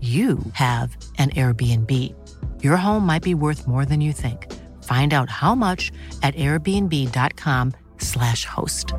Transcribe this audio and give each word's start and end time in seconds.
you 0.00 0.38
have 0.52 0.96
an 1.18 1.30
Airbnb. 1.30 1.90
Your 2.62 2.76
home 2.76 3.04
might 3.04 3.24
be 3.24 3.34
worth 3.34 3.66
more 3.66 3.84
than 3.84 4.00
you 4.00 4.12
think. 4.12 4.46
Find 4.84 5.12
out 5.12 5.28
how 5.28 5.56
much 5.56 5.90
at 6.22 6.36
airbnb.com/slash 6.36 8.44
host. 8.44 8.94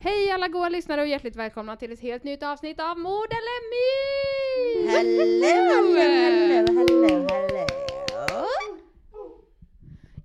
Hej 0.00 0.30
alla 0.30 0.48
goa 0.48 0.68
lyssnare 0.68 1.00
och 1.00 1.06
hjärtligt 1.06 1.36
välkomna 1.36 1.76
till 1.76 1.92
ett 1.92 2.00
helt 2.00 2.24
nytt 2.24 2.42
avsnitt 2.42 2.80
av 2.80 2.98
Mord 2.98 3.28
eller 3.30 3.70
Myt! 3.72 4.90
Hello, 4.90 5.96
hello, 5.96 5.96
hello, 5.96 6.78
hello. 6.78 6.92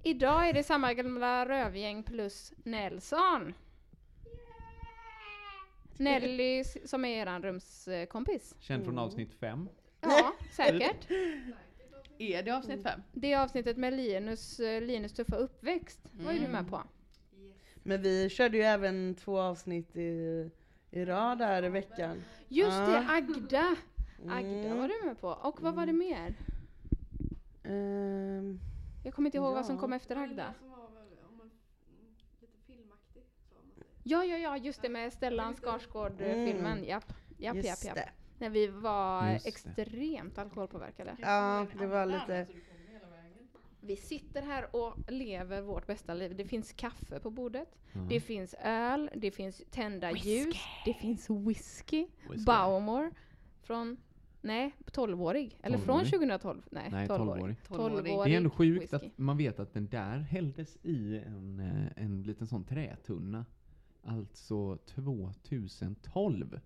Idag 0.04 0.50
är 0.50 0.54
det 0.54 0.64
samma 0.64 0.94
gamla 0.94 1.46
rövgäng 1.46 2.04
plus 2.04 2.54
Nelson. 2.64 3.54
Nelly 6.00 6.64
som 6.64 7.06
är 7.06 7.22
eran 7.22 7.44
rumskompis. 7.44 8.56
Känd 8.60 8.84
från 8.86 9.00
avsnitt 9.00 9.34
fem. 9.34 9.70
Ja, 10.02 10.34
säkert. 10.52 11.12
Är 12.18 12.44
det 12.44 12.52
avsnitt 12.52 12.84
fem? 12.84 13.02
Det 13.14 13.36
avsnittet 13.36 13.78
med 13.78 13.94
Linus, 13.94 14.60
eh, 14.60 14.82
Linus 14.82 15.14
tuffa 15.14 15.36
uppväxt 15.36 16.00
var 16.14 16.32
ju 16.32 16.40
du 16.40 16.48
med 16.48 16.70
på. 16.70 16.82
Men 17.84 18.02
vi 18.02 18.30
körde 18.30 18.58
ju 18.58 18.64
även 18.64 19.16
två 19.16 19.40
avsnitt 19.40 19.96
i, 19.98 20.50
i 20.92 21.06
rad 21.06 21.42
här 21.42 21.64
i 21.64 21.70
veckan. 21.70 22.24
Just 22.48 22.78
det, 22.78 22.92
Ja. 22.92 23.06
Agda! 23.16 23.76
Agda 24.30 24.50
Mm. 24.50 24.78
var 24.78 24.88
du 24.88 25.08
med 25.08 25.20
på. 25.22 25.28
Och 25.30 25.62
vad 25.62 25.74
var 25.76 25.86
det 25.86 25.94
mer? 25.94 26.36
Ehm, 27.64 28.60
Jag 29.04 29.14
kommer 29.14 29.28
inte 29.28 29.38
ihåg 29.38 29.54
vad 29.54 29.66
som 29.66 29.76
Ja. 29.76 29.82
kom 29.82 29.94
efter 29.94 30.16
Agda. 30.16 30.54
Ja, 34.10 34.24
ja, 34.24 34.38
ja, 34.38 34.58
just 34.58 34.82
det 34.82 34.90
med 34.90 35.14
Stellan 35.14 35.54
Skarsgård-filmen. 35.56 36.84
Japp, 36.84 37.14
japp, 37.38 37.56
japp, 37.56 37.66
just 37.66 37.86
japp. 37.86 37.96
det. 37.96 38.10
När 38.40 38.50
vi 38.50 38.68
var 38.68 39.32
Just 39.32 39.44
det. 39.46 39.50
extremt 39.50 40.38
alkoholpåverkade. 40.38 41.16
Ja, 41.22 41.66
det 41.80 41.88
var 41.88 42.06
lite... 42.06 42.48
Vi 43.82 43.96
sitter 43.96 44.42
här 44.42 44.76
och 44.76 45.12
lever 45.12 45.62
vårt 45.62 45.88
bästa 45.88 46.14
liv. 46.14 46.36
Det 46.36 46.46
finns 46.46 46.74
kaffe 46.74 47.20
på 47.20 47.30
bordet. 47.30 47.78
Mm. 47.94 48.08
Det 48.08 48.20
finns 48.20 48.56
öl, 48.64 49.10
det 49.16 49.32
finns 49.32 49.62
tända 49.72 50.12
ljus, 50.12 50.56
det 50.86 50.94
finns 50.94 51.30
whisky. 51.30 52.08
Whisky. 52.30 52.46
Baumor 52.46 53.12
från, 53.62 53.98
nej, 54.42 54.72
12-årig. 54.92 55.58
Eller 55.64 55.78
från 55.78 56.00
12-årig? 56.00 56.12
2012. 56.12 56.62
Nej, 56.72 56.88
Nej, 56.92 57.08
12-årig. 57.08 57.56
12-årig. 57.68 58.14
12-årig 58.14 58.32
Det 58.32 58.34
är 58.34 58.38
ändå 58.38 58.50
sjukt 58.50 58.84
whisky. 58.84 58.96
att 58.96 59.18
man 59.18 59.38
vet 59.38 59.60
att 59.60 59.74
den 59.74 59.88
där 59.88 60.18
hälldes 60.20 60.78
i 60.84 61.18
en, 61.26 61.60
eh, 61.60 62.04
en 62.04 62.24
liten 62.24 62.48
sån 62.48 62.64
trätunna. 62.64 63.46
Alltså 64.08 64.78
2012. 65.44 66.60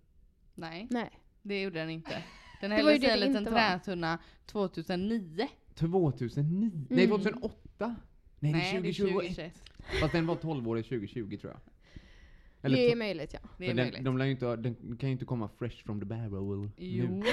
Nej, 0.56 0.88
Nej. 0.90 1.10
det 1.42 1.62
gjorde 1.62 1.80
den 1.80 1.90
inte. 1.90 2.24
Den 2.62 2.72
det 3.00 3.08
i 3.08 3.10
en 3.10 3.20
liten 3.20 3.46
trätunna 3.46 4.20
2009. 4.46 5.48
2009? 5.76 6.72
Nej, 6.90 7.06
Mm. 7.06 7.10
2008? 7.22 7.96
Nej, 8.40 8.52
det 8.54 8.90
är 8.90 8.94
2021. 8.94 9.54
Fast 10.02 10.14
den 10.14 10.28
var 10.28 10.36
12-årig 10.36 10.86
2020 10.86 11.38
tror 11.38 11.54
jag. 11.54 11.62
Eller 12.62 12.78
det 12.78 12.92
är 12.92 12.96
möjligt 12.96 13.34
ja. 13.34 13.40
Det 13.58 13.66
är 13.66 13.68
den, 13.68 13.76
möjligt. 13.78 14.04
de 14.06 14.18
inte, 14.32 14.56
den 14.56 14.98
kan 14.98 15.10
ju 15.10 15.14
inte 15.14 15.26
komma 15.26 15.50
fresh 15.60 15.84
from 15.86 16.00
the 16.00 16.06
barrel 16.06 16.70
Jo. 16.78 17.06
nu. 17.08 17.24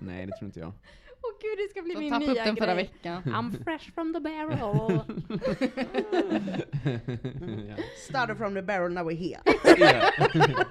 Nej, 0.00 0.26
det 0.26 0.32
tror 0.36 0.46
inte 0.46 0.60
jag. 0.60 0.72
Åh 1.22 1.32
gud, 1.42 1.58
det 1.58 1.70
ska 1.70 1.82
bli 1.82 1.92
Så 1.94 2.00
min 2.00 2.18
nya 2.18 2.30
upp 2.32 2.44
den 2.46 2.56
förra 2.56 2.74
grej. 2.74 2.84
veckan. 2.92 3.22
I'm 3.22 3.64
fresh 3.64 3.92
from 3.94 4.14
the 4.14 4.20
barrel. 4.20 5.00
ja. 7.68 7.76
Started 8.08 8.36
from 8.36 8.54
the 8.54 8.62
barrel, 8.62 8.92
now 8.92 9.10
we're 9.10 9.16
here. 9.16 9.40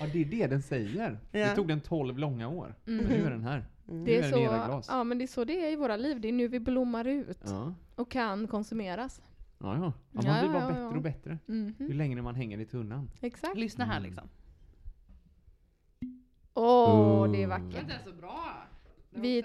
ja, 0.00 0.06
det 0.12 0.20
är 0.20 0.24
det 0.24 0.46
den 0.46 0.62
säger. 0.62 1.18
Det 1.32 1.38
Ja. 1.38 1.54
tog 1.54 1.68
den 1.68 1.80
12 1.80 2.18
långa 2.18 2.48
år. 2.48 2.74
Men 2.84 2.96
nu 2.96 3.24
är 3.26 3.30
den 3.30 3.44
här. 3.44 3.64
Det 3.86 3.92
Nu 3.94 4.10
är, 4.12 4.22
den 4.22 4.82
så, 4.82 4.92
ja, 4.92 5.04
men 5.04 5.18
det 5.18 5.24
är 5.24 5.26
så 5.26 5.44
det 5.44 5.66
är 5.68 5.72
i 5.72 5.76
våra 5.76 5.96
liv. 5.96 6.20
Det 6.20 6.28
är 6.28 6.32
nu 6.32 6.48
vi 6.48 6.60
blommar 6.60 7.04
ut 7.06 7.38
Ja, 7.44 7.74
och 7.94 8.10
kan 8.10 8.46
konsumeras. 8.48 9.22
ja. 9.58 9.74
ja. 9.76 9.92
ja 10.12 10.20
man 10.22 10.24
Ja, 10.36 10.40
blir 10.40 10.52
bara 10.52 10.62
ja, 10.62 10.68
bättre 10.68 10.82
ja. 10.82 10.88
och 10.96 11.02
bättre. 11.02 11.38
Mhm, 11.46 11.74
Ju 11.78 11.92
längre 11.94 12.22
man 12.22 12.34
hänger 12.34 12.58
i 12.58 12.64
tunnan. 12.66 13.10
Exakt. 13.20 13.56
Lyssna 13.56 13.84
här 13.84 13.96
Mm. 13.96 14.02
liksom. 14.10 14.28
Åh, 16.54 17.32
det 17.32 17.42
är 17.42 17.46
Oh. 17.46 17.48
vackert. 17.50 18.04
så 18.04 18.12
bra. 18.12 18.54
Vi 19.16 19.44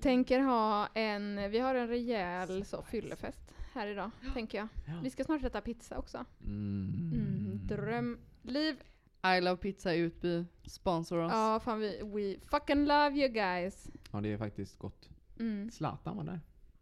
tänker 0.00 0.40
ha 0.40 0.86
en, 0.94 1.50
vi 1.50 1.58
har 1.58 1.74
en 1.74 1.88
rejäl 1.88 2.64
så, 2.64 2.82
fyllefest 2.82 3.54
här 3.72 3.86
idag, 3.86 4.10
tänker 4.34 4.58
jag. 4.58 4.68
Vi 5.02 5.10
ska 5.10 5.24
snart 5.24 5.44
äta 5.44 5.60
pizza 5.60 5.98
också. 5.98 6.24
Mm. 6.44 7.10
Mm, 7.14 7.66
dröm. 7.66 8.18
Liv. 8.42 8.76
I 9.36 9.40
Love 9.40 9.56
Pizza 9.56 9.94
Utby 9.94 10.44
sponsor 10.62 11.18
oss. 11.18 11.32
Ja, 11.34 11.60
fan 11.64 11.80
vi, 11.80 12.00
we 12.02 12.46
fucking 12.46 12.86
love 12.86 13.16
you 13.16 13.28
guys. 13.28 13.90
Ja, 14.12 14.20
det 14.20 14.32
är 14.32 14.38
faktiskt 14.38 14.78
gott. 14.78 15.08
Mm. 15.38 15.70
Zlatan 15.70 16.16
var 16.16 16.24
där. 16.24 16.40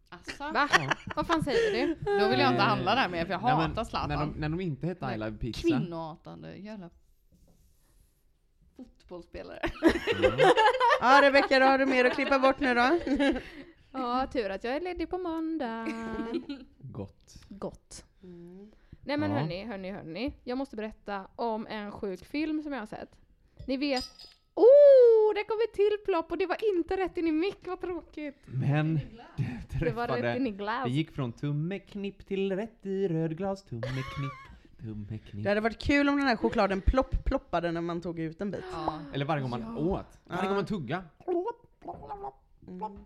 Asså? 0.09 0.51
Va? 0.53 0.69
Vad 1.15 1.27
fan 1.27 1.43
säger 1.43 1.87
du? 1.87 1.95
Då 2.19 2.29
vill 2.29 2.39
jag 2.39 2.51
inte 2.51 2.63
handla 2.63 2.95
där 2.95 3.09
mer 3.09 3.25
för 3.25 3.31
jag 3.33 3.41
Nej, 3.41 3.51
hatar 3.51 3.83
Zlatan. 3.83 4.09
När 4.09 4.17
de, 4.17 4.33
när 4.39 4.49
de 4.49 4.61
inte 4.61 4.87
hette 4.87 5.05
I 5.05 5.17
Love 5.17 5.37
Pizza. 5.37 5.61
Kvinnohatande 5.61 6.55
jävla 6.55 6.89
fotbollsspelare. 9.09 9.59
Ja 11.01 11.19
Rebecka, 11.23 11.59
då 11.59 11.65
har 11.65 11.77
du 11.77 11.85
mer 11.85 12.05
att 12.05 12.13
klippa 12.13 12.39
bort 12.39 12.59
nu 12.59 12.73
då? 12.73 12.99
Ja, 13.91 14.27
tur 14.33 14.49
att 14.49 14.63
jag 14.63 14.75
är 14.75 14.81
ledig 14.81 15.09
på 15.09 15.17
måndag. 15.17 15.87
Gott. 16.77 17.33
Gott. 17.49 18.05
Nej 19.05 19.17
men 19.17 19.31
Ja. 19.31 19.37
hörni, 19.37 19.65
hörni, 19.65 19.91
hörni. 19.91 20.33
Jag 20.43 20.57
måste 20.57 20.75
berätta 20.75 21.27
om 21.35 21.67
en 21.67 21.91
sjuk 21.91 22.25
film 22.25 22.63
som 22.63 22.73
jag 22.73 22.79
har 22.79 22.85
sett. 22.87 23.09
Ni 23.67 23.77
vet... 23.77 24.05
Oh, 24.55 25.33
det 25.35 25.43
kom 25.43 25.57
ett 25.69 25.73
till 25.73 25.97
plopp 26.05 26.31
och 26.31 26.37
det 26.37 26.45
var 26.45 26.57
inte 26.75 26.97
rätt 26.97 27.17
in 27.17 27.27
i 27.27 27.31
mick, 27.31 27.67
vad 27.67 27.81
tråkigt. 27.81 28.35
Men 28.45 28.99
du 29.79 29.85
Det 29.85 29.91
var 29.91 30.07
rätt 30.07 30.37
in 30.37 30.47
i 30.47 30.51
glass. 30.51 30.83
Det 30.85 30.91
gick 30.91 31.11
från 31.11 31.31
tummeknipp 31.33 32.25
till 32.27 32.55
rätt 32.55 32.85
i 32.85 33.07
rödglas. 33.07 33.63
Tummeknipp, 33.63 34.48
tummeknipp. 34.81 35.43
Det 35.43 35.49
hade 35.49 35.61
varit 35.61 35.79
kul 35.79 36.09
om 36.09 36.17
den 36.17 36.27
här 36.27 36.35
chokladen 36.35 36.81
plopp 36.81 37.25
ploppade 37.25 37.71
när 37.71 37.81
man 37.81 38.01
tog 38.01 38.19
ut 38.19 38.41
en 38.41 38.51
bit. 38.51 38.63
Ja. 38.71 38.99
Eller 39.13 39.25
varje 39.25 39.41
gång 39.41 39.49
man 39.49 39.77
åt. 39.77 40.19
Varje 40.25 40.47
gång 40.47 40.55
man 40.55 40.65
tugga. 40.65 41.03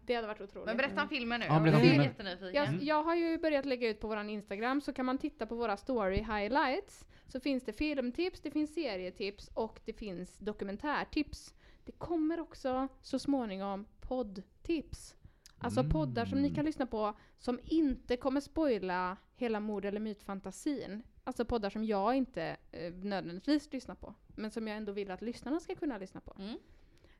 Det 0.05 0.15
hade 0.15 0.27
varit 0.27 0.41
otroligt. 0.41 0.65
Men 0.65 0.77
berätta 0.77 1.01
om 1.01 1.09
filmen 1.09 1.39
nu. 1.39 1.45
Ja, 1.45 1.59
berätta 1.59 1.77
jag 1.77 1.81
om 1.81 1.85
är 1.87 1.89
filmen. 1.91 2.05
jättenyfiken. 2.07 2.53
Jag, 2.73 2.83
jag 2.83 3.03
har 3.03 3.15
ju 3.15 3.37
börjat 3.37 3.65
lägga 3.65 3.89
ut 3.89 3.99
på 3.99 4.07
våran 4.07 4.29
Instagram 4.29 4.81
så 4.81 4.93
kan 4.93 5.05
man 5.05 5.17
titta 5.17 5.45
på 5.45 5.55
våra 5.55 5.77
story 5.77 6.17
highlights. 6.17 7.05
Så 7.27 7.39
finns 7.39 7.63
det 7.63 7.73
filmtips, 7.73 8.41
det 8.41 8.51
finns 8.51 8.73
serietips 8.73 9.47
och 9.53 9.79
det 9.85 9.93
finns 9.93 10.37
dokumentärtips. 10.39 11.53
Det 11.85 11.91
kommer 11.91 12.39
också 12.39 12.87
så 13.01 13.19
småningom 13.19 13.85
poddtips. 14.01 15.15
Alltså 15.57 15.79
Mm. 15.79 15.91
poddar 15.91 16.25
som 16.25 16.41
ni 16.41 16.55
kan 16.55 16.65
lyssna 16.65 16.85
på 16.85 17.13
som 17.37 17.59
inte 17.63 18.17
kommer 18.17 18.41
spoila 18.41 19.17
hela 19.35 19.59
mord 19.59 19.85
eller 19.85 19.99
mytfantasin. 19.99 21.03
Alltså 21.23 21.45
poddar 21.45 21.69
som 21.69 21.85
jag 21.85 22.15
inte 22.15 22.57
eh, 22.71 22.93
nödvändigtvis 22.93 23.73
lyssnar 23.73 23.95
på. 23.95 24.13
Men 24.27 24.51
som 24.51 24.67
jag 24.67 24.77
ändå 24.77 24.91
vill 24.91 25.11
att 25.11 25.21
lyssnarna 25.21 25.59
ska 25.59 25.75
kunna 25.75 25.97
lyssna 25.97 26.21
på. 26.21 26.35
Mm. 26.39 26.57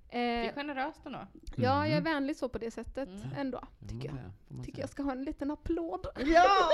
Det 0.09 0.17
är 0.19 0.43
Eh, 0.49 0.53
generöst 0.53 1.01
ändå. 1.05 1.27
ja, 1.55 1.87
jag 1.87 1.97
är 1.97 2.01
vänlig 2.01 2.35
så 2.35 2.49
på 2.49 2.57
det 2.57 2.71
sättet 2.71 3.09
Mm. 3.09 3.33
ändå. 3.37 3.61
Tycker 3.89 4.07
jag. 4.09 4.65
Tycker 4.65 4.79
jag 4.81 4.89
ska 4.89 5.03
ha 5.03 5.11
en 5.11 5.23
liten 5.23 5.51
applåd. 5.51 6.07
Ja! 6.25 6.69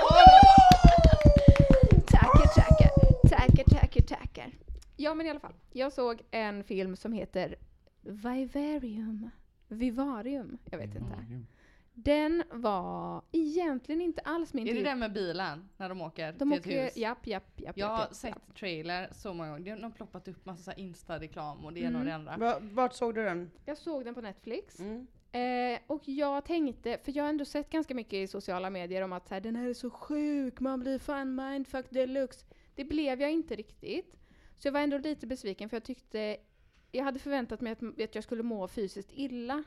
Tackar, 2.10 2.46
tackar, 2.54 2.90
tackar, 3.30 3.64
tackar, 3.80 4.00
tackar. 4.02 4.52
Ja 4.96 5.14
men 5.14 5.26
i 5.26 5.30
alla 5.30 5.40
fall, 5.40 5.54
jag 5.72 5.92
såg 5.92 6.22
en 6.30 6.64
film 6.64 6.96
som 6.96 7.12
heter 7.12 7.56
Vivarium. 8.00 9.30
Vivarium. 9.68 10.58
Jag 10.70 10.78
vet 10.78 10.94
inte. 10.94 11.14
Den 12.04 12.42
var 12.50 13.22
egentligen 13.32 14.00
inte 14.00 14.20
alls 14.20 14.54
min 14.54 14.66
Är 14.66 14.70
det 14.70 14.76
typ. 14.78 14.84
den 14.84 14.98
med 14.98 15.12
bilen? 15.12 15.68
När 15.76 15.88
de 15.88 16.00
åker 16.00 16.32
De 16.32 16.38
till 16.38 16.60
åker, 16.60 16.70
ett 16.78 16.86
hus? 16.86 16.96
japp, 16.96 17.26
japp, 17.26 17.60
japp. 17.60 17.78
Jag 17.78 17.86
har 17.86 18.00
japp, 18.00 18.14
sett 18.14 18.30
japp. 18.30 18.54
trailer 18.56 19.08
så 19.12 19.34
många 19.34 19.50
gånger. 19.50 19.76
De 19.76 19.82
har 19.82 19.90
ploppat 19.90 20.28
upp 20.28 20.46
massa 20.46 20.62
så 20.62 20.70
här 20.70 20.78
Insta-reklam 20.78 21.64
och 21.64 21.72
det 21.72 21.80
ena 21.80 21.88
Mm. 21.88 22.00
och 22.00 22.06
det 22.06 22.14
andra. 22.14 22.36
Va, 22.36 22.58
vart 22.60 22.94
såg 22.94 23.14
du 23.14 23.24
den? 23.24 23.50
Jag 23.64 23.78
såg 23.78 24.04
den 24.04 24.14
på 24.14 24.20
Netflix. 24.20 24.78
Mm. 24.80 25.06
Eh, 25.32 25.80
och 25.86 26.08
jag 26.08 26.44
tänkte, 26.44 26.98
för 27.04 27.16
jag 27.16 27.24
har 27.24 27.28
ändå 27.28 27.44
sett 27.44 27.70
ganska 27.70 27.94
mycket 27.94 28.12
i 28.12 28.26
sociala 28.26 28.70
medier 28.70 29.02
om 29.02 29.12
att 29.12 29.28
så 29.28 29.34
här, 29.34 29.40
den 29.40 29.56
här 29.56 29.68
är 29.68 29.74
så 29.74 29.90
sjuk, 29.90 30.60
man 30.60 30.80
blir 30.80 30.98
fan 30.98 31.34
mindfuck 31.34 31.90
deluxe. 31.90 32.44
Det 32.74 32.84
blev 32.84 33.20
jag 33.20 33.30
inte 33.32 33.56
riktigt. 33.56 34.16
Så 34.58 34.68
jag 34.68 34.72
var 34.72 34.80
ändå 34.80 34.98
lite 34.98 35.26
besviken 35.26 35.68
för 35.68 35.76
jag 35.76 35.84
tyckte, 35.84 36.36
jag 36.92 37.04
hade 37.04 37.18
förväntat 37.18 37.60
mig 37.60 37.72
att, 37.72 38.00
att 38.00 38.14
jag 38.14 38.24
skulle 38.24 38.42
må 38.42 38.68
fysiskt 38.68 39.10
illa. 39.12 39.64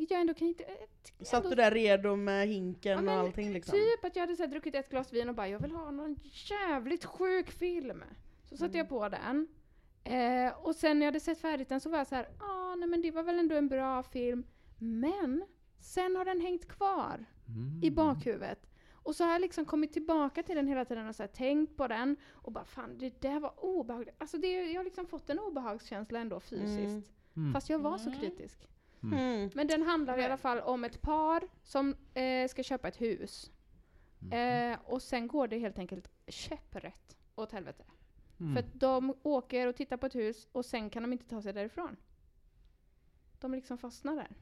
Vilket 0.00 0.14
jag 0.14 0.20
ändå 0.20 0.34
kan 0.34 0.48
inte... 0.48 0.64
eh, 0.64 0.74
tycker 1.02 1.24
Satt 1.24 1.44
ändå- 1.44 1.48
du 1.50 1.62
där 1.62 1.70
redo 1.70 2.16
med 2.16 2.48
hinken 2.48 3.04
Ja, 3.06 3.12
och 3.14 3.18
allting 3.20 3.52
liksom? 3.52 3.72
Typ 3.72 4.04
att 4.04 4.16
jag 4.16 4.22
hade 4.22 4.36
så 4.36 4.42
här, 4.42 4.50
druckit 4.50 4.74
ett 4.74 4.90
glas 4.90 5.12
vin 5.12 5.28
och 5.28 5.34
bara 5.34 5.48
jag 5.48 5.58
vill 5.60 5.70
ha 5.70 5.90
någon 5.90 6.16
jävligt 6.22 7.04
sjuk 7.04 7.50
film. 7.50 8.04
Så 8.44 8.56
satte 8.56 8.78
jag 8.78 8.88
på 8.88 9.08
den. 9.08 9.48
Eh, 10.04 10.52
och 10.66 10.74
sen 10.76 10.98
när 10.98 11.06
jag 11.06 11.12
hade 11.12 11.20
sett 11.20 11.38
färdigt 11.40 11.68
den 11.68 11.80
så 11.80 11.90
var 11.90 11.98
jag 11.98 12.06
så 12.06 12.14
här, 12.14 12.28
ah, 12.40 12.74
nej 12.74 12.88
men 12.88 13.02
det 13.02 13.10
var 13.10 13.22
väl 13.22 13.38
ändå 13.38 13.56
en 13.56 13.68
bra 13.68 14.02
film. 14.02 14.44
Men 14.78 15.44
sen 15.80 16.16
har 16.16 16.24
den 16.24 16.40
hängt 16.40 16.68
kvar 16.68 17.24
Mm. 17.48 17.80
i 17.82 17.90
bakhuvudet. 17.90 18.66
Och 18.92 19.16
så 19.16 19.24
har 19.24 19.32
jag 19.32 19.40
liksom 19.40 19.64
kommit 19.64 19.92
tillbaka 19.92 20.42
till 20.42 20.56
den 20.56 20.68
hela 20.68 20.84
tiden 20.84 21.08
och 21.08 21.16
så 21.16 21.22
här, 21.22 21.28
tänkt 21.28 21.76
på 21.76 21.86
den 21.88 22.16
och 22.30 22.52
bara 22.52 22.64
fan 22.64 22.98
det 22.98 23.20
där 23.20 23.40
var 23.40 23.64
obehagligt. 23.64 24.14
Alltså 24.18 24.38
det, 24.38 24.62
jag 24.72 24.78
har 24.80 24.84
liksom 24.84 25.06
fått 25.06 25.30
en 25.30 25.38
obehagskänsla 25.38 26.18
ändå 26.20 26.40
fysiskt. 26.40 27.08
Mm. 27.36 27.52
Fast 27.52 27.70
jag 27.70 27.78
var 27.78 27.98
så 27.98 28.08
Mm. 28.08 28.20
kritisk. 28.20 28.68
Mm. 29.02 29.50
Men 29.54 29.66
den 29.66 29.82
handlar 29.82 30.18
i 30.18 30.24
alla 30.24 30.36
fall 30.36 30.58
om 30.58 30.84
ett 30.84 31.02
par 31.02 31.48
som 31.62 31.96
eh, 32.14 32.48
ska 32.48 32.62
köpa 32.62 32.88
ett 32.88 33.00
hus. 33.00 33.50
Mm. 34.22 34.72
Eh, 34.72 34.78
och 34.84 35.02
sen 35.02 35.28
går 35.28 35.48
det 35.48 35.58
helt 35.58 35.78
enkelt 35.78 36.08
käpprätt 36.26 37.16
åt 37.34 37.52
helvete. 37.52 37.84
Mm. 38.40 38.52
För 38.54 38.60
att 38.60 38.80
de 38.80 39.14
åker 39.22 39.66
och 39.66 39.76
tittar 39.76 39.96
på 39.96 40.06
ett 40.06 40.14
hus 40.14 40.48
och 40.52 40.64
sen 40.64 40.90
kan 40.90 41.02
de 41.02 41.12
inte 41.12 41.28
ta 41.28 41.42
sig 41.42 41.52
därifrån. 41.52 41.96
De 43.40 43.52
liksom 43.54 43.78
fastnar 43.78 44.14
där. 44.16 44.36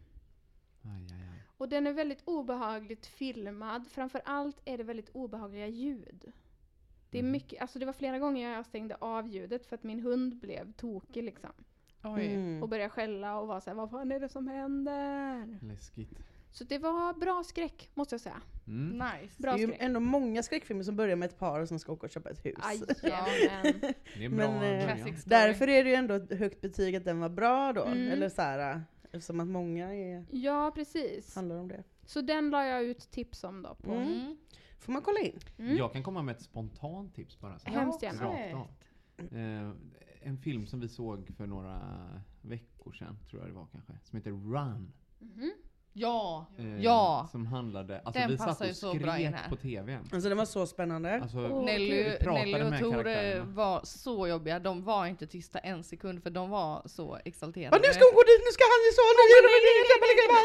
Aj, 0.82 1.06
aj, 1.12 1.22
aj. 1.32 1.43
Och 1.56 1.69
den 1.69 1.87
är 1.87 1.93
väldigt 1.93 2.22
obehagligt 2.25 3.06
filmad. 3.06 3.87
Framför 3.87 4.22
allt 4.25 4.60
är 4.64 4.78
det 4.78 4.84
väldigt 4.84 5.08
obehagliga 5.08 5.66
ljud. 5.66 6.32
Det 7.10 7.19
är 7.19 7.22
Mm. 7.22 7.32
mycket, 7.32 7.60
alltså 7.60 7.78
det 7.78 7.87
var 7.87 7.93
flera 7.93 8.19
gånger 8.19 8.50
jag 8.52 8.66
stängde 8.66 8.94
av 8.96 9.28
ljudet 9.28 9.66
för 9.66 9.75
att 9.75 9.82
min 9.82 10.00
hund 10.00 10.37
blev 10.37 10.72
tokig 10.72 11.25
liksom. 11.25 11.50
Oj. 12.03 12.35
Mm. 12.35 12.62
Och 12.62 12.69
började 12.69 12.91
skälla 12.91 13.39
och 13.39 13.47
var 13.49 13.61
såhär, 13.61 13.75
vad 13.77 13.91
fan 13.91 14.12
är 14.12 14.21
det 14.21 14.29
som 14.29 14.49
händer? 14.49 15.59
Läskigt. 15.62 16.11
Så 16.50 16.65
det 16.65 16.79
var 16.79 17.15
bra 17.15 17.43
skräck, 17.45 17.91
måste 17.95 18.15
jag 18.15 18.21
säga. 18.21 18.41
Mm. 18.67 18.99
Nice. 18.99 19.35
Bra 19.43 19.53
Det 19.53 19.59
är 19.59 19.61
ju 19.61 19.67
skräck. 19.67 19.83
ändå 19.83 20.00
många 20.00 20.43
skräckfilmer 20.43 20.83
som 20.85 20.97
börjar 20.97 21.17
med 21.17 21.27
ett 21.27 21.39
par 21.39 21.67
som 21.67 21.79
ska 21.79 21.93
åka 21.93 22.06
och 22.06 22.11
köpa 22.11 22.31
ett 22.31 22.45
hus. 22.47 22.55
Jajamän. 23.03 23.81
Det 23.81 24.25
är 24.25 24.25
en 24.25 24.33
Men, 24.33 24.62
eh. 24.62 25.15
Därför 25.27 25.69
är 25.69 25.85
det 25.85 25.91
ju 25.91 25.97
ändå 25.97 26.15
ett 26.15 26.39
högt 26.39 26.61
betyg 26.61 26.97
att 26.97 27.05
den 27.05 27.21
var 27.21 27.29
bra 27.29 27.73
då. 27.73 27.85
Mm. 27.85 28.09
Eller 28.11 28.29
så 28.29 28.43
här, 28.43 28.83
eftersom 29.03 29.41
att 29.41 29.49
många 29.49 29.94
är, 29.94 30.25
Ja, 30.31 30.73
precis. 30.75 31.35
handlar 31.35 31.56
om 31.56 31.69
det. 31.69 31.83
Så 32.06 32.21
den 32.21 32.51
la 32.51 32.65
jag 32.67 32.85
ut 32.85 33.11
tips 33.11 33.44
om 33.44 33.62
då. 33.62 33.75
På. 33.75 33.93
Mm. 33.93 34.09
Mm. 34.12 34.37
Får 34.79 34.93
man 34.93 35.03
kolla 35.03 35.21
in? 35.21 35.39
Mm. 35.59 35.77
Jag 35.77 35.93
kan 35.93 36.03
komma 36.03 36.23
med 36.23 36.37
ett 36.37 36.43
spontant 36.43 37.15
tips 37.15 37.41
bara. 37.41 37.59
så. 37.59 37.71
Hemskt 37.71 38.03
gärna. 38.03 38.25
Rakt 38.25 38.55
av. 38.55 38.69
Eh, 39.39 39.71
en 40.29 40.39
film 40.39 40.67
som 40.67 40.81
vi 40.81 40.89
såg 40.89 41.31
för 41.37 41.47
några 41.47 41.81
veckor 42.43 42.93
sedan, 42.93 43.19
tror 43.31 43.43
jag 43.43 43.51
det 43.51 43.55
var 43.55 43.67
kanske, 43.73 43.93
som 44.05 44.17
heter 44.17 44.31
Run. 44.31 44.93
Mhm. 45.19 45.53
Ja, 45.93 46.47
Eh, 46.59 46.77
ja. 46.83 47.29
Som 47.33 47.47
handlade, 47.47 48.01
alltså 48.01 48.21
Den 48.21 48.31
vi 48.31 48.39
satt 48.39 48.61
och 48.61 48.77
så 48.77 48.95
bra 48.95 49.19
in 49.19 49.27
skrek 49.27 49.41
här. 49.43 49.49
på 49.49 49.57
TVn. 49.57 50.09
Alltså 50.13 50.29
den 50.29 50.39
var 50.39 50.45
så 50.45 50.67
spännande. 50.67 51.21
Alltså, 51.23 51.39
Åh, 51.39 51.65
Nelly, 51.65 52.17
Nelly 52.21 52.63
och 52.63 52.79
Tore 52.79 53.41
var 53.41 53.81
så 53.85 54.29
jobbiga. 54.29 54.59
De 54.59 54.85
var 54.85 55.07
inte 55.07 55.27
tysta 55.27 55.59
en 55.59 55.85
sekund 55.85 56.23
för 56.23 56.31
de 56.31 56.51
var 56.51 56.83
så 56.87 57.19
exalterade. 57.25 57.77
nu 57.89 57.93
ska 57.95 58.03
hon 58.09 58.15
gå 58.15 58.23
dit, 58.31 58.43
nu 58.49 58.53
ska 58.57 58.65
han 58.75 58.81
nu 58.87 58.91
de 59.19 59.25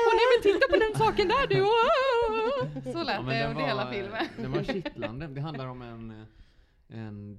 Åh 0.08 0.14
nej 0.20 0.28
men 0.32 0.40
titta 0.48 0.66
på 0.74 0.78
den 0.86 0.94
saken 1.04 1.28
där 1.28 1.48
du! 1.54 1.62
Så 2.92 3.04
lät 3.04 3.16
Ja, 3.16 3.22
det 3.34 3.48
under 3.50 3.66
hela 3.66 3.92
filmen. 3.92 4.26
Den 4.38 4.52
var 4.52 4.64
kittlande. 4.64 5.28
Det 5.36 5.42
handlar 5.42 5.68
om 5.68 5.82
en, 5.82 6.26
en 6.88 7.36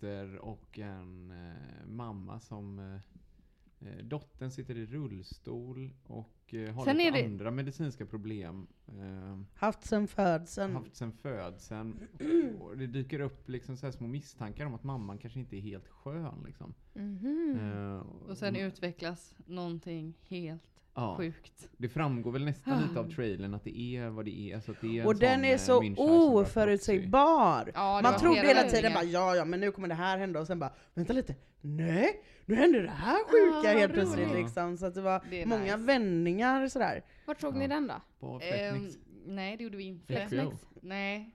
dotter 0.00 0.36
och 0.38 0.78
en 0.78 1.30
eh, 1.30 1.86
mamma 1.86 2.40
som 2.40 2.78
eh, 2.78 3.88
eh, 3.88 4.04
Dottern 4.04 4.50
sitter 4.50 4.76
i 4.78 4.86
rullstol 4.86 5.90
och 6.06 6.54
eh, 6.54 6.74
har 6.74 6.84
Sen 6.84 6.96
lite 6.96 7.08
är 7.08 7.12
det- 7.12 7.24
andra 7.28 7.50
medicinska 7.50 8.06
problem. 8.06 8.66
Eh, 8.88 9.40
Haft 9.54 9.84
sen 9.84 10.08
födseln. 10.08 10.72
haft 10.74 10.96
sen 10.96 11.12
födseln. 11.12 12.00
Och 12.60 12.76
det 12.78 12.86
dyker 12.86 13.20
upp 13.20 13.48
liksom 13.48 13.76
så 13.76 13.86
här 13.86 13.92
små 13.92 14.06
misstankar 14.08 14.66
om 14.66 14.74
att 14.74 14.84
mamman 14.84 15.18
kanske 15.18 15.40
inte 15.40 15.56
är 15.56 15.60
helt 15.60 15.88
skön. 15.88 16.42
Liksom. 16.46 16.74
Mhm. 16.94 17.58
Eh, 17.60 17.98
Och 18.30 18.38
sen 18.38 18.56
utvecklas 18.56 19.34
någonting 19.46 20.14
helt 20.28 20.77
ja, 21.00 21.16
sjukt. 21.16 21.68
Det 21.76 21.88
framgår 21.88 22.32
väl 22.32 22.44
nästan 22.44 22.82
lite 22.82 23.00
av 23.00 23.10
trailern 23.10 23.54
att 23.54 23.64
det 23.64 23.78
är 23.80 24.08
vad 24.08 24.24
det 24.24 24.38
är. 24.50 24.54
Alltså 24.54 24.70
att 24.72 24.80
det 24.80 24.98
är 24.98 25.06
Och 25.06 25.16
den 25.16 25.44
är 25.44 25.52
eh, 25.52 25.58
så 25.58 25.82
oförutsägbar. 25.96 27.70
Ja, 27.74 28.00
Man 28.02 28.18
trodde 28.18 28.40
hela 28.40 28.62
tiden 28.62 28.92
bara 28.94 29.04
ja, 29.04 29.36
ja, 29.36 29.44
men 29.44 29.60
nu 29.60 29.70
kommer 29.72 29.88
det 29.88 29.94
här 29.94 30.18
hända 30.18 30.40
och 30.40 30.46
sen 30.46 30.58
bara 30.58 30.72
vänta 30.94 31.12
lite, 31.12 31.34
nej, 31.60 32.22
nu 32.46 32.54
händer 32.54 32.82
det 32.82 32.90
här 32.90 33.16
sjuka 33.30 33.68
Ah, 33.68 33.72
helt 33.78 33.92
roligt. 33.96 34.14
plötsligt 34.14 34.34
liksom. 34.42 34.76
Så 34.76 34.86
att 34.86 34.94
det 34.94 35.00
var 35.00 35.22
Det 35.30 35.46
många 35.46 35.62
nice. 35.62 35.76
vändningar 35.76 36.68
sådär. 36.68 37.02
Vart 37.26 37.40
såg 37.40 37.54
Ja. 37.54 37.58
ni 37.58 37.68
den 37.68 37.86
då? 37.86 37.94
På 38.20 38.40
Flexmix. 38.40 38.94
nej 39.26 39.56
det 39.56 39.64
gjorde 39.64 39.76
vi 39.76 39.84
inte. 39.84 40.06
Flexmix. 40.06 40.56
Nej. 40.82 41.34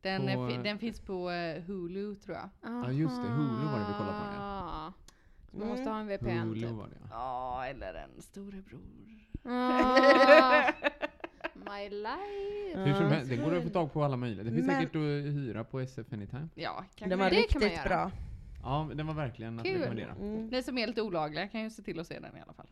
Den, 0.00 0.22
På, 0.34 0.48
eh, 0.48 0.62
den 0.62 0.78
finns 0.78 1.00
på 1.00 1.30
eh, 1.30 1.62
Hulu 1.62 2.14
tror 2.14 2.36
jag. 2.36 2.48
Ja, 2.62 2.90
just 2.92 3.16
det. 3.22 3.28
Hulu 3.28 3.64
var 3.64 3.78
det 3.78 3.84
vi 3.88 3.94
kollade 3.98 4.18
på, 4.18 4.24
ja. 4.36 4.63
Man 5.54 5.62
Mm. 5.62 5.68
måste 5.68 5.90
ha 5.90 6.00
en 6.00 6.06
VPN 6.06 6.38
Hulu 6.48 6.60
typ. 6.60 6.70
var 6.70 6.86
det 6.86 6.96
ja. 7.00 7.06
Ja, 7.10 7.66
eller 7.66 7.94
en 7.94 8.22
storebror. 8.22 8.80
Ah, 9.46 10.72
my 11.54 11.88
life. 11.90 12.78
Hur 12.84 12.94
som 12.94 13.02
Ja. 13.04 13.08
helst, 13.08 13.30
den 13.30 13.42
går 13.44 13.54
att 13.56 13.62
få 13.62 13.68
tag 13.68 13.92
på 13.92 14.04
alla 14.04 14.16
möjliga. 14.16 14.44
Det 14.44 14.50
finns 14.52 14.66
Men- 14.66 14.76
säkert 14.76 14.96
att 14.96 15.02
hyra 15.34 15.64
på 15.64 15.80
SF 15.80 16.12
Anytime. 16.12 16.48
Ja, 16.54 16.84
kanske 16.94 17.08
Den 17.08 17.18
var 17.18 17.30
Det 17.30 17.36
kan 17.36 17.60
man 17.60 17.68
riktigt 17.68 17.86
göra. 17.86 17.88
bra. 17.88 18.10
Ja, 18.62 18.90
den 18.94 19.06
var 19.06 19.14
verkligen 19.14 19.58
att 19.58 19.64
Kul. 19.66 19.74
rekommendera. 19.78 20.12
Mm. 20.12 20.46
Ni 20.46 20.62
som 20.62 20.78
är 20.78 20.86
lite 20.86 21.02
olagliga 21.02 21.48
kan 21.48 21.60
ju 21.62 21.70
se 21.70 21.82
till 21.82 22.00
att 22.00 22.06
se 22.06 22.18
den 22.20 22.36
i 22.36 22.40
alla 22.40 22.52
fall. 22.52 22.66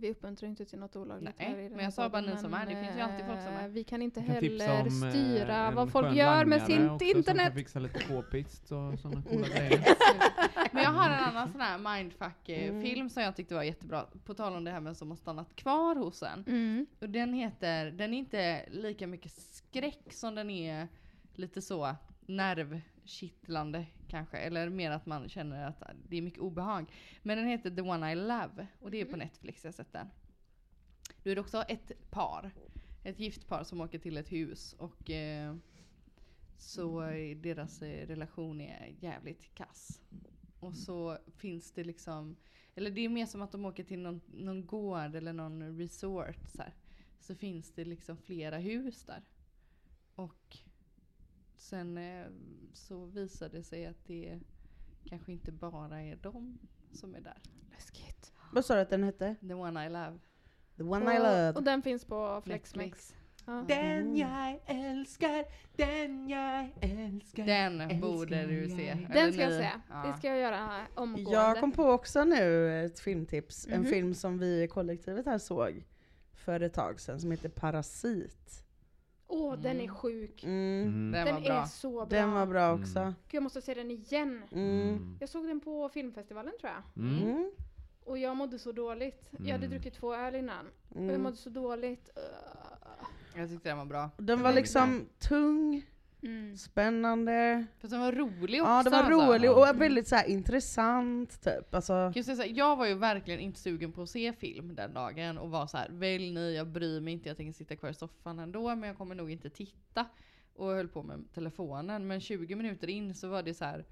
Vi 0.00 0.10
uppmuntrar 0.10 0.48
inte 0.48 0.64
till 0.64 0.78
något 0.78 0.96
olagligt 0.96 1.34
Nej, 1.38 1.48
här 1.48 1.58
i 1.58 1.68
men 1.70 1.84
jag 1.84 1.92
sa 1.92 2.08
bara 2.08 2.22
ni 2.22 2.36
som 2.36 2.54
är. 2.54 2.66
Det 2.66 2.84
finns 2.84 2.96
ju 2.96 3.00
alltid 3.00 3.26
folk 3.26 3.40
som 3.42 3.52
är. 3.52 3.64
eh, 3.64 3.68
Vi 3.68 3.84
kan 3.84 4.02
inte 4.02 4.20
Jag 4.20 4.26
kan 4.26 4.34
heller 4.34 4.80
om, 4.80 5.02
eh, 5.04 5.10
styra 5.10 5.70
vad 5.70 5.92
folk 5.92 6.16
gör 6.16 6.44
med 6.44 6.62
sitt 6.62 6.90
också 6.90 7.04
internet. 7.04 7.24
Som 7.26 7.36
kan 7.36 7.52
fixa 7.54 7.78
lite 7.78 7.98
k-pist 8.08 8.62
och 8.72 8.98
sådana 8.98 9.22
coola 9.22 9.48
grejer. 9.48 9.84
Men 10.72 10.82
jag 10.82 10.90
har 10.90 11.06
en 11.10 11.24
annan 11.24 11.52
sån 11.52 11.60
här 11.60 11.78
mindfuck-film 11.78 12.84
Mm. 12.94 13.10
som 13.10 13.22
jag 13.22 13.36
tyckte 13.36 13.54
var 13.54 13.62
jättebra. 13.62 14.06
På 14.24 14.34
tal 14.34 14.56
om 14.56 14.64
det 14.64 14.70
här 14.70 14.80
med 14.80 14.96
som 14.96 15.10
har 15.10 15.16
stannat 15.16 15.56
kvar 15.56 15.94
hos 15.96 16.22
en. 16.22 16.44
Mm. 16.46 16.86
Och 17.00 17.08
den 17.10 17.34
heter, 17.34 17.90
den 17.90 18.14
är 18.14 18.18
inte 18.18 18.64
lika 18.70 19.06
mycket 19.06 19.32
skräck 19.32 20.02
som 20.12 20.34
den 20.34 20.50
är 20.50 20.88
lite 21.34 21.62
så 21.62 21.94
nervkittlande 23.10 23.86
kanske. 24.08 24.36
Eller 24.36 24.68
mer 24.68 24.90
att 24.90 25.06
man 25.06 25.28
känner 25.28 25.68
att 25.68 25.82
det 26.08 26.16
är 26.16 26.22
mycket 26.22 26.40
obehag. 26.40 26.92
Men 27.22 27.38
den 27.38 27.46
heter 27.46 27.70
The 27.70 27.82
One 27.82 28.12
I 28.12 28.14
Love 28.14 28.66
och 28.80 28.90
det 28.90 29.00
är 29.00 29.04
på 29.04 29.16
Netflix, 29.16 29.64
jag 29.64 29.74
sett 29.74 29.92
den. 29.92 30.06
Då 31.22 31.30
är 31.30 31.34
det 31.34 31.40
också 31.40 31.62
ett 31.62 32.10
par. 32.10 32.50
Ett 33.04 33.18
gift 33.18 33.46
par 33.46 33.64
som 33.64 33.80
åker 33.80 33.98
till 33.98 34.16
ett 34.16 34.32
hus 34.32 34.72
och 34.72 35.10
eh, 35.10 35.56
så 36.58 37.02
eh, 37.02 37.36
deras 37.36 37.82
eh, 37.82 38.06
relation 38.06 38.60
är 38.60 38.94
jävligt 39.00 39.54
kass. 39.54 40.00
Och 40.60 40.74
så 40.74 41.18
finns 41.36 41.72
det 41.72 41.84
liksom, 41.84 42.36
eller 42.74 42.90
det 42.90 43.00
är 43.00 43.08
mer 43.08 43.26
som 43.26 43.42
att 43.42 43.52
de 43.52 43.64
åker 43.64 43.84
till 43.84 43.98
någon, 43.98 44.20
någon 44.26 44.66
gård 44.66 45.14
eller 45.14 45.32
någon 45.32 45.78
resort 45.78 46.48
så 46.48 46.62
här. 46.62 46.74
Så 47.20 47.34
finns 47.34 47.74
det 47.74 47.84
liksom 47.84 48.16
flera 48.16 48.58
hus 48.58 49.04
där. 49.04 49.22
Och 50.14 50.58
sen 51.60 51.98
eh, 51.98 52.26
så 52.72 53.04
visar 53.04 53.48
det 53.48 53.62
sig 53.62 53.86
att 53.86 54.06
det 54.06 54.40
kanske 55.04 55.32
inte 55.32 55.52
bara 55.52 56.02
är 56.02 56.16
de 56.16 56.58
som 56.92 57.14
är 57.14 57.20
där. 57.20 57.38
Läskigt. 57.70 58.32
Vad 58.52 58.64
sa 58.64 58.74
du 58.74 58.80
att 58.80 58.90
den 58.90 59.04
hette? 59.04 59.36
The 59.48 59.54
one 59.54 59.86
I 59.86 59.88
love. 59.88 60.18
The 60.76 60.82
one 60.82 61.14
I 61.16 61.18
love. 61.18 61.50
Och, 61.50 61.56
och 61.56 61.62
den 61.62 61.82
finns 61.82 62.04
på 62.04 62.40
Flexmax. 62.44 62.74
Netflix. 62.76 63.14
Ja. 63.46 63.64
Den 63.68 64.16
jag 64.16 64.60
älskar, 64.66 65.44
den 65.76 66.28
jag 66.28 66.68
älskar. 66.80 67.46
Den 67.46 68.00
borde 68.00 68.46
du 68.46 68.68
se. 68.68 68.86
jag. 68.86 68.96
Eller 68.98 69.14
Den 69.14 69.32
ska 69.32 69.42
jag 69.42 69.52
se. 69.52 69.70
Ja. 69.90 70.06
Det 70.06 70.18
ska 70.18 70.28
jag 70.28 70.38
göra 70.38 70.86
omgående. 70.94 71.32
Jag 71.32 71.60
kom 71.60 71.72
på 71.72 71.84
också 71.84 72.24
nu 72.24 72.84
ett 72.84 73.00
filmtips. 73.00 73.66
En 73.66 73.80
Mhm. 73.80 73.90
film 73.90 74.14
som 74.14 74.38
vi 74.38 74.62
i 74.62 74.68
kollektivet 74.68 75.26
här 75.26 75.38
såg 75.38 75.84
för 76.32 76.60
ett 76.60 76.74
tag 76.74 77.00
sedan 77.00 77.20
som 77.20 77.30
heter 77.30 77.48
Parasit. 77.48 78.64
Åh, 79.32 79.56
den 79.56 79.76
är 79.76 79.84
Mm. 79.84 79.94
sjuk. 79.94 80.44
Mm. 80.44 80.82
Mm. 80.82 81.12
Den, 81.12 81.24
Den 81.26 81.34
var 81.34 81.40
bra. 81.42 81.62
är 81.62 81.66
så 81.66 81.90
bra. 81.92 82.04
Den 82.04 82.32
var 82.32 82.46
bra 82.46 82.74
också. 82.74 82.98
Mm. 82.98 83.12
Gud, 83.28 83.34
jag 83.34 83.42
måste 83.42 83.62
se 83.62 83.74
den 83.74 83.90
igen. 83.90 84.42
Mm. 84.52 84.80
Mm. 84.88 85.16
Jag 85.20 85.28
såg 85.28 85.46
den 85.46 85.60
på 85.60 85.88
filmfestivalen 85.88 86.52
tror 86.60 86.72
jag. 86.72 87.04
Mm. 87.04 87.22
Mm. 87.22 87.50
Och 88.04 88.18
jag 88.18 88.36
mådde 88.36 88.58
så 88.58 88.72
dåligt. 88.72 89.28
Jag 89.38 89.52
hade 89.52 89.66
druckit 89.66 89.94
två 89.94 90.14
öl 90.14 90.34
innan. 90.34 90.66
Och 90.88 91.04
jag 91.04 91.20
mådde 91.20 91.36
så 91.36 91.50
dåligt. 91.50 92.10
Uh. 92.16 92.22
Jag 93.40 93.48
tyckte 93.48 93.68
den 93.68 93.78
var 93.78 93.84
bra. 93.84 94.10
Den 94.16 94.42
var 94.42 94.52
liksom 94.52 95.06
tung, 95.18 95.86
Mm. 96.22 96.56
spännande. 96.56 97.66
Fast 97.78 97.90
den 97.90 98.00
var 98.00 98.12
rolig 98.12 98.62
också 98.62 98.70
Ja 98.72 98.82
den 98.82 98.92
var 98.92 98.98
alltså. 98.98 99.32
rolig 99.32 99.50
och 99.50 99.80
väldigt 99.80 100.08
så 100.08 100.16
här 100.16 100.28
intressant 100.28 101.42
typ. 101.42 101.74
Alltså, 101.74 102.12
så 102.24 102.34
här, 102.34 102.58
jag 102.58 102.76
var 102.76 102.86
ju 102.86 102.94
verkligen 102.94 103.40
inte 103.40 103.60
sugen 103.60 103.92
på 103.92 104.02
att 104.02 104.10
se 104.10 104.32
film 104.32 104.74
den 104.74 104.94
dagen 104.94 105.38
och 105.38 105.50
var 105.50 105.66
så 105.66 105.76
här: 105.76 105.88
välj 105.90 106.30
ni, 106.32 106.54
jag 106.56 106.66
bryr 106.66 107.00
mig 107.00 107.12
inte, 107.12 107.28
jag 107.28 107.36
tänker 107.36 107.52
sitta 107.52 107.76
kvar 107.76 107.90
i 107.90 107.94
soffan 107.94 108.38
ändå 108.38 108.74
men 108.76 108.82
jag 108.88 108.96
kommer 108.98 109.14
nog 109.14 109.30
inte 109.30 109.50
titta. 109.50 110.06
Och 110.54 110.66
höll 110.66 110.88
på 110.88 111.02
med 111.02 111.24
telefonen 111.34 112.06
men 112.06 112.20
20 112.20 112.54
minuter 112.54 112.90
in 112.90 113.14
så 113.14 113.28
var 113.28 113.42
det 113.42 113.54
så 113.54 113.64
här. 113.64 113.84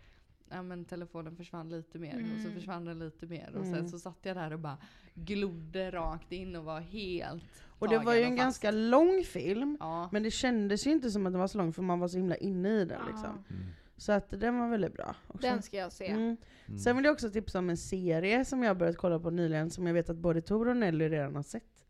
Ja 0.51 0.63
men 0.63 0.85
telefonen 0.85 1.37
försvann 1.37 1.69
lite 1.69 1.99
mer 1.99 2.15
och 2.15 2.41
så 2.41 2.47
Mm. 2.49 2.55
försvann 2.55 2.85
den 2.85 2.99
lite 2.99 3.27
mer 3.27 3.51
och 3.55 3.65
Mm. 3.65 3.75
sen 3.75 3.89
så 3.89 3.99
satt 3.99 4.19
jag 4.23 4.37
där 4.37 4.53
och 4.53 4.59
bara 4.59 4.79
glodde 5.15 5.91
rakt 5.91 6.33
in 6.33 6.57
och 6.57 6.65
var 6.65 6.81
helt 6.81 7.63
och 7.79 7.89
det 7.89 7.99
var 7.99 8.15
ju 8.15 8.23
en 8.23 8.31
fast. 8.31 8.39
ganska 8.39 8.71
lång 8.71 9.25
film. 9.25 9.77
Ja. 9.81 10.09
Men 10.13 10.23
det 10.23 10.31
kändes 10.31 10.87
ju 10.87 10.91
inte 10.91 11.11
som 11.11 11.27
att 11.27 11.33
den 11.33 11.41
var 11.41 11.47
så 11.49 11.59
lång 11.59 11.73
för 11.73 11.83
man 11.83 12.01
var 12.01 12.09
så 12.09 12.17
himla 12.17 12.37
inne 12.37 12.69
i 12.69 12.85
den 12.85 13.01
liksom. 13.07 13.45
Ja. 13.49 13.55
Mm. 13.55 13.67
Så 13.97 14.13
att 14.13 14.31
den 14.31 14.59
var 14.59 14.69
väldigt 14.69 14.95
bra. 14.95 15.15
Också. 15.27 15.47
Den 15.49 15.63
ska 15.63 15.77
jag 15.77 15.93
se. 15.93 16.07
Mm. 16.07 16.37
Mm. 16.67 16.79
Sen 16.79 16.97
vill 16.97 17.05
jag 17.05 17.13
också 17.13 17.31
tipsa 17.31 17.59
om 17.59 17.71
en 17.71 17.77
serie 17.77 18.45
som 18.45 18.63
jag 18.63 18.79
börjat 18.79 18.97
kolla 18.97 19.19
på 19.19 19.31
nyligen, 19.31 19.71
som 19.71 19.87
jag 19.87 19.95
vet 19.95 20.11
att 20.11 20.17
både 20.17 20.41
Tor 20.41 20.69
och 20.69 20.77
Nelly 20.77 21.09
redan 21.09 21.37
har 21.37 21.43
sett. 21.43 21.85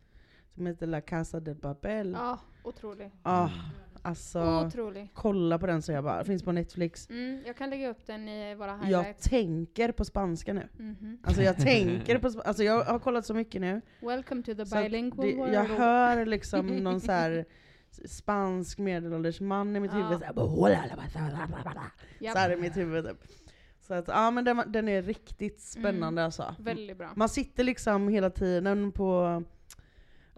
Som 0.54 0.66
heter 0.66 0.86
La 0.86 1.00
Casa 1.00 1.40
del 1.40 1.56
Papel. 1.56 2.16
Ja, 2.18 2.38
otrolig. 2.64 3.10
Ah, 3.22 3.48
alltså, 4.08 4.66
Otrolig. 4.66 5.10
kolla 5.14 5.58
på 5.58 5.66
den 5.66 5.82
så 5.82 5.92
jag 5.92 6.04
bara. 6.04 6.24
Finns 6.24 6.42
på 6.42 6.52
Netflix. 6.52 7.10
Mm, 7.10 7.42
jag 7.46 7.56
kan 7.56 7.70
lägga 7.70 7.90
upp 7.90 8.06
den 8.06 8.28
i 8.28 8.54
våra 8.54 8.70
Jag 8.70 8.78
highlights. 8.98 9.28
tänker 9.28 9.92
på 9.92 10.04
spanska 10.04 10.52
nu. 10.52 10.68
Mhm. 10.78 11.18
Alltså 11.22 11.42
jag 11.42 11.56
tänker 11.64 12.18
på 12.18 12.28
sp- 12.28 12.42
alltså 12.44 12.62
jag 12.62 12.84
har 12.84 12.98
kollat 12.98 13.26
så 13.26 13.34
mycket 13.34 13.60
nu. 13.60 13.80
Welcome 14.00 14.42
to 14.42 14.54
the 14.54 14.64
bilingual 14.82 15.26
det, 15.28 15.36
world. 15.36 15.54
jag 15.54 15.64
hör 15.64 16.26
liksom 16.26 16.66
någon 16.66 17.00
så 17.00 17.12
här 17.12 17.44
spansk 18.04 18.78
medelålders 18.78 19.40
man 19.40 19.76
i 19.76 19.80
mitt 19.80 19.90
Ja. 19.94 19.98
huvud. 19.98 20.18
Så 22.32 22.38
här, 22.38 22.50
i 22.52 22.56
mitt 22.56 22.76
huvud 22.76 23.04
typ. 23.06 23.16
Så 23.80 23.94
att 23.94 24.08
ja 24.08 24.30
men 24.30 24.44
den, 24.44 24.62
den 24.66 24.88
är 24.88 25.02
riktigt 25.02 25.60
spännande 25.60 26.06
Mm. 26.06 26.24
alltså. 26.24 26.54
Väldigt 26.58 26.98
bra. 26.98 27.12
Man 27.16 27.28
sitter 27.28 27.64
liksom 27.64 28.08
hela 28.08 28.30
tiden 28.30 28.92
på 28.92 29.42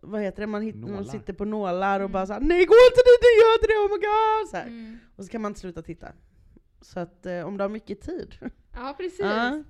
vad 0.02 0.21
heter 0.23 0.40
det? 0.40 0.47
Man, 0.47 0.62
hit, 0.62 0.76
man 0.76 1.04
sitter 1.04 1.33
på 1.33 1.45
nålar 1.45 2.00
och 2.00 2.04
Mm. 2.04 2.12
bara 2.12 2.26
såhär 2.26 2.40
Nej 2.40 2.64
gå 2.66 2.75
inte 2.90 3.02
dit, 3.09 3.23
gör 3.40 3.54
inte 3.59 3.66
det, 3.66 3.78
oh 3.78 3.90
my 3.90 3.99
god! 4.07 4.50
Så 4.50 4.57
här. 4.57 4.66
Mm. 4.66 4.99
Och 5.16 5.25
så 5.25 5.30
kan 5.30 5.42
man 5.42 5.50
inte 5.50 5.61
sluta 5.61 5.83
titta. 5.83 6.12
Så 6.80 7.00
att 7.00 7.26
eh, 7.26 7.40
om 7.47 7.57
du 7.57 7.64
har 7.64 7.69
mycket 7.69 8.00
tid. 8.00 8.35
Ja, 8.73 8.95
precis. 8.99 9.21
Ja. 9.21 9.62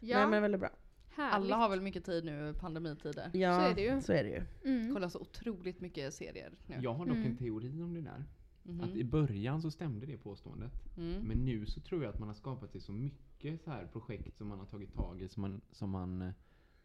Ja, 0.00 0.18
Nej 0.18 0.26
men 0.28 0.42
väldigt 0.42 0.60
bra. 0.60 0.70
härligt. 1.08 1.34
Alla 1.34 1.56
har 1.56 1.68
väl 1.68 1.80
mycket 1.80 2.04
tid 2.04 2.24
nu 2.24 2.50
i 2.50 2.52
pandemitider. 2.60 3.30
Ja, 3.32 3.54
Så 3.58 3.60
är 3.70 3.74
det 3.74 3.82
ju. 3.82 4.00
Så 4.00 4.12
är 4.12 4.24
det 4.24 4.30
ju. 4.30 4.42
Mm. 4.72 4.94
Kollar 4.94 5.08
så 5.08 5.18
otroligt 5.20 5.80
mycket 5.80 6.14
serier 6.14 6.52
nu. 6.66 6.76
Jag 6.82 6.94
har 6.94 7.06
dock 7.06 7.16
Mm. 7.16 7.26
en 7.30 7.36
teori 7.36 7.82
om 7.82 7.94
det 7.94 8.00
där. 8.00 8.24
Mhm. 8.62 8.80
Att 8.80 8.96
i 8.96 9.04
början 9.04 9.62
så 9.62 9.70
stämde 9.70 10.06
det 10.06 10.16
påståendet. 10.18 10.72
Mm. 10.96 11.22
Men 11.22 11.44
nu 11.44 11.66
så 11.66 11.80
tror 11.80 12.02
jag 12.04 12.10
att 12.14 12.18
man 12.18 12.28
har 12.28 12.34
skapat 12.34 12.70
sig 12.72 12.80
så 12.80 12.92
mycket 12.92 13.62
så 13.62 13.70
här 13.70 13.86
projekt 13.92 14.36
som 14.36 14.48
man 14.48 14.58
har 14.58 14.66
tagit 14.66 14.94
tag 14.94 15.22
i 15.22 15.28
som 15.28 15.40
man, 15.40 15.60
som 15.72 15.90
man, 15.90 16.22
eh, 16.22 16.30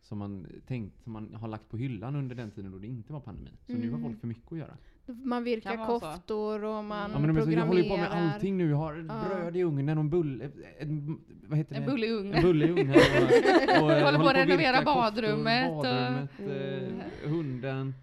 som 0.02 0.18
man 0.18 0.48
tänkt, 0.68 1.04
som 1.04 1.14
man 1.14 1.34
har 1.34 1.48
lagt 1.48 1.70
på 1.70 1.78
hyllan 1.78 2.16
under 2.16 2.36
den 2.36 2.52
tiden 2.52 2.72
då 2.72 2.78
det 2.78 2.88
inte 2.88 3.14
var 3.14 3.20
pandemi. 3.20 3.52
Så 3.66 3.72
nu 3.74 3.80
har 3.90 3.98
Mm. 3.98 4.02
folk 4.04 4.20
för 4.20 4.28
mycket 4.28 4.52
att 4.52 4.58
göra. 4.58 4.78
Man 5.06 5.44
virkar 5.44 5.86
koftor 5.86 6.64
och 6.64 6.84
man 6.84 7.12
Ja 7.12 7.20
men 7.20 7.44
så, 7.46 7.52
jag 7.52 7.66
håller 7.66 7.82
ju 7.84 7.90
på 7.90 7.98
med 7.98 8.06
programmerar. 8.08 8.34
allting 8.34 8.58
nu. 8.58 8.70
Jag 8.70 8.78
har 8.78 9.06
Ja. 9.10 9.26
bröd 9.30 9.58
i 9.58 9.64
ugnen 9.64 9.98
och 9.98 10.04
en 10.04 10.10
bulle, 10.10 10.50
en, 10.80 11.20
vad 11.48 11.58
heter 11.58 11.76
det? 11.76 11.82
En 11.82 11.86
bulle 11.90 12.06
i 12.08 12.12
ugnen. 12.12 12.34
En 12.34 12.42
bulle 12.44 12.66
i 12.66 12.70
ugnen. 12.70 12.90
Och, 13.80 13.84
och, 13.86 13.92
eh, 13.92 14.06
Håller 14.06 14.20
på 14.20 14.28
att 14.28 14.36
renovera 14.36 14.58
virka 14.72 14.84
koftor, 14.84 14.96
badrummet 15.02 15.70
och- 15.72 15.84
badrummet 15.84 16.30
Mm. 16.40 17.00
eh, 17.24 17.30
hunden 17.30 17.94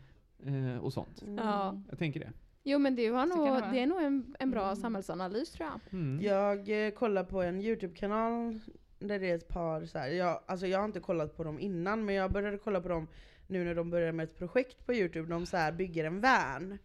eh, 0.47 0.79
och 0.85 0.93
sånt. 0.93 1.25
Ja. 1.37 1.81
Jag 1.91 1.99
tänker 1.99 2.21
det. 2.21 2.33
Jo 2.65 2.79
men 2.79 2.97
det, 2.97 3.11
var 3.11 3.21
det 3.27 3.35
nog, 3.37 3.73
det 3.73 3.81
är 3.81 3.87
nog 3.87 4.03
en, 4.03 4.35
en 4.39 4.51
bra 4.51 4.65
Mm. 4.65 4.77
samhällsanalys 4.77 5.51
tror 5.51 5.69
jag. 5.69 6.01
Mm. 6.01 6.23
Jag 6.25 6.87
eh, 6.87 6.91
kollar 6.91 7.25
på 7.25 7.43
en 7.43 7.61
YouTube-kanal 7.61 8.61
där 8.99 9.19
det 9.19 9.31
är 9.31 9.35
ett 9.35 9.49
par 9.49 9.85
så 9.85 9.99
här, 9.99 10.09
jag, 10.09 10.41
alltså 10.47 10.67
jag 10.67 10.79
har 10.79 10.85
inte 10.85 11.01
kollat 11.01 11.37
på 11.37 11.45
dem 11.45 11.61
innan 11.61 12.05
men 12.05 12.15
jag 12.15 12.33
började 12.33 12.59
kolla 12.59 12.81
på 12.81 12.89
dem 12.89 13.09
nu 13.47 13.65
när 13.65 13.75
de 13.75 13.91
börjar 13.91 14.13
med 14.13 14.25
ett 14.25 14.39
projekt 14.39 14.87
på 14.87 14.95
Youtube. 14.95 15.29
De 15.31 15.47
så 15.47 15.57
här 15.57 15.73
bygger 15.73 16.05
en 16.05 16.21
van 16.21 16.79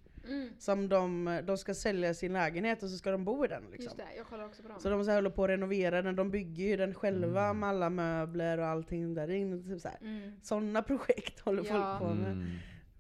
som 0.58 0.90
de, 0.90 1.40
de 1.44 1.58
ska 1.58 1.74
sälja 1.74 2.14
sin 2.14 2.34
lägenhet 2.34 2.84
och 2.84 2.90
så 2.90 2.98
ska 2.98 3.12
de 3.12 3.26
bo 3.26 3.46
i 3.46 3.48
den. 3.48 3.64
Liksom. 3.64 3.84
Just 3.84 3.98
det, 3.98 4.04
jag 4.18 4.26
kollar 4.26 4.46
också 4.46 4.62
på 4.62 4.68
dem. 4.68 4.80
Så 4.80 4.90
de 4.90 5.04
så 5.04 5.10
här 5.12 5.18
håller 5.18 5.30
på 5.30 5.44
att 5.44 5.50
renovera 5.50 6.02
den, 6.02 6.16
de 6.16 6.32
bygger 6.32 6.66
ju 6.68 6.78
den 6.78 6.94
själva 6.94 7.44
Mm. 7.46 7.60
med 7.60 7.70
alla 7.70 7.90
möbler 7.90 8.58
och 8.58 8.66
allting 8.66 9.14
där 9.14 9.30
inne. 9.32 9.64
Typ 9.64 9.82
så 9.82 9.88
här. 9.88 9.98
Mm. 10.02 10.32
Sådana 10.44 10.82
projekt 10.82 11.40
håller 11.46 11.64
Ja. 11.66 11.98
folk 12.00 12.10
på 12.10 12.16
med. 12.16 12.32
Mm. 12.32 12.48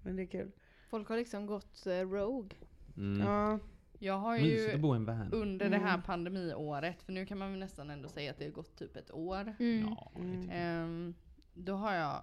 Men 0.03 0.15
det 0.15 0.21
är 0.23 0.27
kul. 0.27 0.51
Folk 0.89 1.09
har 1.09 1.17
liksom 1.17 1.45
gått 1.45 1.85
eh, 1.87 1.91
rogue. 2.09 2.49
Mm. 2.97 3.27
Ja. 3.27 3.59
Jag 4.03 4.17
har 4.17 4.37
ju 4.37 4.73
att 4.73 4.79
bo 4.81 4.93
i 4.93 4.97
en 4.97 5.05
van. 5.05 5.33
under 5.33 5.69
det 5.69 5.77
här 5.77 5.93
Mm. 5.93 6.01
pandemiåret, 6.01 7.03
för 7.03 7.13
nu 7.13 7.25
kan 7.25 7.37
man 7.37 7.51
väl 7.51 7.59
nästan 7.59 7.89
ändå 7.89 8.09
säga 8.09 8.31
att 8.31 8.37
det 8.37 8.45
har 8.45 8.51
gått 8.51 8.75
typ 8.75 8.95
ett 8.95 9.11
år. 9.11 9.55
Mm. 9.59 9.81
Ja, 9.89 10.11
Mm. 10.15 10.49
Ehm, 10.49 11.13
då 11.53 11.73
har 11.75 11.93
jag 11.93 12.21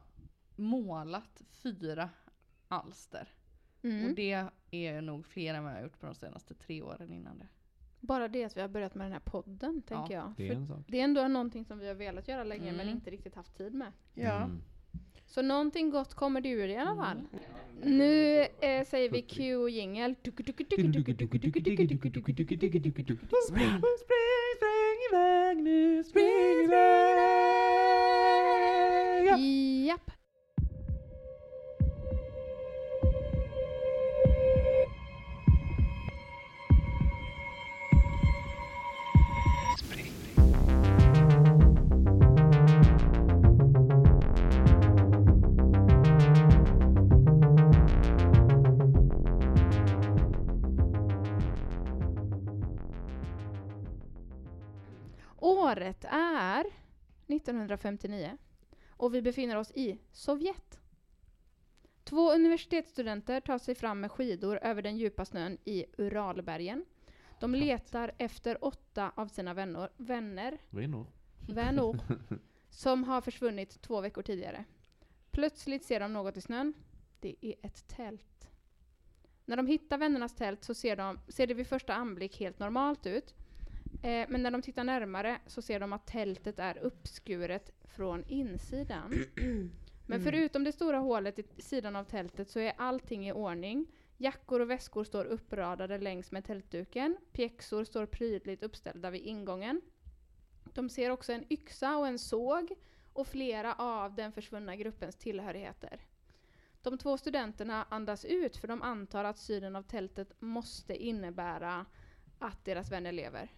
målat 0.57 1.43
fyra 1.51 2.11
alster. 2.69 3.29
Mm. 3.83 4.09
Och 4.09 4.15
det 4.15 4.47
är 4.71 5.01
nog 5.01 5.27
fler 5.27 5.55
än 5.55 5.63
vad 5.65 5.73
jag 5.73 5.77
har 5.77 5.83
gjort 5.83 6.01
på 6.01 6.07
de 6.07 6.15
senaste 6.15 6.55
tre 6.55 6.83
åren 6.83 7.13
innan 7.13 7.39
det. 7.39 7.47
Bara 8.01 8.29
det 8.29 8.45
att 8.45 8.57
vi 8.57 8.61
har 8.61 8.69
börjat 8.69 8.95
med 8.95 9.05
den 9.05 9.13
här 9.13 9.21
podden, 9.25 9.83
tänker 9.83 10.15
jag. 10.15 10.35
Det 10.37 10.49
är 10.49 10.55
en 10.55 10.67
sak. 10.67 10.85
det 10.89 11.01
är 11.01 11.05
ändå 11.05 11.29
någonting 11.29 11.65
som 11.65 11.79
vi 11.79 11.89
har 11.89 11.95
velat 11.95 12.29
göra 12.29 12.45
länge 12.45 12.73
men 12.73 12.81
Mm. 12.81 12.89
inte 12.95 13.11
riktigt 13.11 13.35
haft 13.35 13.57
tid 13.57 13.75
med. 13.75 13.93
ja. 14.15 14.37
Mm. 14.37 14.63
Så 15.29 15.43
någonting 15.43 15.91
gott 15.91 16.15
kommer 16.15 16.41
det 16.41 16.49
ur 16.49 16.69
i 16.69 16.77
alla 16.77 16.97
fall. 16.97 17.23
Nu 17.83 18.41
eh, 18.41 18.85
säger 18.87 19.11
vi 19.11 19.23
Q-jingel. 19.23 20.15
Spring, 20.15 20.93
spring, 23.49 23.83
spring 24.57 24.99
iväg 25.11 25.57
nu, 25.57 26.05
spring 26.05 26.65
iväg! 26.65 26.99
Japp. 29.87 30.18
1959 57.51 58.39
och 58.91 59.15
vi 59.15 59.23
befinner 59.23 59.57
oss 59.57 59.73
i 59.75 59.99
Sovjet. 60.13 60.81
Två 62.05 62.33
universitetsstudenter 62.33 63.41
tar 63.41 63.59
sig 63.59 63.75
fram 63.75 64.01
med 64.01 64.13
skidor 64.13 64.59
över 64.63 64.83
den 64.83 64.97
djupa 64.97 65.25
snön 65.25 65.59
i 65.65 65.85
Uralbergen. 65.99 66.85
De 67.41 67.55
letar 67.55 68.13
efter 68.19 68.65
åtta 68.65 69.13
av 69.15 69.27
sina 69.27 69.55
vänner, 69.55 69.91
vänner, 69.97 70.59
Vänner. 70.71 71.07
vänner 71.49 71.99
som 72.71 73.05
har 73.05 73.21
försvunnit 73.21 73.81
två 73.83 74.01
veckor 74.01 74.23
tidigare. 74.23 74.65
Plötsligt 75.31 75.85
ser 75.85 76.01
de 76.01 76.13
något 76.13 76.37
i 76.37 76.41
snön. 76.41 76.75
Det 77.21 77.37
är 77.41 77.55
ett 77.63 77.89
tält. 77.89 78.49
När 79.45 79.57
de 79.57 79.67
hittar 79.67 79.99
vännernas 79.99 80.35
tält 80.35 80.65
så 80.65 80.75
ser, 80.75 80.97
de, 80.97 81.19
ser 81.29 81.47
det 81.47 81.55
vid 81.55 81.67
första 81.67 81.95
anblick 81.95 82.41
helt 82.41 82.59
normalt 82.59 83.07
ut. 83.07 83.35
Eh, 84.03 84.27
men 84.29 84.43
när 84.43 84.51
de 84.51 84.63
tittar 84.63 84.85
närmare 84.85 85.39
så 85.47 85.63
ser 85.63 85.81
de 85.81 85.93
att 85.93 86.07
tältet 86.07 86.59
är 86.59 86.79
uppskuret 86.79 87.71
från 87.85 88.25
insidan. 88.29 89.25
Men 90.07 90.21
Mm. 90.21 90.33
förutom 90.33 90.65
det 90.65 90.73
stora 90.73 90.99
hålet 90.99 91.39
i 91.39 91.45
sidan 91.63 91.97
av 91.97 92.05
tältet 92.05 92.51
så 92.51 92.59
är 92.61 92.73
allting 92.77 93.29
i 93.29 93.33
ordning. 93.33 93.87
Jackor 94.17 94.61
och 94.61 94.71
väskor 94.71 95.05
står 95.05 95.25
uppradade 95.25 95.99
längs 95.99 96.33
med 96.33 96.45
tältduken. 96.45 97.17
Pjäxor 97.33 97.85
står 97.85 98.07
prydligt 98.07 98.63
uppställda 98.63 99.11
vid 99.11 99.23
ingången. 99.23 99.81
De 100.75 100.89
ser 100.91 101.11
också 101.11 101.33
en 101.33 101.53
yxa 101.53 101.97
och 101.99 102.07
en 102.07 102.19
såg 102.19 102.75
och 103.13 103.27
flera 103.27 103.75
av 103.75 104.15
den 104.15 104.33
försvunna 104.33 104.77
gruppens 104.77 105.17
tillhörigheter. 105.17 106.01
De 106.83 106.99
två 106.99 107.19
studenterna 107.19 107.87
andas 107.89 108.25
ut 108.25 108.57
för 108.57 108.69
de 108.69 108.83
antar 108.83 109.25
att 109.25 109.39
synen 109.39 109.77
av 109.77 109.83
tältet 109.83 110.33
måste 110.41 110.97
innebära 110.97 111.87
att 112.39 112.65
deras 112.65 112.93
vänner 112.93 113.13
lever. 113.13 113.51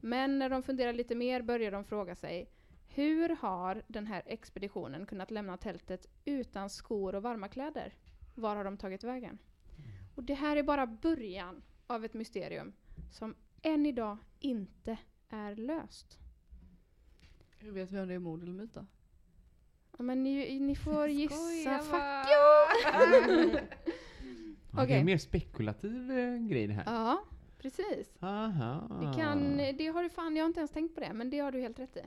Men 0.00 0.38
när 0.38 0.48
de 0.50 0.62
funderar 0.62 0.92
lite 0.92 1.14
mer 1.14 1.42
börjar 1.42 1.70
de 1.72 1.84
fråga 1.84 2.14
sig 2.14 2.50
hur 2.88 3.28
har 3.28 3.82
den 3.86 4.06
här 4.06 4.22
expeditionen 4.26 5.06
kunnat 5.06 5.30
lämna 5.30 5.56
tältet 5.56 6.06
utan 6.24 6.70
skor 6.70 7.14
och 7.14 7.22
varma 7.22 7.48
kläder? 7.48 7.94
Var 8.34 8.56
har 8.56 8.64
de 8.64 8.76
tagit 8.76 9.04
vägen? 9.04 9.38
Och 10.14 10.22
det 10.24 10.34
här 10.34 10.56
är 10.56 10.62
bara 10.62 10.86
början 10.86 11.62
av 11.86 12.04
ett 12.04 12.14
mysterium 12.14 12.72
som 13.10 13.34
än 13.62 13.86
idag 13.86 14.16
inte 14.40 14.98
är 15.28 15.54
löst. 15.56 16.18
Hur 17.58 17.70
vet 17.72 17.90
vi 17.90 18.00
om 18.00 18.08
det 18.08 18.14
är 18.14 18.18
mord 18.18 18.42
eller 18.42 18.52
myt 18.52 18.74
då? 18.74 18.86
Ja, 19.98 20.02
Men 20.02 20.22
ni, 20.22 20.60
ni 20.60 20.76
får 20.76 21.08
gissa. 21.08 21.78
Fuck 21.78 21.92
you! 22.30 23.60
Ja, 24.76 24.86
Det 24.86 24.94
är 24.94 24.98
en 24.98 25.06
mer 25.06 25.18
spekulativ 25.18 26.10
eh, 26.10 26.36
grej 26.36 26.66
det 26.66 26.72
här. 26.72 26.82
Ja, 26.86 27.24
precis. 27.58 28.16
Aha. 28.20 28.88
Det, 29.00 29.20
kan, 29.22 29.56
det 29.56 29.86
har 29.86 30.02
du 30.02 30.08
fan, 30.10 30.36
jag 30.36 30.44
har 30.44 30.48
inte 30.48 30.60
ens 30.60 30.70
tänkt 30.70 30.94
på 30.94 31.00
det, 31.00 31.12
men 31.12 31.30
det 31.30 31.38
har 31.38 31.52
du 31.52 31.60
helt 31.60 31.78
rätt 31.78 31.96
i. 31.96 32.02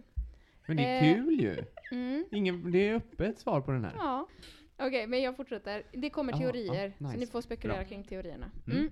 Men 0.67 0.77
det 0.77 0.84
är 0.84 1.10
eh, 1.10 1.15
kul 1.15 1.39
ju. 1.41 1.65
Mm. 1.91 2.25
Ingen, 2.31 2.72
det 2.72 2.88
är 2.89 2.96
öppet 2.96 3.39
svar 3.39 3.62
på 3.62 3.72
den 3.72 3.86
här. 3.86 3.93
Ja. 3.98 4.27
Okej, 4.79 5.08
men 5.08 5.22
jag 5.22 5.36
fortsätter. 5.38 5.84
Det 5.91 6.10
kommer 6.10 6.34
Ja, 6.34 6.39
teorier, 6.39 6.93
så 6.98 7.03
nice. 7.03 7.17
ni 7.17 7.25
får 7.27 7.41
spekulera 7.41 7.77
Bra. 7.77 7.86
kring 7.88 8.03
teorierna. 8.03 8.51
Mm. 8.67 8.79
Mm. 8.79 8.91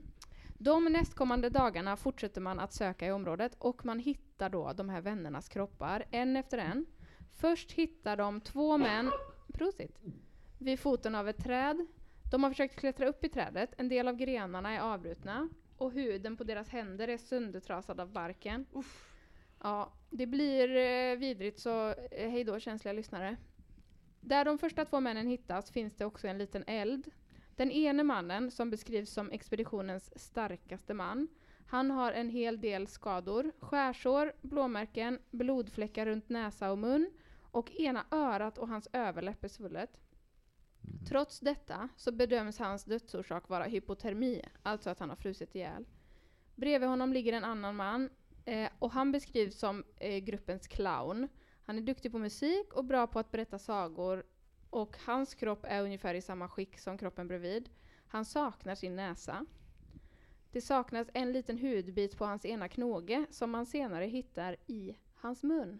De 0.57 0.85
nästkommande 0.85 1.49
dagarna 1.49 1.97
fortsätter 1.97 2.41
man 2.41 2.59
att 2.59 2.73
söka 2.73 3.07
i 3.07 3.11
området 3.11 3.55
och 3.59 3.85
man 3.85 3.99
hittar 3.99 4.49
då 4.49 4.73
de 4.73 4.89
här 4.89 5.01
vännernas 5.01 5.49
kroppar, 5.49 6.05
en 6.11 6.37
efter 6.37 6.57
en. 6.57 6.85
Först 7.31 7.71
hittar 7.71 8.17
de 8.17 8.41
två 8.41 8.77
män, 8.77 9.11
prosit, 9.53 9.99
vid 10.57 10.79
foten 10.79 11.15
av 11.15 11.29
ett 11.29 11.43
träd. 11.43 11.87
De 12.31 12.43
har 12.43 12.49
försökt 12.49 12.75
klättra 12.79 13.07
upp 13.07 13.23
i 13.25 13.29
trädet, 13.29 13.73
en 13.77 13.89
del 13.89 14.07
av 14.07 14.15
grenarna 14.15 14.71
är 14.71 14.79
avbrutna 14.79 15.49
och 15.79 15.91
huden 15.91 16.37
på 16.37 16.43
deras 16.43 16.69
händer 16.69 17.07
är 17.07 17.17
söndertrasad 17.17 17.99
av 17.99 18.11
barken. 18.11 18.65
Ja, 19.63 19.93
det 20.09 20.25
blir 20.25 20.75
eh, 20.75 21.17
vidrigt 21.17 21.59
så 21.59 21.89
eh, 22.11 22.29
hej 22.29 22.43
då 22.43 22.59
känsliga 22.59 22.93
lyssnare. 22.93 23.37
Där 24.21 24.45
de 24.45 24.57
första 24.57 24.85
två 24.85 24.99
männen 24.99 25.27
hittas 25.27 25.71
finns 25.71 25.95
det 25.95 26.05
också 26.05 26.27
en 26.27 26.37
liten 26.37 26.63
eld. 26.67 27.11
Den 27.55 27.71
ene 27.71 28.03
mannen, 28.03 28.51
som 28.51 28.69
beskrivs 28.69 29.09
som 29.09 29.31
expeditionens 29.31 30.19
starkaste 30.19 30.93
man, 30.93 31.27
han 31.65 31.91
har 31.91 32.11
en 32.11 32.29
hel 32.29 32.61
del 32.61 32.87
skador. 32.87 33.51
Skärsår, 33.59 34.33
blåmärken, 34.41 35.19
blodfläckar 35.31 36.05
runt 36.05 36.29
näsa 36.29 36.71
och 36.71 36.77
mun 36.77 37.11
och 37.51 37.71
ena 37.71 38.05
örat 38.11 38.57
och 38.57 38.67
hans 38.67 38.87
överläpp 38.93 39.43
är 39.43 39.47
svullet. 39.47 39.99
Trots 41.07 41.39
detta 41.39 41.89
så 41.95 42.11
bedöms 42.11 42.59
hans 42.59 42.83
dödsorsak 42.83 43.49
vara 43.49 43.63
hypotermi, 43.63 44.41
alltså 44.63 44.89
att 44.89 44.99
han 44.99 45.09
har 45.09 45.15
frusit 45.15 45.55
ihjäl. 45.55 45.85
Bredvid 46.55 46.89
honom 46.89 47.13
ligger 47.13 47.33
en 47.33 47.43
annan 47.43 47.75
man 47.75 48.09
eh, 48.45 48.69
och 48.79 48.91
han 48.91 49.11
beskrivs 49.11 49.59
som 49.59 49.83
eh, 49.97 50.17
gruppens 50.17 50.67
clown. 50.67 51.27
Han 51.65 51.77
är 51.77 51.81
duktig 51.81 52.11
på 52.11 52.19
musik 52.19 52.73
och 52.73 52.85
bra 52.85 53.07
på 53.07 53.19
att 53.19 53.31
berätta 53.31 53.59
sagor 53.59 54.23
och 54.69 54.97
hans 55.05 55.35
kropp 55.35 55.65
är 55.65 55.83
ungefär 55.83 56.13
i 56.13 56.21
samma 56.21 56.49
skick 56.49 56.79
som 56.79 56.97
kroppen 56.97 57.27
bredvid. 57.27 57.69
Han 58.07 58.25
saknar 58.25 58.75
sin 58.75 58.95
näsa. 58.95 59.45
Det 60.51 60.61
saknas 60.61 61.07
en 61.13 61.31
liten 61.31 61.57
hudbit 61.57 62.17
på 62.17 62.25
hans 62.25 62.45
ena 62.45 62.67
knoge 62.67 63.25
som 63.29 63.51
man 63.51 63.65
senare 63.65 64.05
hittar 64.05 64.55
i 64.67 64.95
hans 65.13 65.43
mun. 65.43 65.79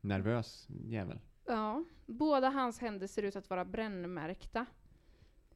Nervös 0.00 0.66
jävel. 0.68 1.18
Ja, 1.46 1.84
båda 2.06 2.48
hans 2.48 2.78
händer 2.78 3.06
ser 3.06 3.22
ut 3.22 3.36
att 3.36 3.50
vara 3.50 3.64
brännmärkta. 3.64 4.66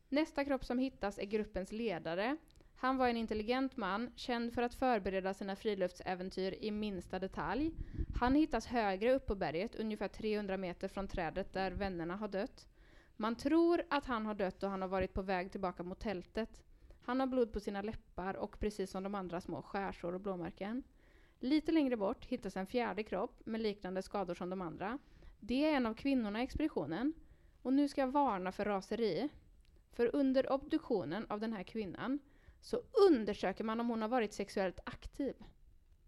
Nästa 0.08 0.44
kropp 0.44 0.64
som 0.64 0.78
hittas 0.78 1.18
är 1.18 1.24
gruppens 1.24 1.72
ledare. 1.72 2.36
Han 2.76 2.96
var 2.96 3.08
en 3.08 3.16
intelligent 3.16 3.76
man, 3.76 4.10
känd 4.16 4.54
för 4.54 4.62
att 4.62 4.74
förbereda 4.74 5.34
sina 5.34 5.56
friluftsäventyr 5.56 6.54
i 6.60 6.70
minsta 6.70 7.18
detalj. 7.18 7.72
Han 8.20 8.34
hittas 8.34 8.66
högre 8.66 9.14
upp 9.14 9.26
på 9.26 9.34
berget, 9.34 9.74
ungefär 9.74 10.08
300 10.08 10.56
meter 10.56 10.88
från 10.88 11.08
trädet 11.08 11.52
där 11.52 11.70
vännerna 11.70 12.16
har 12.16 12.28
dött. 12.28 12.68
Man 13.16 13.36
tror 13.36 13.82
att 13.90 14.04
han 14.06 14.26
har 14.26 14.34
dött 14.34 14.62
och 14.62 14.70
han 14.70 14.82
har 14.82 14.88
varit 14.88 15.14
på 15.14 15.22
väg 15.22 15.50
tillbaka 15.52 15.82
mot 15.82 16.00
tältet. 16.00 16.62
Han 17.02 17.20
har 17.20 17.26
blod 17.26 17.52
på 17.52 17.60
sina 17.60 17.82
läppar 17.82 18.34
och 18.34 18.60
precis 18.60 18.90
som 18.90 19.02
de 19.02 19.14
andra 19.14 19.40
små 19.40 19.62
skärsår 19.62 20.12
och 20.12 20.20
blåmärken. 20.20 20.82
Lite 21.40 21.72
längre 21.72 21.96
bort 21.96 22.24
hittas 22.24 22.56
en 22.56 22.66
fjärde 22.66 23.02
kropp 23.02 23.46
med 23.46 23.60
liknande 23.60 24.02
skador 24.02 24.34
som 24.34 24.50
de 24.50 24.60
andra. 24.60 24.98
Det 25.40 25.64
är 25.64 25.76
en 25.76 25.86
av 25.86 25.94
kvinnorna 25.94 26.40
i 26.40 26.44
expeditionen. 26.44 27.12
Och 27.62 27.72
nu 27.72 27.88
ska 27.88 28.00
jag 28.00 28.08
varna 28.08 28.52
för 28.52 28.64
raseri. 28.64 29.28
För 29.92 30.16
under 30.16 30.52
obduktionen 30.52 31.26
av 31.28 31.40
den 31.40 31.52
här 31.52 31.62
kvinnan 31.62 32.18
så 32.60 32.80
undersöker 33.10 33.64
man 33.64 33.80
om 33.80 33.88
hon 33.88 34.02
har 34.02 34.08
varit 34.08 34.32
sexuellt 34.32 34.80
aktiv. 34.84 35.34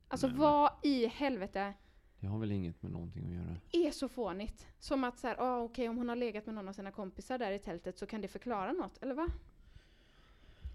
Alltså 0.09 0.27
Nej, 0.27 0.37
vad 0.37 0.73
i 0.83 1.07
helvete 1.07 1.75
Det 2.21 2.27
har 2.27 2.38
väl 2.38 2.53
inget 2.53 2.83
med 2.83 2.93
någonting 2.93 3.25
att 3.25 3.35
göra. 3.35 3.87
är 3.87 3.90
så 3.90 4.09
fånigt? 4.09 4.66
Som 4.79 5.05
att 5.05 5.19
så 5.19 5.27
här, 5.27 5.37
ah, 5.38 5.59
okej 5.62 5.88
om 5.88 5.97
hon 5.97 6.09
har 6.09 6.16
legat 6.16 6.47
med 6.47 6.55
någon 6.55 6.69
av 6.69 6.73
sina 6.73 6.90
kompisar 6.90 7.38
där 7.38 7.53
i 7.53 7.59
tältet 7.59 7.99
så 7.99 8.07
kan 8.07 8.21
det 8.21 8.29
förklara 8.29 8.73
något, 8.73 9.03
eller 9.03 9.14
va? 9.14 9.29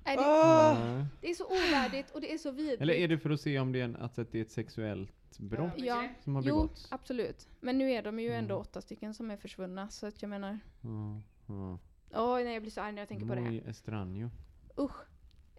Nej, 0.06 0.18
det! 0.18 0.24
Ja. 0.24 1.06
det 1.22 1.30
är 1.30 1.34
så 1.34 1.46
ovärdigt 1.46 2.12
och 2.12 2.22
det 2.22 2.34
är 2.34 2.38
så 2.38 2.52
vidrigt. 2.52 2.82
Eller 2.82 2.94
är 2.94 3.08
det 3.08 3.18
för 3.18 3.30
att 3.30 3.41
se 3.41 3.60
om 3.60 3.72
det 3.72 3.80
är, 3.80 3.84
en, 3.84 3.96
alltså 3.96 4.22
att 4.22 4.32
det 4.32 4.38
är 4.38 4.41
ett 4.41 4.52
sexuellt 4.52 5.25
brott 5.39 5.74
Ja, 5.78 6.08
som 6.19 6.36
har 6.36 6.41
jo, 6.43 6.56
begåtts? 6.56 6.88
absolut. 6.91 7.48
Men 7.60 7.78
nu 7.78 7.91
är 7.91 8.04
de 8.04 8.19
ju 8.19 8.34
ändå 8.34 8.54
Mm. 8.56 8.62
åtta 8.62 8.82
stycken 8.82 9.13
som 9.13 9.32
är 9.32 9.38
försvunna, 9.38 9.89
så 9.89 10.08
att 10.08 10.21
jag 10.21 10.30
menar... 10.30 10.60
Ja, 10.82 11.21
ja. 11.48 11.80
Åh, 12.13 12.36
nej 12.43 12.54
jag 12.54 12.62
blir 12.62 12.71
så 12.71 12.82
arg 12.82 12.91
när 12.91 13.02
jag 13.02 13.10
tänker 13.10 13.26
på 13.26 13.36
det. 13.36 13.41
Muy 13.41 13.60
estranho. 13.67 14.30
Usch. 14.78 15.02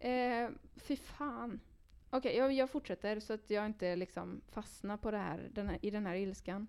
Eh, 0.05 0.51
fy 0.77 0.97
fan. 0.97 1.61
Okej, 2.11 2.37
jag, 2.37 2.53
jag 2.53 2.71
fortsätter 2.71 3.21
så 3.21 3.33
att 3.33 3.51
jag 3.51 3.67
inte 3.67 3.97
liksom 3.97 4.41
fastnar 4.49 4.97
på 4.97 5.11
det 5.11 5.19
här, 5.19 5.49
den 5.53 5.69
här, 5.69 5.79
i 5.83 5.91
den 5.91 6.07
här 6.07 6.15
ilskan. 6.15 6.67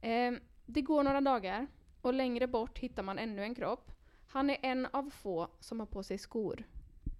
Eh, 0.00 0.32
det 0.66 0.82
går 0.82 1.02
några 1.02 1.20
dagar 1.20 1.66
och 2.00 2.14
längre 2.14 2.46
bort 2.46 2.78
hittar 2.78 3.02
man 3.02 3.18
ännu 3.18 3.42
en 3.42 3.54
kropp. 3.54 3.92
Han 4.26 4.50
är 4.50 4.56
en 4.62 4.86
av 4.86 5.10
få 5.10 5.48
som 5.60 5.80
har 5.80 5.86
på 5.86 6.02
sig 6.02 6.18
skor. 6.18 6.64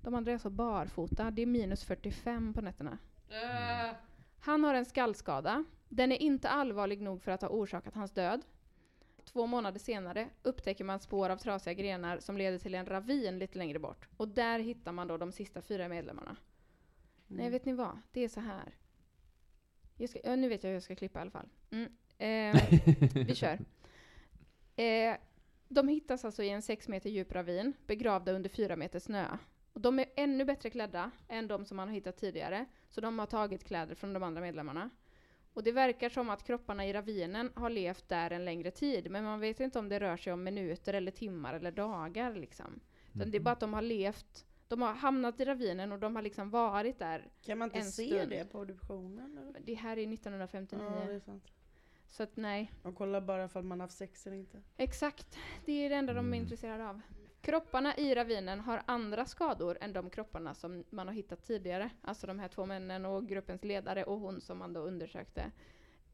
De 0.02 0.14
andra 0.14 0.30
är 0.30 0.34
alltså 0.34 0.50
barfota. 0.50 1.30
Det 1.30 1.42
är 1.42 1.46
minus 1.46 1.84
45 1.84 2.54
på 2.54 2.60
nätterna. 2.60 2.98
Äh, 3.28 3.94
Han 4.48 4.64
har 4.64 4.74
en 4.74 4.84
skallskada. 4.84 5.64
Den 5.88 6.12
är 6.12 6.22
inte 6.22 6.48
allvarlig 6.48 7.00
nog 7.00 7.22
för 7.22 7.32
att 7.32 7.42
ha 7.42 7.48
orsakat 7.48 7.94
hans 7.94 8.10
död. 8.10 8.44
Två 9.24 9.46
månader 9.46 9.78
senare 9.78 10.28
upptäcker 10.42 10.84
man 10.84 11.00
spår 11.00 11.30
av 11.30 11.36
trasiga 11.36 11.74
grenar 11.74 12.18
som 12.18 12.38
leder 12.38 12.58
till 12.58 12.74
en 12.74 12.86
ravin 12.86 13.38
lite 13.38 13.58
längre 13.58 13.78
bort. 13.78 14.08
Och 14.16 14.28
där 14.28 14.58
hittar 14.58 14.92
man 14.92 15.08
då 15.08 15.16
de 15.16 15.32
sista 15.32 15.62
fyra 15.62 15.88
medlemmarna. 15.88 16.36
Nej, 17.26 17.50
vet 17.50 17.64
ni 17.64 17.72
vad? 17.72 18.00
Det 18.12 18.24
är 18.24 18.28
så 18.28 18.40
här. 18.40 18.76
Jag 19.96 20.10
ska, 20.10 20.18
ja, 20.24 20.36
nu 20.36 20.48
vet 20.48 20.62
jag 20.62 20.68
hur 20.68 20.74
jag 20.74 20.82
ska 20.82 20.94
klippa 20.94 21.18
i 21.18 21.22
alla 21.22 21.30
fall. 21.30 21.48
Mm. 21.70 21.92
Eh, 22.18 22.62
vi 23.26 23.34
kör. 23.34 23.58
Eh, 24.76 25.16
de 25.68 25.88
hittas 25.88 26.24
alltså 26.24 26.42
i 26.42 26.48
en 26.48 26.62
sex 26.62 26.88
meter 26.88 27.10
djup 27.10 27.32
ravin, 27.32 27.72
begravda 27.86 28.32
under 28.32 28.50
fyra 28.50 28.76
meter 28.76 28.98
snö. 28.98 29.38
Och 29.72 29.80
de 29.80 29.98
är 29.98 30.06
ännu 30.16 30.44
bättre 30.44 30.70
klädda 30.70 31.10
än 31.28 31.48
de 31.48 31.64
som 31.64 31.76
man 31.76 31.88
har 31.88 31.94
hittat 31.94 32.16
tidigare, 32.16 32.66
så 32.88 33.00
de 33.00 33.18
har 33.18 33.26
tagit 33.26 33.64
kläder 33.64 33.94
från 33.94 34.12
de 34.12 34.22
andra 34.22 34.40
medlemmarna. 34.40 34.90
Och 35.52 35.62
det 35.64 35.72
verkar 35.72 36.08
som 36.08 36.30
att 36.30 36.44
kropparna 36.44 36.86
i 36.86 36.92
ravinen 36.92 37.50
har 37.54 37.70
levt 37.70 38.08
där 38.08 38.30
en 38.30 38.44
längre 38.44 38.70
tid, 38.70 39.10
men 39.10 39.24
man 39.24 39.40
vet 39.40 39.60
inte 39.60 39.78
om 39.78 39.88
det 39.88 40.00
rör 40.00 40.16
sig 40.16 40.32
om 40.32 40.44
minuter 40.44 40.94
eller 40.94 41.10
timmar 41.12 41.54
eller 41.54 41.72
dagar 41.72 42.34
liksom. 42.34 42.80
Utan 43.14 43.30
det 43.30 43.38
är 43.38 43.40
bara 43.40 43.50
att 43.52 43.60
de 43.60 43.74
har 43.74 43.82
levt, 43.82 44.46
de 44.68 44.82
har 44.82 44.92
hamnat 44.94 45.40
i 45.40 45.44
ravinen 45.44 45.92
och 45.92 45.98
de 45.98 46.16
har 46.16 46.22
liksom 46.22 46.50
varit 46.50 46.98
där. 46.98 47.28
Kan 47.42 47.58
man 47.58 47.66
inte 47.68 47.78
En 47.78 47.84
se 47.92 48.06
stund. 48.08 48.30
det 48.30 48.52
på 48.52 48.58
obduktionen? 48.60 49.38
Eller? 49.38 49.60
Det 49.60 49.74
här 49.74 49.96
är 49.98 50.12
1959. 50.12 50.82
Ja, 51.00 51.06
det 51.06 51.14
är 51.14 51.20
sant. 51.20 51.44
Så 52.06 52.22
att 52.22 52.36
nej. 52.36 52.72
Och 52.82 52.94
kolla 52.94 53.20
bara 53.20 53.44
ifall 53.44 53.62
man 53.62 53.80
haft 53.80 53.96
sex 53.96 54.26
eller 54.26 54.36
inte. 54.36 54.62
Exakt, 54.76 55.38
det 55.64 55.72
är 55.72 55.90
det 55.90 55.96
enda 55.96 56.12
de 56.12 56.18
är 56.18 56.28
Mm. 56.28 56.34
intresserade 56.42 56.88
av. 56.88 57.00
Kropparna 57.40 57.96
i 57.96 58.14
ravinen 58.14 58.60
har 58.60 58.82
andra 58.86 59.24
skador 59.24 59.78
än 59.80 59.92
de 59.92 60.10
kropparna 60.10 60.54
som 60.54 60.84
man 60.90 61.06
har 61.06 61.14
hittat 61.14 61.42
tidigare. 61.42 61.90
Alltså 62.02 62.26
de 62.26 62.38
här 62.38 62.48
två 62.48 62.66
männen 62.66 63.06
och 63.06 63.28
gruppens 63.28 63.64
ledare 63.64 64.04
och 64.04 64.20
hon 64.20 64.40
som 64.40 64.58
man 64.58 64.72
då 64.72 64.80
undersökte. 64.80 65.50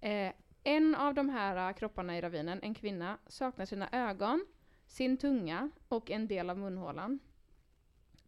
Eh, 0.00 0.32
en 0.64 0.94
av 0.94 1.14
de 1.14 1.28
här 1.28 1.68
eh, 1.68 1.74
kropparna 1.74 2.18
i 2.18 2.20
ravinen, 2.20 2.60
en 2.62 2.74
kvinna, 2.74 3.18
saknar 3.26 3.66
sina 3.66 3.88
ögon, 3.92 4.46
sin 4.86 5.16
tunga 5.16 5.70
och 5.88 6.10
en 6.10 6.26
del 6.26 6.50
av 6.50 6.58
munhålan. 6.58 7.18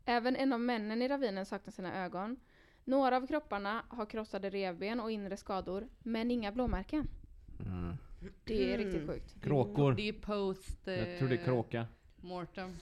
Även 0.05 0.37
en 0.37 0.53
av 0.53 0.61
männen 0.61 1.03
i 1.03 1.09
ravinen 1.09 1.47
saknar 1.47 1.73
sina 1.73 2.05
ögon. 2.05 2.37
Några 2.85 3.17
av 3.17 3.27
kropparna 3.27 3.85
har 3.89 4.07
krossade 4.07 4.51
revben 4.51 5.01
och 5.01 5.11
inre 5.11 5.37
skador, 5.37 5.89
men 5.99 6.31
inga 6.31 6.53
blåmärken. 6.53 7.09
Mm. 7.67 7.97
Det 8.45 8.73
är 8.73 8.79
riktigt 8.79 9.07
sjukt. 9.07 9.43
Kråkor. 9.43 9.93
Det 9.93 10.09
är 10.09 10.13
post... 10.13 10.81
Jag 10.85 11.19
tror 11.19 11.29
det 11.29 11.35
är 11.35 11.45
kråka. 11.45 11.87
Mortem. 12.27 12.77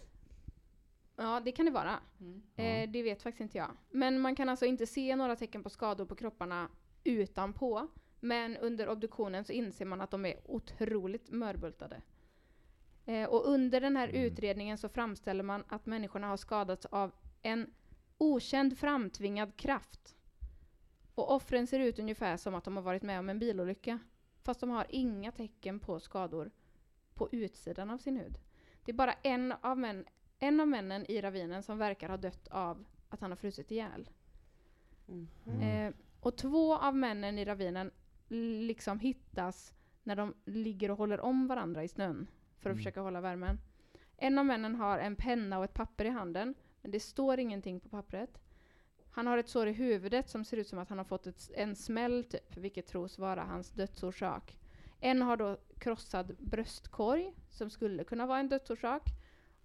Ja, 1.16 1.40
det 1.44 1.52
kan 1.52 1.66
det 1.66 1.72
vara. 1.72 2.00
Mm. 2.20 2.42
Eh, 2.56 2.90
det 2.90 3.02
vet 3.02 3.22
faktiskt 3.22 3.40
inte 3.40 3.58
jag. 3.58 3.70
Men 3.90 4.20
man 4.20 4.36
kan 4.36 4.48
alltså 4.48 4.66
inte 4.66 4.86
se 4.86 5.16
några 5.16 5.36
tecken 5.36 5.62
på 5.62 5.70
skador 5.70 6.04
på 6.04 6.14
kropparna 6.14 6.68
utanpå. 7.04 7.88
Men 8.20 8.56
under 8.56 8.88
obduktionen 8.88 9.44
så 9.44 9.52
inser 9.52 9.84
man 9.84 10.00
att 10.00 10.10
de 10.10 10.24
är 10.26 10.40
otroligt 10.44 11.30
mörbultade. 11.30 12.02
Eh, 13.06 13.28
och 13.28 13.46
under 13.48 13.80
den 13.80 13.96
här 13.96 14.08
Mm. 14.08 14.20
utredningen 14.22 14.78
så 14.78 14.88
framställer 14.88 15.42
man 15.42 15.64
att 15.68 15.86
människorna 15.86 16.26
har 16.26 16.36
skadats 16.36 16.86
av 16.86 17.12
en 17.42 17.74
okänd 18.18 18.78
framtvingad 18.78 19.56
kraft. 19.56 20.16
Och 21.14 21.32
offren 21.34 21.66
ser 21.66 21.80
ut 21.80 21.98
ungefär 21.98 22.36
som 22.36 22.54
att 22.54 22.64
de 22.64 22.76
har 22.76 22.82
varit 22.82 23.02
med 23.02 23.18
om 23.18 23.28
en 23.28 23.38
bilolycka. 23.38 23.98
Fast 24.42 24.60
de 24.60 24.70
har 24.70 24.86
inga 24.88 25.32
tecken 25.32 25.80
på 25.80 26.00
skador 26.00 26.50
på 27.14 27.28
utsidan 27.32 27.90
av 27.90 27.98
sin 27.98 28.16
hud. 28.16 28.38
Det 28.84 28.92
är 28.92 28.96
bara 28.96 29.12
en 29.22 29.54
av, 29.60 29.78
män, 29.78 30.04
en 30.38 30.60
av 30.60 30.68
männen 30.68 31.10
i 31.10 31.20
ravinen 31.20 31.62
som 31.62 31.78
verkar 31.78 32.08
ha 32.08 32.16
dött 32.16 32.48
av 32.48 32.84
att 33.08 33.20
han 33.20 33.30
har 33.30 33.36
frusit 33.36 33.70
ihjäl. 33.70 34.08
Mm. 35.08 35.28
Mm. 35.46 35.60
Eh, 35.60 35.94
och 36.20 36.36
två 36.36 36.76
av 36.76 36.96
männen 36.96 37.38
i 37.38 37.44
ravinen 37.44 37.90
liksom 38.28 39.00
hittas 39.00 39.72
när 40.02 40.16
de 40.16 40.34
ligger 40.44 40.90
och 40.90 40.98
håller 40.98 41.20
om 41.20 41.46
varandra 41.46 41.84
i 41.84 41.88
snön 41.88 42.26
för 42.58 42.70
att 42.70 42.74
Mm. 42.74 42.76
försöka 42.78 43.00
hålla 43.00 43.20
värmen. 43.20 43.58
En 44.16 44.38
av 44.38 44.46
männen 44.46 44.74
har 44.74 44.98
en 44.98 45.16
penna 45.16 45.58
och 45.58 45.64
ett 45.64 45.74
papper 45.74 46.04
i 46.04 46.08
handen, 46.08 46.54
men 46.82 46.90
det 46.90 47.00
står 47.00 47.38
ingenting 47.40 47.80
på 47.80 47.88
pappret. 47.88 48.38
Han 49.10 49.26
har 49.26 49.38
ett 49.38 49.48
sår 49.48 49.68
i 49.68 49.72
huvudet 49.72 50.28
som 50.28 50.44
ser 50.44 50.56
ut 50.56 50.68
som 50.68 50.78
att 50.78 50.88
han 50.88 50.98
har 50.98 51.04
fått 51.04 51.26
ett, 51.26 51.50
en 51.54 51.76
smäll, 51.76 52.24
typ, 52.24 52.56
vilket 52.56 52.86
tros 52.86 53.18
vara 53.18 53.42
hans 53.44 53.70
dödsorsak. 53.70 54.56
En 55.04 55.22
har 55.22 55.36
då 55.36 55.58
krossad 55.78 56.36
bröstkorg, 56.38 57.32
som 57.50 57.70
skulle 57.70 58.04
kunna 58.04 58.26
vara 58.26 58.38
en 58.38 58.48
dödsorsak. 58.48 59.02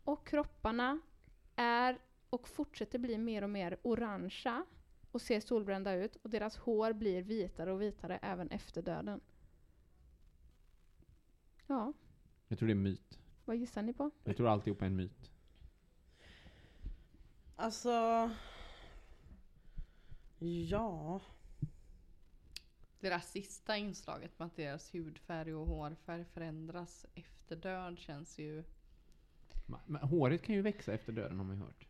Och 0.03 0.27
kropparna 0.27 0.99
är 1.55 1.97
och 2.29 2.47
fortsätter 2.47 2.99
bli 2.99 3.17
mer 3.17 3.41
och 3.43 3.49
mer 3.49 3.77
orangea 3.81 4.65
och 5.11 5.21
ser 5.21 5.39
solbrända 5.39 5.93
ut 5.93 6.15
och 6.15 6.29
deras 6.29 6.57
hår 6.57 6.93
blir 6.93 7.21
vitare 7.21 7.71
och 7.71 7.81
vitare 7.81 8.19
även 8.21 8.49
efter 8.49 8.81
döden. 8.81 9.21
Ja, 11.67 11.93
Jag 12.47 12.59
tror 12.59 12.67
det 12.67 12.71
är 12.71 12.75
en 12.75 12.83
myt. 12.83 13.19
vad 13.45 13.55
gissar 13.55 13.81
ni 13.81 13.93
på? 13.93 14.11
Jag 14.23 14.37
tror 14.37 14.47
alltihop 14.47 14.81
är 14.81 14.85
en 14.85 14.95
myt. 14.95 15.31
Alltså... 17.55 17.89
Ja... 20.39 21.21
Deras 22.99 23.31
sista 23.31 23.77
inslaget 23.77 24.39
med 24.39 24.45
att 24.45 24.55
deras 24.55 24.95
hudfärg 24.95 25.53
och 25.55 25.67
hårfärg 25.67 26.25
förändras 26.25 27.05
efter 27.15 27.55
död 27.55 27.99
känns 27.99 28.39
ju... 28.39 28.63
Men 29.85 30.01
håret 30.01 30.41
kan 30.41 30.55
ju 30.55 30.61
växa 30.61 30.93
efter 30.93 31.13
döden 31.13 31.37
har 31.37 31.45
man 31.45 31.55
ju 31.55 31.61
hört. 31.61 31.87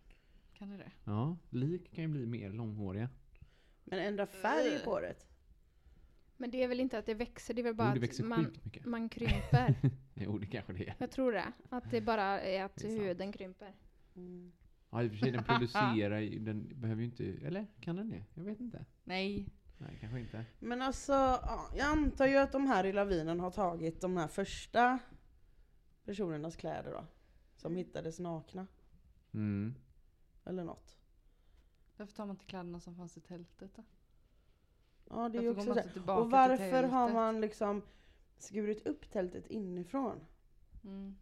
Kan 0.54 0.70
det 0.70 0.78
det? 0.78 0.92
Ja, 1.04 1.38
lik 1.50 1.92
kan 1.94 2.04
ju 2.04 2.08
bli 2.08 2.26
mer 2.26 2.50
långhåriga. 2.50 3.10
Men 3.84 4.00
ändra 4.00 4.28
färg 4.28 4.84
på 4.84 4.90
håret? 4.90 5.28
Men 6.38 6.52
det 6.52 6.64
är 6.64 6.68
väl 6.68 6.80
inte 6.80 6.98
att 6.98 7.06
det 7.06 7.14
växer, 7.14 7.54
det 7.54 7.62
är 7.62 7.64
väl 7.64 7.76
bara 7.76 7.96
Jo, 7.96 8.02
det 8.02 8.20
att 8.20 8.26
man, 8.26 8.56
man 8.86 9.10
krymper. 9.10 9.76
Jo, 10.14 10.38
det 10.38 10.46
kanske 10.46 10.74
det 10.74 10.88
är. 10.88 10.96
Jag 10.98 11.12
tror 11.12 11.32
det. 11.32 11.54
Att 11.70 11.92
det 11.92 12.02
bara 12.02 12.42
är 12.42 12.64
att 12.64 12.76
Det 12.76 12.88
är 12.88 12.90
sant. 12.90 13.02
huden 13.02 13.32
krymper. 13.32 13.74
Mm. 14.16 14.52
Ja, 14.90 15.04
i 15.04 15.08
och 15.08 15.12
för 15.12 15.18
sig 15.18 15.32
den 15.32 15.44
producerar 15.44 16.20
ju, 16.20 16.40
den 16.40 16.82
behöver 16.82 17.02
ju 17.02 17.06
inte, 17.06 17.24
eller 17.26 17.68
kan 17.80 17.96
den 17.96 18.10
det? 18.10 18.26
Jag 18.34 18.44
vet 18.44 18.60
inte. 18.60 18.86
Nej. 19.04 19.46
Nej, 19.82 19.98
kanske 20.00 20.20
inte. 20.20 20.46
Men 20.60 20.82
alltså, 20.82 21.14
ja, 21.14 21.70
jag 21.76 21.88
antar 21.88 22.28
ju 22.28 22.38
att 22.38 22.52
de 22.52 22.68
här 22.68 22.86
i 22.86 22.94
lavinen 22.94 23.40
har 23.40 23.52
tagit 23.52 24.02
de 24.02 24.18
här 24.18 24.28
första 24.28 25.00
personernas 26.06 26.56
kläder 26.56 26.92
då. 26.92 27.06
Som 27.56 27.76
hittades 27.76 28.20
nakna. 28.20 28.68
Mm. 29.34 29.76
Eller 30.46 30.64
något. 30.64 30.98
Varför 31.98 32.16
tar 32.16 32.26
man 32.26 32.36
inte 32.36 32.46
kläderna 32.46 32.80
som 32.80 32.96
fanns 32.96 33.18
i 33.18 33.22
tältet 33.22 33.76
då? 33.76 33.84
Ja 35.10 35.30
det 35.30 35.38
är 35.38 35.42
ju 35.42 35.50
också 35.50 35.66
man 35.66 35.76
så. 35.76 35.80
inte 35.80 35.94
tillbaka 35.94 36.20
Och 36.20 36.26
till 36.26 36.32
varför 36.32 36.84
har 36.84 37.14
man 37.14 37.42
liksom 37.42 37.82
skurit 38.38 38.88
upp 38.88 39.12
tältet 39.12 39.48
inifrån? 39.48 40.26
Mm. 40.84 41.16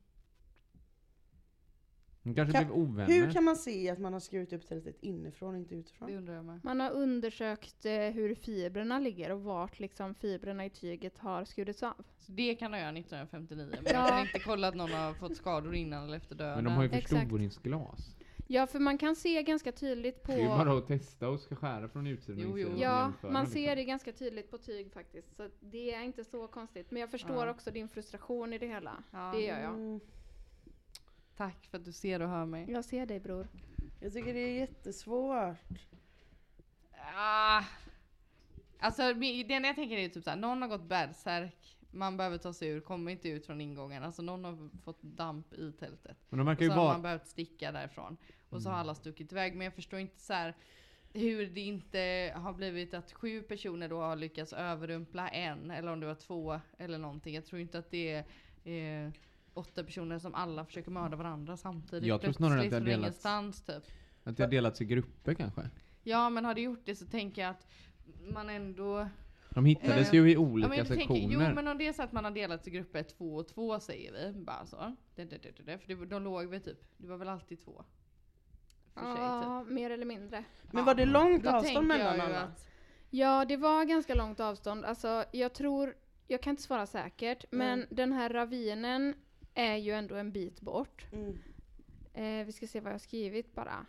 De 2.28 2.36
kanske 2.36 2.54
Kan- 2.54 2.66
blev 2.66 2.78
ovänner. 2.78 3.14
Hur 3.14 3.32
kan 3.32 3.44
man 3.44 3.56
se 3.56 3.90
att 3.90 4.00
man 4.00 4.14
har 4.14 4.20
skurit 4.20 4.54
upp 4.54 4.68
tältet 4.68 4.96
inifrån 5.02 5.54
och 5.54 5.60
inte 5.60 5.76
Det 5.76 5.80
utifrån? 5.80 6.12
undrar 6.12 6.34
jag 6.34 6.46
med. 6.46 6.60
Man 6.64 6.80
har 6.80 6.92
undersökt 6.92 7.86
eh, 7.86 7.92
hur 7.94 8.36
fibrerna 8.36 9.00
ligger 9.00 9.32
och 9.32 9.42
vart 9.44 9.80
liksom 9.80 10.14
fibrerna 10.16 10.66
i 10.66 10.70
tyget 10.70 11.18
har 11.18 11.46
skurits 11.46 11.84
av. 11.84 11.94
Så 12.20 12.32
det 12.32 12.56
kan 12.56 12.72
de 12.72 12.78
göra 12.78 12.90
1959. 12.90 13.68
Men 13.84 13.96
man 14.02 14.10
kan 14.10 14.20
inte 14.20 14.40
kolla 14.40 14.68
att 14.68 14.76
någon 14.76 14.92
har 14.92 15.14
fått 15.14 15.36
skador 15.38 15.76
innan 15.76 16.04
eller 16.04 16.18
efter 16.18 16.36
döden. 16.36 16.56
Men 16.56 16.64
de 16.64 16.74
har 16.74 16.84
ju 16.84 16.90
förstoringsglas. 16.90 18.16
Ja, 18.50 18.68
för 18.68 18.80
man 18.80 18.98
kan 18.98 19.16
se 19.16 19.44
ganska 19.44 19.72
tydligt 19.72 20.24
på... 20.24 20.32
Det 20.32 20.38
är 20.38 20.42
ju 20.42 20.48
bara 20.48 20.78
att 20.78 20.88
testa 20.88 21.30
och 21.30 21.40
ska 21.40 21.56
skära 21.56 21.90
från 21.90 22.08
utsidan 22.08 22.40
Jo, 22.44 22.60
jo. 22.60 22.70
Ja, 22.78 23.12
man 23.22 23.48
ser 23.48 23.60
liksom. 23.60 23.76
det 23.76 23.84
ganska 23.84 24.12
tydligt 24.12 24.52
på 24.52 24.58
tyg 24.58 24.92
faktiskt. 24.94 25.36
Så 25.36 25.50
det 25.60 25.94
är 25.94 26.02
inte 26.04 26.24
så 26.24 26.48
konstigt. 26.48 26.92
Men 26.92 27.02
jag 27.02 27.12
förstår 27.12 27.46
Ja. 27.46 27.52
också 27.52 27.72
din 27.72 27.88
frustration 27.90 28.54
i 28.54 28.58
det 28.58 28.68
hela. 28.68 29.04
Ja. 29.12 29.32
Det 29.36 29.42
gör 29.42 29.60
jag. 29.62 30.00
Mm, 31.40 31.52
Tack 31.52 31.68
för 31.68 31.78
att 31.78 31.86
du 31.86 31.92
ser 31.92 32.22
och 32.22 32.30
hör 32.30 32.46
mig. 32.46 32.72
Jag 32.72 32.86
ser 32.86 33.06
dig 33.06 33.20
bror. 33.20 33.48
jag 34.00 34.14
tycker 34.14 34.34
det 34.34 34.40
är 34.40 34.60
jättesvårt. 34.60 35.56
Ah. 37.16 37.64
Alltså 38.80 39.14
det 39.14 39.54
enda 39.54 39.68
jag 39.70 39.76
tänker 39.76 39.98
är 39.98 40.10
typ 40.10 40.24
såhär, 40.24 40.38
någon 40.38 40.62
har 40.62 40.70
gått 40.70 40.84
bärsärk, 40.90 41.78
man 41.92 42.18
behöver 42.18 42.38
ta 42.38 42.54
sig 42.54 42.70
ur, 42.70 42.80
kommer 42.82 43.12
inte 43.12 43.30
ut 43.30 43.46
från 43.46 43.62
ingången. 43.62 44.04
Alltså 44.04 44.22
någon 44.22 44.46
har 44.46 44.70
fått 44.84 45.02
damp 45.02 45.54
i 45.54 45.72
tältet. 45.72 46.18
Men 46.30 46.38
de 46.38 46.42
Och 46.42 46.48
verkar 46.48 46.60
så 46.60 46.64
ju 46.64 46.70
har 46.70 46.86
man 46.94 47.02
behövt 47.02 47.28
sticka 47.28 47.72
därifrån. 47.72 48.18
Och 48.50 48.62
så 48.62 48.70
har 48.70 48.76
Mm. 48.76 48.82
alla 48.82 48.96
stuckit 48.96 49.32
iväg. 49.32 49.56
Men 49.56 49.66
jag 49.66 49.74
förstår 49.74 50.00
inte 50.00 50.20
så 50.20 50.34
här 50.34 50.54
hur 51.14 51.46
det 51.48 51.62
inte 51.62 52.34
har 52.36 52.54
blivit 52.54 52.94
att 52.94 53.12
sju 53.14 53.42
personer 53.42 53.90
då 53.90 54.00
har 54.02 54.16
lyckats 54.16 54.54
överrumpla 54.54 55.30
en. 55.30 55.72
Eller 55.72 55.92
om 55.92 56.00
det 56.00 56.06
var 56.08 56.16
två 56.16 56.60
eller 56.78 56.98
någonting. 56.98 57.36
Jag 57.36 57.46
tror 57.46 57.62
inte 57.62 57.80
att 57.80 57.92
det 57.92 58.24
är 58.64 59.06
eh, 59.06 59.12
åtta 59.58 59.84
personer 59.84 60.20
som 60.20 60.36
alla 60.36 60.66
försöker 60.66 60.92
mörda 60.92 61.18
varandra 61.18 61.58
samtidigt. 61.58 62.08
Jag 62.08 62.22
tror 62.22 62.34
snarare 62.34 62.60
att 62.60 62.64
det 62.64 62.70
plötsligt 62.70 62.94
har 63.26 63.42
delats- 63.42 63.62
typ. 63.66 63.92
Att 64.24 64.38
det 64.38 64.44
har 64.44 64.50
delats 64.52 64.82
i 64.82 64.86
grupper 64.86 65.34
kanske. 65.34 65.70
Ja 66.04 66.30
men 66.30 66.46
har 66.46 66.54
det 66.56 66.62
gjort 66.62 66.86
det 66.86 66.96
så 66.96 67.06
tänker 67.06 67.42
jag 67.42 67.52
att 67.52 67.68
man 68.34 68.50
ändå... 68.50 69.08
De 69.50 69.66
hittades 69.66 70.08
Eh, 70.10 70.16
ju 70.16 70.30
i 70.30 70.34
Ja, 70.34 70.40
olika 70.40 70.70
men 70.70 70.78
jag 70.78 70.88
tänker, 70.88 71.02
sektioner. 71.02 71.34
jo 71.50 71.56
men 71.56 71.68
om 71.68 71.78
det 71.78 71.88
är 71.88 71.94
så 71.94 72.04
att 72.04 72.12
man 72.12 72.24
har 72.24 72.32
delat 72.32 72.68
i 72.68 72.72
grupper 72.72 73.04
två 73.04 73.36
och 73.36 73.48
två 73.48 73.80
säger 73.80 74.12
vi. 74.34 74.40
Bara 74.44 74.66
så. 74.66 74.96
Det, 75.16 75.24
det, 75.26 75.38
det, 75.44 75.52
det, 75.58 75.64
det. 75.64 75.78
För 75.78 75.88
det, 75.96 76.06
de 76.06 76.24
låg 76.24 76.46
väl 76.46 76.62
typ, 76.62 76.84
det 76.98 77.08
var 77.08 77.18
väl 77.18 77.28
alltid 77.30 77.60
två. 77.66 77.84
Sig, 78.94 79.04
typ. 79.04 79.18
Ja, 79.20 79.64
mer 79.64 79.90
eller 79.90 80.06
mindre. 80.06 80.44
Men 80.72 80.78
Ja. 80.80 80.84
var 80.86 80.96
det 80.96 81.06
långt 81.06 81.44
Då 81.44 81.50
avstånd 81.50 81.88
mellan 81.88 82.22
alla? 82.22 82.40
att- 82.42 82.68
Ja, 83.10 83.46
det 83.46 83.58
var 83.58 83.86
ganska 83.86 84.16
långt 84.16 84.40
avstånd. 84.40 84.86
Alltså, 84.86 85.24
jag 85.32 85.54
tror, 85.54 85.96
jag 86.28 86.42
kan 86.42 86.52
inte 86.52 86.64
svara 86.64 86.86
säkert, 86.86 87.46
men 87.52 87.74
Mm. 87.80 87.88
den 87.92 88.14
här 88.14 88.30
ravinen 88.30 89.14
är 89.58 89.76
ju 89.76 89.92
ändå 89.92 90.16
en 90.16 90.32
bit 90.32 90.62
bort. 90.62 91.06
Mm. 91.12 91.38
Eh, 92.14 92.46
vi 92.46 92.52
ska 92.52 92.68
se 92.68 92.80
vad 92.80 92.90
jag 92.90 92.94
har 92.94 93.00
skrivit 93.00 93.56
bara. 93.56 93.86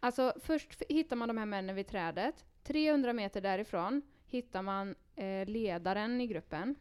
Alltså 0.00 0.32
först 0.40 0.82
hittar 0.88 1.16
man 1.16 1.28
de 1.28 1.38
här 1.38 1.46
männen 1.46 1.76
vid 1.76 1.86
trädet. 1.86 2.44
300 2.62 3.12
meter 3.12 3.40
därifrån 3.40 4.02
hittar 4.26 4.62
man 4.62 4.94
eh, 5.16 5.46
ledaren 5.46 6.20
i 6.20 6.26
gruppen. 6.26 6.74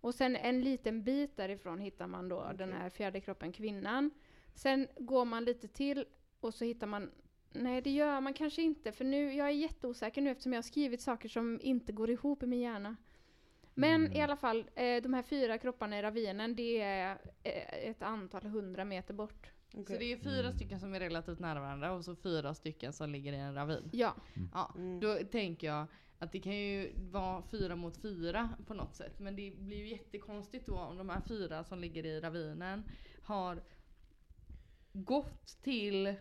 Och 0.00 0.14
sen 0.14 0.36
en 0.36 0.60
liten 0.60 1.04
bit 1.04 1.36
därifrån 1.36 1.80
hittar 1.80 2.06
man 2.06 2.28
då 2.28 2.52
den 2.54 2.72
här 2.72 2.90
fjärde 2.90 3.20
kroppen, 3.20 3.52
kvinnan. 3.52 4.10
Sen 4.54 4.86
går 4.96 5.24
man 5.24 5.44
lite 5.44 5.68
till 5.68 6.04
och 6.40 6.54
så 6.54 6.64
hittar 6.64 6.86
man 6.86 7.10
Nej 7.52 7.82
det 7.82 7.90
gör 7.90 8.20
man 8.20 8.34
kanske 8.34 8.62
inte 8.62 8.92
för 8.92 9.04
nu, 9.04 9.34
jag 9.34 9.46
är 9.46 9.52
jätteosäker 9.52 10.22
nu 10.22 10.30
eftersom 10.30 10.52
jag 10.52 10.58
har 10.58 10.62
skrivit 10.62 11.00
saker 11.00 11.28
som 11.28 11.60
inte 11.62 11.92
går 11.92 12.10
ihop 12.10 12.42
i 12.42 12.46
min 12.46 12.60
hjärna. 12.60 12.96
Men 13.74 14.00
Mm. 14.06 14.12
i 14.12 14.20
alla 14.20 14.36
fall, 14.36 14.58
eh, 14.74 15.02
de 15.02 15.14
här 15.14 15.22
fyra 15.22 15.58
kropparna 15.58 15.98
i 15.98 16.02
ravinen 16.02 16.56
det 16.56 16.80
är 16.80 17.18
eh, 17.42 17.88
ett 17.90 18.02
antal 18.02 18.42
hundra 18.42 18.84
meter 18.84 19.14
bort. 19.14 19.50
Okej. 19.74 19.84
Så 19.86 19.92
det 20.00 20.12
är 20.12 20.16
fyra 20.16 20.40
Mm. 20.46 20.52
stycken 20.52 20.80
som 20.80 20.94
är 20.94 21.00
relativt 21.00 21.38
nära 21.38 21.60
varandra 21.60 21.92
och 21.92 22.04
så 22.04 22.16
fyra 22.16 22.54
stycken 22.54 22.92
som 22.92 23.10
ligger 23.10 23.32
i 23.32 23.36
en 23.36 23.54
ravin. 23.54 23.90
Ja, 23.92 24.14
Ja, 24.52 24.72
Mm. 24.76 25.00
då 25.00 25.14
tänker 25.14 25.66
jag 25.66 25.86
att 26.18 26.32
det 26.32 26.40
kan 26.40 26.56
ju 26.56 26.92
vara 26.96 27.42
fyra 27.42 27.76
mot 27.76 27.96
fyra 28.02 28.48
på 28.66 28.74
något 28.74 28.94
sätt. 28.94 29.18
Men 29.18 29.36
det 29.36 29.52
blir 29.58 29.76
ju 29.76 29.88
jättekonstigt 29.88 30.66
då 30.66 30.74
om 30.78 30.96
de 30.96 31.08
här 31.08 31.20
fyra 31.28 31.64
som 31.64 31.78
ligger 31.78 32.06
i 32.06 32.20
ravinen 32.20 32.84
har 33.22 33.62
gått 34.92 35.62
till 35.62 36.14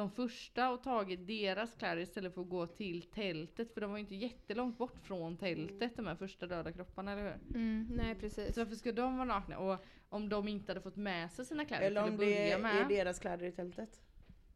de 0.00 0.10
första 0.10 0.70
och 0.70 0.82
tagit 0.82 1.26
deras 1.26 1.74
kläder 1.74 2.02
istället 2.02 2.34
för 2.34 2.40
att 2.42 2.48
gå 2.48 2.66
till 2.66 3.02
tältet. 3.02 3.74
För 3.74 3.80
de 3.80 3.90
var 3.90 3.96
ju 3.98 4.00
inte 4.02 4.14
jättelångt 4.14 4.78
bort 4.78 4.98
från 4.98 5.36
tältet 5.36 5.96
de 5.96 6.06
här 6.06 6.14
första 6.16 6.46
döda 6.46 6.72
kropparna, 6.72 7.12
eller 7.12 7.22
hur? 7.22 7.56
mm, 7.56 7.86
nej 7.90 8.14
precis. 8.14 8.54
Så 8.54 8.60
varför 8.60 8.76
ska 8.76 8.92
de 8.92 9.16
vara 9.16 9.24
nakna? 9.24 9.58
Och 9.58 9.84
om 10.08 10.28
de 10.28 10.48
inte 10.48 10.70
hade 10.72 10.80
fått 10.80 10.96
med 10.96 11.32
sig 11.32 11.44
sina 11.44 11.64
kläder 11.64 11.86
Eller 11.86 12.04
om 12.04 12.16
det 12.16 12.58
med. 12.62 12.80
är 12.80 12.88
deras 12.88 13.18
kläder 13.18 13.46
i 13.46 13.52
tältet. 13.52 14.00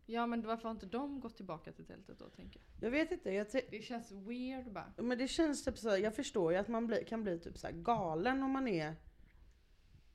Ja 0.07 0.27
men 0.27 0.43
varför 0.43 0.63
har 0.65 0.71
inte 0.71 0.87
de 0.87 1.21
gått 1.21 1.37
tillbaka 1.37 1.73
till 1.73 1.85
tältet 1.87 2.19
då 2.19 2.29
tänker 2.29 2.61
jag? 2.61 2.87
Jag 2.87 2.91
vet 2.91 3.11
inte, 3.13 3.31
jag 3.31 3.47
Det 3.71 3.83
känns 3.85 4.13
weird 4.13 4.73
bara. 4.73 4.93
men 4.97 5.19
det 5.19 5.29
känns 5.29 5.65
typ 5.65 5.79
så, 5.79 5.89
jag 5.89 6.15
förstår 6.15 6.53
ju 6.53 6.59
att 6.59 6.69
man 6.69 6.87
blir, 6.87 7.05
kan 7.05 7.23
bli 7.23 7.39
typ 7.39 7.59
så 7.59 7.67
här 7.67 7.75
galen 7.75 8.43
om 8.43 8.51
man 8.51 8.69
är 8.69 8.95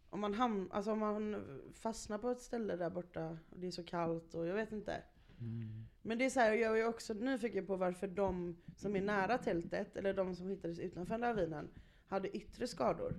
om 0.09 0.21
man, 0.21 0.33
ham- 0.35 0.67
alltså 0.71 0.91
om 0.91 0.99
man 0.99 1.43
fastnar 1.73 2.17
på 2.17 2.29
ett 2.29 2.41
ställe 2.41 2.75
där 2.75 2.89
borta 2.89 3.38
och 3.49 3.59
det 3.59 3.67
är 3.67 3.71
så 3.71 3.83
kallt 3.83 4.33
och 4.35 4.47
jag 4.47 4.55
vet 4.55 4.71
inte. 4.71 5.03
Mm. 5.39 5.85
Men 6.01 6.17
det 6.17 6.25
är 6.25 6.29
så 6.29 6.39
här, 6.39 6.53
jag 6.53 6.79
är 6.79 6.87
också 6.87 7.13
nyfiken 7.13 7.65
på 7.65 7.75
varför 7.75 8.07
de 8.07 8.55
som 8.75 8.95
är 8.95 9.01
nära 9.01 9.37
tältet, 9.37 9.95
eller 9.95 10.13
de 10.13 10.35
som 10.35 10.49
hittades 10.49 10.79
utanför 10.79 11.17
lavinen, 11.17 11.69
hade 12.07 12.37
yttre 12.37 12.67
skador. 12.67 13.15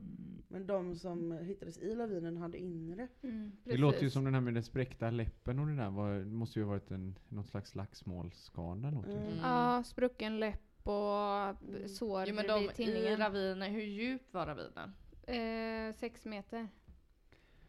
Men 0.49 0.67
de 0.67 0.95
som 0.97 1.33
hittades 1.33 1.79
i 1.79 1.95
lavinen 1.95 2.37
hade 2.37 2.59
inre. 2.59 3.09
Mm, 3.23 3.53
Det 3.65 3.77
låter 3.77 4.03
ju 4.03 4.11
som 4.11 4.25
den 4.25 4.35
här 4.35 4.41
med 4.41 4.55
den 4.55 4.63
spräckta 4.63 5.11
läppen 5.11 5.59
och 5.59 5.67
det 5.67 5.77
där 5.77 5.91
var, 5.91 6.25
måste 6.25 6.59
ju 6.59 6.65
ha 6.65 6.71
varit 6.71 6.91
en, 6.91 7.19
någon 7.29 7.45
slags 7.45 7.71
slagsmålsskada. 7.71 8.91
Det. 8.91 9.13
Mm. 9.13 9.39
Ja, 9.43 9.83
sprucken 9.87 10.41
läpp 10.41 10.61
och 10.87 11.47
Mm. 11.69 11.89
sår 11.89 12.25
Jo 12.29 12.35
men 12.35 12.43
vid 12.45 12.51
de 12.51 12.65
i 12.65 12.69
tinningen. 12.75 13.19
ravinen, 13.19 13.71
hur 13.73 13.83
djup 13.83 14.23
var 14.35 14.47
ravinen? 14.47 14.93
Eh, 15.27 15.95
sex 15.95 16.25
meter. 16.25 16.69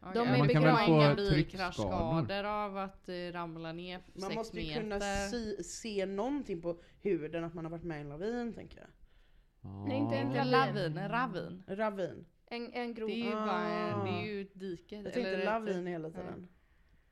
De 0.00 0.18
är 0.18 0.24
men 0.30 0.38
Man 0.38 0.48
kan 0.48 0.62
väl 0.62 0.86
få 0.86 1.22
bilkraschskador 1.30 2.44
av 2.44 2.76
att 2.78 3.08
eh, 3.08 3.14
ramla 3.32 3.72
ner 3.72 4.00
Man 4.12 4.22
sex 4.22 4.34
måste 4.36 4.60
ju 4.60 4.66
meter. 4.68 4.80
kunna 4.82 5.00
si- 5.00 5.64
se 5.64 6.06
någonting 6.06 6.62
på 6.62 6.80
huden 7.02 7.44
att 7.44 7.54
man 7.54 7.64
har 7.64 7.70
varit 7.72 7.84
med 7.84 7.98
i 7.98 8.00
en 8.00 8.08
lavin 8.08 8.52
tänker 8.52 8.78
jag. 8.78 8.88
Ja. 9.60 9.84
Nej, 9.88 9.96
inte 9.98 10.16
en 10.16 10.32
lavin. 10.32 10.50
lavin, 10.50 11.08
ravin. 11.08 11.62
Ravin. 11.66 12.24
En, 12.46 12.72
en 12.72 12.94
grop. 12.94 13.08
Det 13.08 13.14
är 13.14 13.24
ju 13.30 13.36
Ah. 13.36 13.46
bara, 13.46 14.04
det 14.04 14.10
är 14.10 14.26
ju 14.26 14.42
ett 14.42 14.60
dike. 14.60 14.94
Jag 14.96 15.04
tänkte 15.04 15.20
eller 15.20 15.38
ett- 15.38 15.44
lavin 15.44 15.86
hela 15.86 16.10
tiden. 16.10 16.48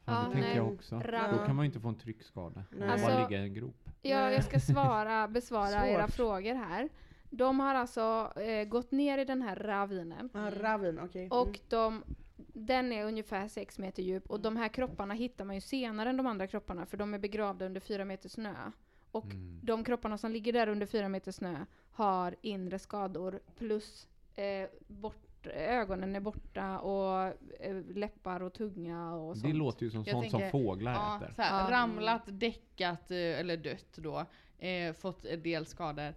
Fan, 0.04 0.14
Ja, 0.14 0.18
det 0.28 0.32
tänker 0.32 0.48
nej. 0.48 0.56
jag 0.56 0.72
också. 0.72 0.94
Rav- 0.96 1.32
Då 1.38 1.46
kan 1.46 1.56
man 1.56 1.64
ju 1.64 1.66
inte 1.66 1.80
få 1.80 1.88
en 1.88 1.98
tryckskada. 1.98 2.64
Nej. 2.70 2.78
Man 2.78 2.88
bara 2.88 2.92
Alltså- 2.92 3.28
ligga 3.30 3.42
i 3.42 3.46
en 3.48 3.54
grop. 3.54 3.76
Ja, 4.02 4.30
jag 4.30 4.44
ska 4.44 4.60
svara, 4.60 5.28
besvara 5.34 5.66
Svårt. 5.68 5.84
era 5.88 6.08
frågor 6.08 6.54
här. 6.54 6.88
De 7.30 7.60
har 7.60 7.74
alltså 7.74 8.32
eh, 8.40 8.64
gått 8.68 8.92
ner 8.92 9.18
i 9.18 9.24
den 9.24 9.42
här 9.42 9.56
ravinen. 9.56 10.30
Ah, 10.34 10.50
ravin, 10.50 10.98
okej. 11.02 11.28
Och 11.30 11.60
de, 11.68 12.02
den 12.36 12.92
är 12.92 13.04
ungefär 13.04 13.48
6 13.48 13.78
meter 13.78 14.02
djup 14.02 14.30
och 14.30 14.40
de 14.40 14.56
här 14.56 14.68
kropparna 14.68 15.14
hittar 15.14 15.44
man 15.44 15.54
ju 15.54 15.60
senare 15.60 16.08
än 16.10 16.16
de 16.16 16.26
andra 16.26 16.46
kropparna 16.46 16.86
för 16.86 16.96
de 16.96 17.14
är 17.14 17.18
begravda 17.18 17.66
under 17.66 17.80
4 17.80 18.04
meter 18.04 18.28
snö. 18.28 18.54
Och 19.10 19.24
Mm. 19.24 19.60
de 19.62 19.84
kropparna 19.84 20.18
som 20.18 20.30
ligger 20.32 20.52
där 20.52 20.68
under 20.68 20.86
4 20.86 21.08
meter 21.08 21.32
snö 21.32 21.64
har 21.92 22.36
inre 22.42 22.78
skador 22.78 23.40
plus 23.58 24.08
eh, 24.34 24.68
bort, 24.86 25.46
ögonen 25.54 26.16
är 26.16 26.20
borta 26.20 26.78
och 26.78 27.32
eh, 27.60 27.76
läppar 27.94 28.42
och 28.42 28.52
tunga 28.52 29.14
och 29.14 29.34
Det 29.34 29.40
sånt. 29.40 29.54
låter 29.54 29.84
ju 29.84 29.90
som 29.90 30.02
Jag 30.06 30.10
sånt 30.14 30.30
som 30.30 30.40
tänker- 30.40 30.50
fåglar 30.50 30.92
Ja, 30.92 31.16
äter. 31.16 31.32
så 31.36 31.42
här, 31.42 31.64
Ja. 31.64 31.70
ramlat, 31.80 32.22
däckat 32.26 33.10
eh, 33.10 33.16
eller 33.16 33.56
dött 33.56 33.92
då. 33.96 34.24
Eh, 34.58 34.92
fått 34.92 35.24
en 35.24 35.42
del 35.42 35.66
skador. 35.66 36.14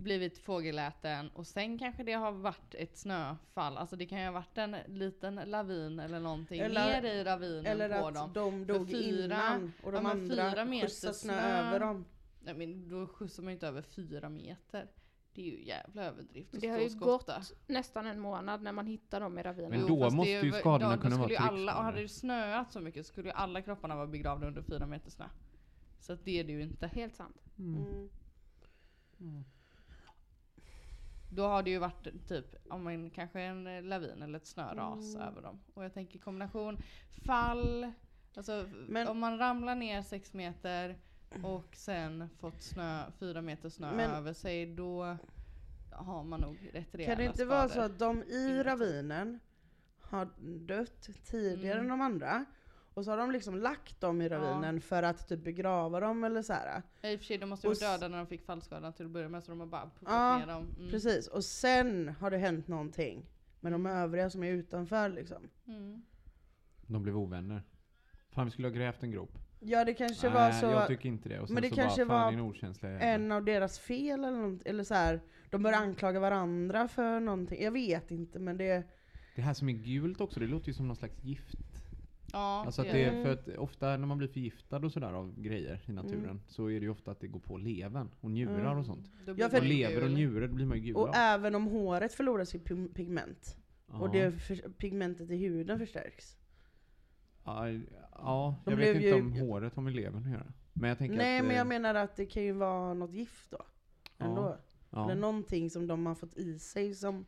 Blivit 0.00 0.38
fågeläten 0.38 1.28
och 1.30 1.46
sen 1.46 1.78
kanske 1.78 2.02
det 2.02 2.12
har 2.12 2.32
varit 2.32 2.74
ett 2.74 2.96
snöfall. 2.96 3.76
Alltså 3.76 3.96
det 3.96 4.06
kan 4.06 4.18
ju 4.20 4.24
ha 4.24 4.32
varit 4.32 4.58
en 4.58 4.76
liten 4.86 5.34
lavin 5.34 6.00
eller 6.00 6.20
någonting 6.20 6.60
Eller- 6.60 7.02
ner 7.02 7.12
i 7.14 7.24
ravinen 7.24 7.66
Eller 7.66 8.00
på 8.00 8.06
att 8.08 8.14
dem. 8.14 8.32
de 8.32 8.66
För 8.66 8.74
dog 8.74 8.90
fyra- 8.90 9.24
innan 9.24 9.72
och 9.82 9.92
de 9.92 10.04
ja, 10.04 10.10
andra 10.10 10.64
meter 10.64 10.86
skjutsade 10.88 11.14
snö, 11.14 11.32
snö. 11.40 11.58
över 11.68 11.80
dem. 11.80 12.04
Nej 12.40 12.54
men 12.54 12.88
då 12.88 13.06
skjutsar 13.06 13.42
man 13.42 13.50
ju 13.50 13.54
inte 13.54 13.66
över 13.68 13.82
fyra 13.82 14.28
meter. 14.28 14.88
Det 15.34 15.42
är 15.42 15.46
ju 15.58 15.64
jävla 15.64 16.04
överdrift 16.04 16.54
att 16.54 16.60
Det 16.60 16.68
har 16.68 16.78
ju 16.78 16.90
skotta. 16.90 17.36
gått 17.38 17.52
nästan 17.66 18.06
en 18.06 18.20
månad 18.20 18.62
när 18.62 18.72
man 18.72 18.86
hittar 18.86 19.20
dem 19.20 19.38
i 19.38 19.42
ravinen. 19.42 19.70
Men 19.70 19.80
Jo, 19.80 19.86
då 19.86 20.00
fast 20.04 20.16
måste 20.16 20.30
ju 20.30 20.52
skadorna 20.52 20.96
då, 20.96 21.02
kunna 21.02 21.16
då 21.16 21.22
vara 21.22 21.38
alla, 21.38 21.48
tryckskador. 21.48 21.78
och 21.78 21.84
Hade 21.84 22.00
det 22.02 22.08
snöat 22.08 22.72
så 22.72 22.80
mycket 22.80 23.06
skulle 23.06 23.28
ju 23.28 23.32
alla 23.34 23.62
kropparna 23.62 23.96
vara 23.96 24.06
begravda 24.06 24.46
under 24.46 24.62
fyra 24.62 24.86
meter 24.86 25.10
snö. 25.10 25.24
Så 26.00 26.12
att 26.12 26.24
det 26.24 26.40
är 26.40 26.44
det 26.44 26.52
ju 26.52 26.62
inte. 26.62 26.86
Helt 26.86 27.14
sant. 27.16 27.42
Mm. 27.58 28.08
Då 31.28 31.46
har 31.46 31.62
det 31.62 31.70
ju 31.70 31.78
varit 31.78 32.28
typ, 32.28 32.46
om 32.70 32.86
en, 32.86 33.10
kanske 33.10 33.40
en 33.40 33.88
lavin 33.88 34.22
eller 34.22 34.36
ett 34.38 34.46
snöras 34.46 35.14
Mm. 35.14 35.28
över 35.28 35.42
dem. 35.42 35.60
Och 35.74 35.84
jag 35.84 35.94
tänker 35.94 36.18
kombination 36.18 36.78
fall, 37.24 37.92
alltså 38.36 38.68
Men- 38.88 39.08
om 39.08 39.18
man 39.18 39.38
ramlar 39.38 39.74
ner 39.74 40.02
sex 40.02 40.32
meter 40.32 40.98
och 41.42 41.76
sen 41.76 42.28
fått 42.40 42.62
snö, 42.62 43.02
fyra 43.18 43.42
meter 43.42 43.68
snö 43.68 43.92
Men- 43.92 44.10
över 44.10 44.32
sig, 44.32 44.66
då 44.66 45.16
har 45.90 46.24
man 46.24 46.40
nog 46.40 46.56
rätt 46.72 46.94
rejäla 46.94 47.10
Kan 47.14 47.18
det 47.18 47.24
inte 47.24 47.36
skador. 47.38 47.50
vara 47.54 47.68
så 47.68 47.80
att 47.80 47.98
de 47.98 48.22
i 48.22 48.62
ravinen 48.62 49.40
har 50.00 50.28
dött 50.66 51.08
tidigare 51.24 51.78
Mm. 51.78 51.84
än 51.92 51.98
de 51.98 52.04
andra? 52.04 52.44
Och 52.96 53.04
så 53.04 53.10
har 53.10 53.18
de 53.18 53.30
liksom 53.30 53.54
lagt 53.54 54.00
dem 54.00 54.22
i 54.22 54.28
ravinen 54.28 54.80
för 54.80 55.02
att 55.02 55.28
typ 55.28 55.44
begrava 55.44 56.00
dem 56.00 56.24
eller 56.24 56.42
så 56.42 56.52
här. 56.52 56.82
Ja, 57.00 57.08
I 57.08 57.16
och 57.16 57.20
för 57.20 57.26
sig, 57.26 57.38
de 57.38 57.48
måste 57.48 57.66
ju 57.66 57.74
vara 57.74 57.92
döda 57.92 58.08
när 58.08 58.18
de 58.18 58.26
fick 58.26 58.42
fallskadan 58.42 58.92
till 58.92 59.04
att 59.06 59.10
börja 59.10 59.28
med, 59.28 59.44
så 59.44 59.50
de 59.50 59.60
har 59.60 59.66
bara 59.66 59.82
puffat 59.82 60.14
Ja, 60.14 60.38
ner 60.38 60.46
dem. 60.46 60.74
Mm. 60.78 60.90
Precis, 60.90 61.28
och 61.28 61.44
sen 61.44 62.08
har 62.20 62.30
det 62.30 62.38
hänt 62.38 62.68
någonting 62.68 63.26
med 63.60 63.72
de 63.72 63.86
övriga 63.86 64.30
som 64.30 64.42
är 64.42 64.52
utanför 64.52 65.08
liksom. 65.08 65.48
Mm. 65.66 66.02
De 66.86 67.02
blev 67.02 67.16
ovänner. 67.16 67.62
Fan 68.30 68.44
vi 68.44 68.50
skulle 68.50 68.68
ha 68.68 68.74
grävt 68.74 69.02
en 69.02 69.10
grop. 69.10 69.38
Ja 69.60 69.84
det 69.84 69.94
kanske 69.94 70.30
Nej, 70.30 70.34
var 70.34 70.52
så 70.52 70.66
jag 70.66 70.86
tycker 70.86 71.08
inte 71.08 71.28
det. 71.28 71.40
Och 71.40 71.48
sen 71.48 71.54
men 71.54 71.62
det 71.62 71.68
så 71.68 71.74
kanske 71.74 72.04
bara, 72.04 72.32
fan 72.32 72.74
var 72.82 72.90
en 72.90 73.32
av 73.32 73.44
deras 73.44 73.78
fel 73.78 74.24
eller 74.24 74.38
något, 74.38 74.62
eller 74.62 74.84
så 74.84 74.94
här. 74.94 75.20
De 75.50 75.62
börjar 75.62 75.78
anklaga 75.78 76.20
varandra 76.20 76.88
för 76.88 77.20
någonting. 77.20 77.62
Jag 77.62 77.72
vet 77.72 78.10
inte 78.10 78.38
men 78.38 78.56
det... 78.56 78.82
Det 79.34 79.42
här 79.42 79.54
som 79.54 79.68
är 79.68 79.72
gult 79.72 80.20
också, 80.20 80.40
det 80.40 80.46
låter 80.46 80.68
ju 80.68 80.74
som 80.74 80.86
någon 80.86 80.96
slags 80.96 81.24
gift. 81.24 81.75
Ja, 82.32 82.62
Alltså 82.66 82.82
att 82.82 82.88
det 82.92 83.04
är 83.04 83.22
för 83.22 83.32
att 83.32 83.48
ofta 83.58 83.96
när 83.96 84.06
man 84.06 84.18
blir 84.18 84.28
förgiftad 84.28 84.76
och 84.76 84.92
sådär 84.92 85.12
av 85.12 85.40
grejer 85.40 85.80
i 85.86 85.92
naturen 85.92 86.24
Mm. 86.24 86.40
så 86.48 86.66
är 86.70 86.80
det 86.80 86.84
ju 86.86 86.90
ofta 86.90 87.10
att 87.10 87.20
det 87.20 87.26
går 87.26 87.40
på 87.40 87.56
levern 87.56 88.08
och 88.20 88.30
njurar 88.30 88.60
Mm. 88.60 88.78
och 88.78 88.86
sånt. 88.86 89.10
Ja, 89.36 89.48
för- 89.48 89.58
Och 89.58 89.64
lever 89.64 90.04
och 90.04 90.10
njurar, 90.10 90.48
då 90.48 90.54
blir 90.54 90.66
man 90.66 90.78
ju 90.78 90.84
gul 90.84 90.96
Och 90.96 91.08
av. 91.08 91.14
även 91.14 91.54
om 91.54 91.64
håret 91.66 92.12
förlorar 92.14 92.44
sitt 92.44 92.64
pig- 92.64 92.94
pigment. 92.94 93.56
Ja. 93.86 93.98
Och 94.00 94.10
det 94.12 94.32
för, 94.32 94.56
pigmentet 94.56 95.30
i 95.30 95.36
huden 95.36 95.78
förstärks. 95.78 96.36
Ja, 97.44 97.68
ja 98.12 98.54
De 98.64 98.70
jag 98.70 98.76
vet 98.78 98.84
blev 98.92 98.96
inte 98.96 99.06
ju- 99.08 99.14
om 99.14 99.32
håret 99.32 99.74
har 99.74 99.82
med 99.82 99.94
levern 99.94 100.24
att 100.24 100.30
göra. 100.30 100.52
Men 100.72 100.88
jag 100.88 100.98
tänker 100.98 101.16
Nej 101.16 101.38
att, 101.38 101.44
men 101.44 101.50
eh, 101.52 101.56
jag 101.58 101.66
menar 101.66 101.94
att 101.94 102.16
det 102.16 102.26
kan 102.26 102.42
ju 102.42 102.52
vara 102.52 102.94
något 102.94 103.12
gift 103.12 103.50
då. 103.50 103.62
Ändå. 104.18 104.56
ja. 104.90 105.04
Eller 105.04 105.20
någonting 105.20 105.70
som 105.70 105.86
de 105.86 106.06
har 106.06 106.14
fått 106.14 106.36
i 106.36 106.58
sig 106.58 106.94
som 106.94 107.24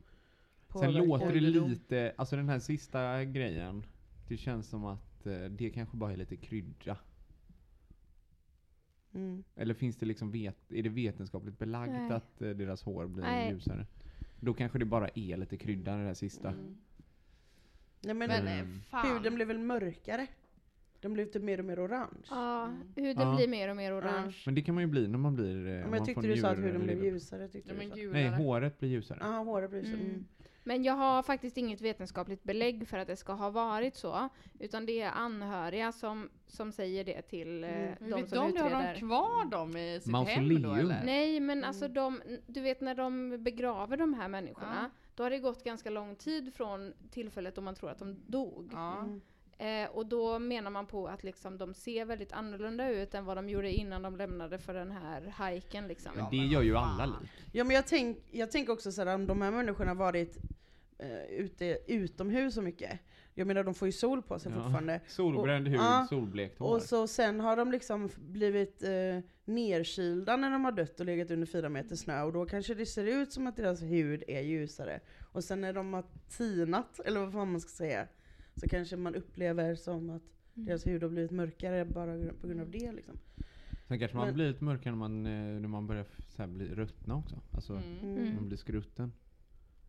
Sen 0.80 0.92
låter 0.92 1.32
det 1.32 1.40
lite, 1.40 2.12
alltså 2.16 2.36
den 2.36 2.48
här 2.48 2.58
sista 2.58 3.24
grejen, 3.24 3.84
det 4.28 4.36
känns 4.36 4.68
som 4.68 4.84
att 4.84 5.26
eh, 5.26 5.44
det 5.44 5.70
kanske 5.70 5.96
bara 5.96 6.12
är 6.12 6.16
lite 6.16 6.36
krydda. 6.36 6.96
Mm. 9.14 9.44
Eller 9.56 9.74
finns 9.74 9.96
det 9.96 10.06
liksom 10.06 10.30
vet, 10.30 10.72
är 10.72 10.82
det 10.82 10.88
vetenskapligt 10.88 11.58
belagt 11.58 11.92
Nej. 11.92 12.10
att 12.12 12.42
eh, 12.42 12.50
deras 12.50 12.82
hår 12.82 13.06
blir 13.06 13.24
Nej. 13.24 13.52
ljusare? 13.52 13.86
Då 14.40 14.54
kanske 14.54 14.78
det 14.78 14.84
bara 14.84 15.08
är 15.14 15.36
lite 15.36 15.56
krydda 15.56 15.96
det 15.96 16.04
där 16.04 16.14
sista. 16.14 16.48
Mm. 16.48 16.76
Nej 18.00 18.14
men, 18.14 18.28
Men 18.28 18.46
Mm. 18.46 18.80
fan. 18.90 19.12
huden 19.16 19.34
blev 19.34 19.48
väl 19.48 19.58
mörkare? 19.58 20.26
Den 21.00 21.12
blev 21.12 21.26
typ 21.26 21.42
mer 21.42 21.58
och 21.58 21.64
mer 21.64 21.86
orange. 21.86 22.26
Ja, 22.30 22.64
Mm. 22.64 22.78
huden 22.96 23.28
Ja. 23.28 23.36
blir 23.36 23.48
mer 23.48 23.68
och 23.68 23.76
mer 23.76 23.98
orange. 23.98 24.36
Men 24.46 24.54
det 24.54 24.62
kan 24.62 24.74
man 24.74 24.84
ju 24.84 24.88
bli 24.88 25.08
när 25.08 25.18
man 25.18 25.34
blir... 25.34 25.66
eh, 25.66 25.74
om 25.74 25.80
Men 25.80 25.90
man 25.90 25.96
jag 25.98 26.06
tyckte 26.06 26.20
får 26.22 26.28
du 26.28 26.36
sa 26.36 26.48
att 26.48 26.58
huden 26.58 26.82
blev 26.82 27.04
ljusare. 27.04 27.48
Tyckte 27.48 27.68
Ja, 27.70 27.74
du 27.74 27.78
men 27.80 27.88
sa. 27.90 27.96
gulare. 27.96 28.30
Nej, 28.30 28.44
håret 28.44 28.78
blir 28.80 28.88
ljusare. 28.88 29.18
Ja, 29.22 29.26
håret 29.42 29.70
blir 29.70 29.82
så. 29.84 29.88
Mm. 29.88 30.00
Mm. 30.00 30.24
Men 30.68 30.82
jag 30.84 30.94
har 30.94 31.22
faktiskt 31.22 31.56
inget 31.56 31.80
vetenskapligt 31.80 32.42
belägg 32.44 32.88
för 32.88 32.98
att 32.98 33.06
det 33.06 33.16
ska 33.16 33.32
ha 33.32 33.50
varit 33.50 33.96
så. 33.96 34.28
Utan 34.58 34.86
det 34.86 35.00
är 35.00 35.10
anhöriga 35.10 35.92
som, 35.92 36.28
som 36.46 36.72
säger 36.72 37.04
det 37.04 37.22
till 37.22 37.64
eh, 37.64 37.70
Mm. 37.70 37.94
Men 38.00 38.10
de 38.10 38.20
vet 38.20 38.28
som 38.30 38.38
de 38.38 38.52
det? 38.52 38.60
Har 38.60 38.70
de 38.70 38.76
utreder. 38.76 38.94
kvar 38.94 39.50
dem 39.50 39.76
i 39.76 40.00
sitt 40.02 40.12
hem 40.14 40.22
då 40.24 40.28
Mausoleum. 40.28 40.78
eller? 40.78 41.02
Nej 41.04 41.40
men 41.40 41.58
Mm. 41.58 41.68
alltså 41.68 41.88
de, 41.88 42.20
du 42.46 42.60
vet 42.60 42.80
när 42.80 42.94
de 42.94 43.36
begraver 43.44 43.96
de 43.96 44.14
här 44.14 44.28
människorna, 44.28 44.90
då 45.14 45.22
har 45.22 45.30
det 45.30 45.38
gått 45.38 45.64
ganska 45.64 45.90
lång 45.90 46.16
tid 46.16 46.54
från 46.54 46.92
tillfället 47.10 47.54
då 47.54 47.60
man 47.60 47.74
tror 47.74 47.90
att 47.90 47.98
de 47.98 48.16
dog. 48.26 48.70
Ja. 48.72 48.98
Mm. 48.98 49.20
Eh, 49.60 49.90
och 49.90 50.06
då 50.06 50.38
menar 50.38 50.70
man 50.70 50.86
på 50.86 51.08
att 51.08 51.24
liksom 51.24 51.58
de 51.58 51.74
ser 51.74 52.04
väldigt 52.04 52.32
annorlunda 52.32 52.90
ut 52.90 53.14
än 53.14 53.24
vad 53.24 53.36
de 53.36 53.48
gjorde 53.48 53.72
innan 53.72 54.02
de 54.02 54.16
lämnade 54.16 54.58
för 54.58 54.74
den 54.74 54.90
här 54.90 55.26
hajken 55.36 55.88
liksom. 55.88 56.12
Men 56.14 56.24
Ja, 56.24 56.30
det 56.30 56.36
gör 56.36 56.62
ju 56.62 56.76
alla 56.76 57.06
lik. 57.06 57.30
Ja 57.52 57.64
men 57.64 57.76
jag 57.76 57.86
tänker 57.86 58.22
jag 58.38 58.50
tänk 58.50 58.68
också 58.68 58.92
såhär, 58.92 59.14
om 59.14 59.26
de 59.26 59.42
här 59.42 59.50
människorna 59.50 59.94
varit 59.94 60.36
eh, 60.98 61.22
ute 61.38 61.78
utomhus 61.86 62.54
så 62.54 62.62
mycket. 62.62 62.98
Jag 63.34 63.46
menar 63.46 63.64
de 63.64 63.74
får 63.74 63.88
ju 63.88 63.92
sol 63.92 64.22
på 64.22 64.38
sig 64.38 64.52
Ja. 64.52 64.62
fortfarande. 64.62 65.00
Solbränd 65.08 65.66
Och- 65.66 65.70
hud, 65.72 65.80
ja, 65.80 66.06
solblekt 66.10 66.58
hår. 66.58 66.74
Och 66.74 66.82
så 66.82 67.06
sen 67.06 67.40
har 67.40 67.56
de 67.56 67.72
liksom 67.72 68.08
blivit 68.18 68.82
eh, 68.82 69.20
nerkylda 69.44 70.36
när 70.36 70.50
de 70.50 70.64
har 70.64 70.72
dött 70.72 71.00
och 71.00 71.06
legat 71.06 71.30
under 71.30 71.46
fyra 71.46 71.68
meter 71.68 71.96
snö 71.96 72.22
och 72.22 72.32
då 72.32 72.46
kanske 72.46 72.74
det 72.74 72.86
ser 72.86 73.04
ut 73.04 73.32
som 73.32 73.46
att 73.46 73.56
deras 73.56 73.82
hud 73.82 74.22
är 74.28 74.40
ljusare. 74.40 75.00
Och 75.32 75.44
sen 75.44 75.60
när 75.60 75.72
de 75.72 75.92
har 75.92 76.04
tinat, 76.28 77.00
eller 77.04 77.20
vad 77.20 77.32
fan 77.32 77.50
man 77.52 77.60
ska 77.60 77.68
säga, 77.70 78.06
så 78.54 78.68
kanske 78.68 78.96
man 78.96 79.14
upplever 79.14 79.74
som 79.74 80.10
att 80.10 80.22
deras 80.54 80.86
hud 80.86 81.02
har 81.02 81.10
blivit 81.10 81.30
mörkare 81.30 81.84
bara 81.84 82.32
på 82.40 82.46
grund 82.46 82.60
av 82.60 82.70
det 82.70 82.92
liksom. 82.92 83.14
Sen 83.88 83.98
kanske 83.98 84.16
man 84.16 84.26
men- 84.26 84.34
blir 84.34 84.48
lite 84.48 84.64
mörkare 84.64 84.90
när 84.92 84.98
man, 84.98 85.26
eh, 85.26 85.60
när 85.60 85.68
man 85.68 85.86
börjar 85.86 86.04
så 86.28 86.42
här 86.42 86.46
bli 86.48 86.74
ruttna 86.74 87.16
också. 87.16 87.36
Alltså, 87.52 87.72
Mm. 87.72 88.16
Mm. 88.16 88.34
man 88.34 88.46
blir 88.48 88.56
skrutten. 88.58 89.12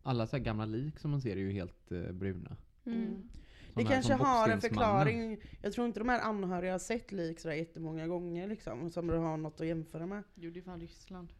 Alla 0.02 0.26
så 0.26 0.36
här 0.36 0.44
gamla 0.44 0.64
lik 0.64 0.98
som 0.98 1.10
man 1.10 1.20
ser 1.20 1.30
är 1.32 1.40
ju 1.40 1.52
helt 1.52 1.92
eh, 1.92 2.12
bruna. 2.12 2.56
Mm. 2.86 3.28
Det 3.74 3.82
Såna 3.82 3.88
här 3.88 3.94
kanske 3.94 4.12
har 4.14 4.48
en 4.48 4.60
förklaring. 4.60 5.38
Jag 5.62 5.72
tror 5.72 5.86
inte 5.86 6.00
de 6.00 6.08
här 6.08 6.20
anhöriga 6.20 6.72
har 6.72 6.78
sett 6.78 7.12
lik 7.12 7.40
sådär 7.40 7.54
jättemånga 7.54 8.06
gånger 8.06 8.48
liksom, 8.48 8.90
som 8.90 9.06
de 9.06 9.18
har 9.18 9.36
något 9.36 9.60
att 9.60 9.66
jämföra 9.66 10.06
med. 10.06 10.22
Jo, 10.34 10.50
det 10.50 10.60
är 10.60 10.62
fan 10.62 10.80
Ryssland. 10.80 11.32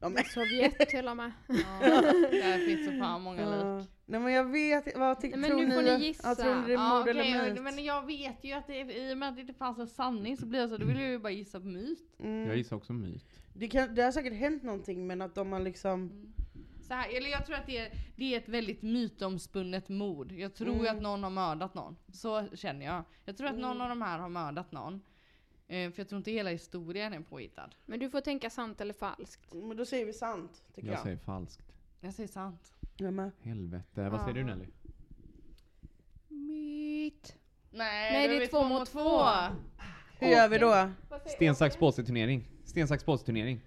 Ja, 0.00 0.08
men, 0.08 0.24
Sovjet 0.24 0.88
till 0.88 1.08
och 1.08 1.16
med. 1.16 1.32
Ja, 1.48 2.02
där 2.30 2.66
finns 2.66 2.86
så 2.86 2.98
fan 2.98 3.22
många 3.22 3.40
Ja. 3.42 3.78
lik. 3.78 3.88
Nej 4.06 4.20
men 4.20 4.32
jag 4.32 4.44
vet, 4.52 4.98
vad 4.98 5.20
ty- 5.20 5.30
Nej, 5.30 5.38
men 5.38 5.50
tror 5.50 5.60
nu 5.62 5.74
får 5.74 5.82
ni 5.82 6.06
gissa. 6.06 6.28
Ja, 6.28 6.34
tror 6.34 6.54
ni 6.54 6.66
det 6.66 6.72
är 6.72 6.74
Ja, 6.74 7.00
okej, 7.00 7.10
eller 7.10 7.54
myt? 7.54 7.62
men 7.62 7.84
jag 7.84 8.06
vet 8.06 8.44
ju 8.44 8.52
att 8.52 8.66
det, 8.66 8.80
i 8.80 9.12
och 9.14 9.18
med 9.18 9.28
att 9.28 9.34
det 9.34 9.40
inte 9.40 9.54
fanns 9.54 9.78
en 9.78 9.86
sanning 9.86 10.36
så 10.36 10.46
blir 10.46 10.60
jag 10.60 10.68
så, 10.70 10.76
då 10.76 10.86
vill 10.86 11.00
jag 11.00 11.10
ju 11.10 11.18
bara 11.18 11.32
gissa 11.32 11.60
på 11.60 11.66
myt. 11.66 12.14
Mm. 12.18 12.46
Jag 12.48 12.56
gissar 12.56 12.76
också 12.76 12.92
myt. 12.92 13.24
Det, 13.54 13.68
kan, 13.68 13.94
det 13.94 14.02
har 14.02 14.12
säkert 14.12 14.32
hänt 14.34 14.62
någonting 14.62 15.06
men 15.06 15.22
att 15.22 15.34
de 15.34 15.52
har 15.52 15.60
liksom... 15.60 16.32
Så 16.82 16.94
här, 16.94 17.16
eller 17.16 17.30
jag 17.30 17.46
tror 17.46 17.56
att 17.56 17.66
det 17.66 17.78
är, 17.78 17.92
det 18.16 18.34
är 18.34 18.38
ett 18.38 18.48
väldigt 18.48 18.82
mytomspunnet 18.82 19.88
mord. 19.88 20.32
Jag 20.32 20.54
tror 20.54 20.74
Mm. 20.80 20.96
att 20.96 21.02
någon 21.02 21.22
har 21.22 21.30
mördat 21.30 21.74
någon. 21.74 21.96
Så 22.12 22.46
känner 22.56 22.86
jag. 22.86 23.04
Jag 23.24 23.36
tror 23.36 23.48
att 23.48 23.58
någon 23.58 23.70
Mm. 23.70 23.80
av 23.82 23.88
de 23.88 24.02
här 24.02 24.18
har 24.18 24.28
mördat 24.28 24.72
någon. 24.72 25.00
Eh, 25.68 25.90
för 25.90 26.00
jag 26.00 26.08
tror 26.08 26.16
inte 26.16 26.30
hela 26.30 26.50
historien 26.50 27.12
är 27.12 27.20
påhittad. 27.20 27.68
Men 27.86 27.98
du 28.00 28.10
får 28.10 28.20
tänka 28.20 28.50
sant 28.50 28.80
eller 28.80 28.94
falskt. 28.94 29.54
Men 29.54 29.76
då 29.76 29.84
säger 29.84 30.06
vi 30.06 30.12
sant, 30.12 30.62
tycker 30.74 30.88
Jag 30.88 30.94
jag. 30.96 31.02
säger 31.02 31.16
falskt. 31.16 31.72
Jag 32.00 32.14
säger 32.14 32.28
sant. 32.28 32.72
Jag 32.96 33.12
med. 33.14 33.30
Helvete. 33.42 34.08
Vad 34.08 34.20
säger 34.20 34.34
du 34.34 34.40
Ja. 34.40 34.46
Nelly? 34.46 34.66
Myt. 36.28 37.36
Nej, 37.70 38.12
Nej, 38.12 38.28
det 38.38 38.44
är 38.44 38.48
två 38.48 38.64
mot 38.64 38.88
två. 38.90 39.22
Hur 40.18 40.28
gör 40.28 40.48
vi 40.48 40.58
då? 40.58 40.90
Sten, 41.26 41.54
sax, 41.54 41.76
påse 41.76 42.04
turnering. 42.04 42.48
Sten, 42.64 42.88
sax, 42.88 43.04
påse 43.04 43.26
turnering. 43.26 43.60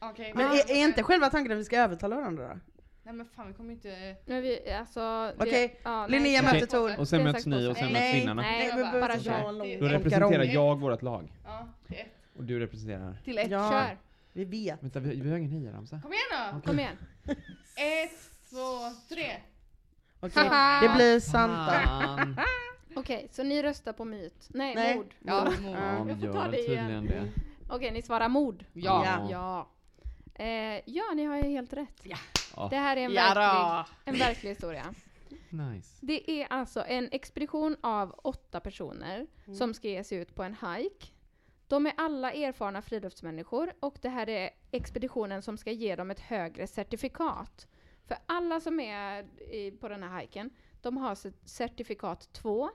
Okej. 0.00 0.32
Men 0.34 0.46
är, 0.46 0.70
är 0.70 0.84
inte 0.88 1.02
själva 1.02 1.30
tanken 1.30 1.52
att 1.52 1.58
vi 1.58 1.64
ska 1.64 1.78
övertala 1.80 2.16
varandra 2.16 2.48
då? 2.48 2.58
Nej 3.02 3.14
men 3.14 3.26
fan 3.26 3.48
vi 3.48 3.54
kommer 3.54 3.72
inte... 3.72 4.16
Men 4.26 4.42
vi, 4.42 4.70
alltså... 4.72 5.00
det- 5.38 5.44
Okej, 5.44 5.80
ja, 5.84 6.06
nej, 6.06 6.10
Linnea 6.20 6.42
möter 6.42 6.66
Tor. 6.66 6.98
Och 7.00 7.08
sen 7.08 7.22
möts 7.22 7.46
ni 7.46 7.66
och 7.68 7.76
sen 7.76 7.92
Nej, 7.92 8.12
möts 8.12 8.14
vinnarna. 8.22 8.42
Nej, 8.42 8.66
Jag 8.68 8.76
vi 8.76 8.82
bara- 8.82 9.00
bara 9.00 9.18
kör. 9.20 9.80
Då 9.80 9.86
representerar 9.88 10.44
jag 10.44 10.80
vårt 10.80 11.02
lag. 11.02 11.32
Ja, 11.44 11.68
ett. 11.88 12.06
Och 12.36 12.44
du 12.44 12.58
representerar... 12.60 13.16
Till 13.24 13.38
ett, 13.38 13.50
Ja. 13.50 13.70
kör. 13.70 13.98
Vi 14.32 14.44
vet. 14.44 14.82
Vänta, 14.82 15.00
vi, 15.00 15.20
vi 15.20 15.30
har 15.30 15.38
ingen 15.38 15.50
hejaramsa. 15.50 16.00
Kom 16.02 16.12
igen 16.12 16.52
då! 16.54 16.60
Kom 16.70 16.78
igen. 16.80 16.96
Ett, 17.76 18.50
två, 18.50 18.90
tre! 19.14 19.26
Okej, 20.20 20.48
det 20.82 20.94
blir 20.96 21.20
Santa. 21.20 21.74
Okej, 22.96 23.28
så 23.32 23.42
ni 23.42 23.62
röstar 23.62 23.92
på 23.92 24.04
myt? 24.04 24.48
Nej, 24.48 24.74
Nej. 24.74 24.96
mord. 24.96 25.14
Ja, 25.22 25.44
Mord. 25.44 25.54
Ja, 25.74 26.02
vi 26.04 26.10
Jag 26.10 26.20
får 26.34 26.40
ta 26.40 26.48
det 26.48 26.58
igen. 26.58 27.30
Okej, 27.70 27.90
ni 27.90 28.02
svarar 28.02 28.28
mord. 28.28 28.64
Ja. 28.72 29.04
Ja. 29.06 29.28
Ja. 29.30 29.68
Eh, 30.40 30.80
ja, 30.86 31.04
ni 31.14 31.24
har 31.24 31.36
ju 31.36 31.42
helt 31.42 31.72
rätt. 31.72 32.00
Ja. 32.02 32.18
Det 32.70 32.76
här 32.76 32.96
är 32.96 33.00
en, 33.00 33.12
Ja 33.12 33.34
verklig, 33.34 34.14
en 34.14 34.18
verklig 34.28 34.50
historia. 34.50 34.94
Nice. 35.50 35.98
Det 36.00 36.30
är 36.30 36.46
alltså 36.50 36.84
en 36.86 37.08
expedition 37.12 37.76
av 37.80 38.14
åtta 38.24 38.60
personer 38.60 39.26
som 39.58 39.74
ska 39.74 39.88
ge 39.88 40.04
sig 40.04 40.18
ut 40.18 40.34
på 40.34 40.42
en 40.42 40.54
hike. 40.54 41.06
De 41.68 41.86
är 41.86 41.92
alla 41.96 42.32
erfarna 42.32 42.82
friluftsmänniskor 42.82 43.72
och 43.80 43.98
det 44.02 44.08
här 44.08 44.28
är 44.28 44.50
expeditionen 44.70 45.42
som 45.42 45.56
ska 45.58 45.70
ge 45.70 45.96
dem 45.96 46.10
ett 46.10 46.20
högre 46.20 46.66
certifikat. 46.66 47.66
För 48.06 48.16
alla 48.26 48.60
som 48.60 48.80
är 48.80 49.22
i, 49.52 49.70
på 49.80 49.88
den 49.88 50.02
här 50.02 50.20
hiken, 50.20 50.50
de 50.82 50.96
har 50.96 51.14
cer- 51.14 51.34
certifikat 51.44 52.32
2 52.32 52.70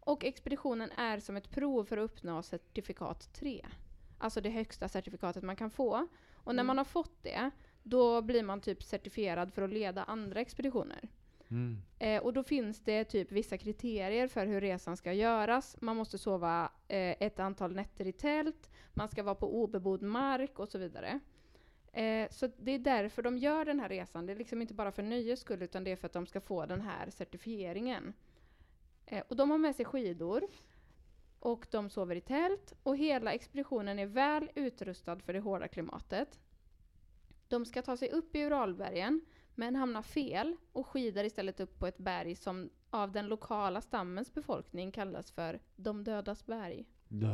och 0.00 0.24
expeditionen 0.24 0.90
är 0.96 1.20
som 1.20 1.36
ett 1.36 1.50
prov 1.50 1.84
för 1.84 1.96
att 1.96 2.04
uppnå 2.10 2.42
certifikat 2.42 3.32
3. 3.32 3.66
Alltså 4.18 4.40
det 4.40 4.50
högsta 4.50 4.88
certifikatet 4.88 5.42
man 5.42 5.56
kan 5.56 5.70
få. 5.70 6.06
Och 6.44 6.54
när 6.54 6.64
man 6.64 6.78
har 6.78 6.84
fått 6.84 7.22
det, 7.22 7.50
då 7.82 8.22
blir 8.22 8.42
man 8.42 8.60
typ 8.60 8.82
certifierad 8.82 9.52
för 9.52 9.62
att 9.62 9.70
leda 9.70 10.04
andra 10.04 10.40
expeditioner. 10.40 11.08
Mm. 11.50 11.78
Eh, 11.98 12.22
och 12.22 12.32
då 12.32 12.42
finns 12.42 12.80
det 12.80 13.04
typ 13.04 13.32
vissa 13.32 13.58
kriterier 13.58 14.28
för 14.28 14.46
hur 14.46 14.60
resan 14.60 14.96
ska 14.96 15.12
göras. 15.12 15.76
Man 15.80 15.96
måste 15.96 16.18
sova 16.18 16.72
eh, 16.88 17.16
ett 17.22 17.40
antal 17.40 17.74
nätter 17.74 18.06
i 18.06 18.12
tält, 18.12 18.70
man 18.92 19.08
ska 19.08 19.22
vara 19.22 19.34
på 19.34 19.62
obebodd 19.62 20.02
mark 20.02 20.58
och 20.58 20.68
så 20.68 20.78
vidare. 20.78 21.20
Eh, 21.92 22.28
så 22.30 22.50
det 22.56 22.70
är 22.70 22.78
därför 22.78 23.22
de 23.22 23.38
gör 23.38 23.64
den 23.64 23.80
här 23.80 23.88
resan. 23.88 24.26
Det 24.26 24.32
är 24.32 24.36
liksom 24.36 24.62
inte 24.62 24.74
bara 24.74 24.92
för 24.92 25.02
nöjes 25.02 25.40
skull, 25.40 25.62
utan 25.62 25.84
det 25.84 25.92
är 25.92 25.96
för 25.96 26.06
att 26.06 26.12
de 26.12 26.26
ska 26.26 26.40
få 26.40 26.66
den 26.66 26.80
här 26.80 27.10
certifieringen. 27.10 28.12
Eh, 29.06 29.22
och 29.28 29.36
de 29.36 29.50
har 29.50 29.58
med 29.58 29.76
sig 29.76 29.84
skidor, 29.84 30.42
och 31.42 31.66
de 31.70 31.90
sover 31.90 32.16
i 32.16 32.20
tält, 32.20 32.72
och 32.82 32.96
hela 32.96 33.32
expeditionen 33.32 33.98
är 33.98 34.06
väl 34.06 34.50
utrustad 34.54 35.18
för 35.18 35.32
det 35.32 35.40
hårda 35.40 35.68
klimatet. 35.68 36.40
De 37.48 37.64
ska 37.64 37.82
ta 37.82 37.96
sig 37.96 38.10
upp 38.10 38.36
i 38.36 38.44
Uralbergen, 38.44 39.20
men 39.54 39.76
hamnar 39.76 40.02
fel 40.02 40.56
och 40.72 40.86
skidar 40.86 41.24
istället 41.24 41.60
upp 41.60 41.78
på 41.78 41.86
ett 41.86 41.98
berg 41.98 42.34
som 42.36 42.70
av 42.90 43.12
den 43.12 43.26
lokala 43.26 43.80
stammens 43.80 44.34
befolkning 44.34 44.92
kallas 44.92 45.30
för 45.30 45.60
De 45.76 46.04
dödas 46.04 46.46
berg. 46.46 46.84
Dö. 47.08 47.28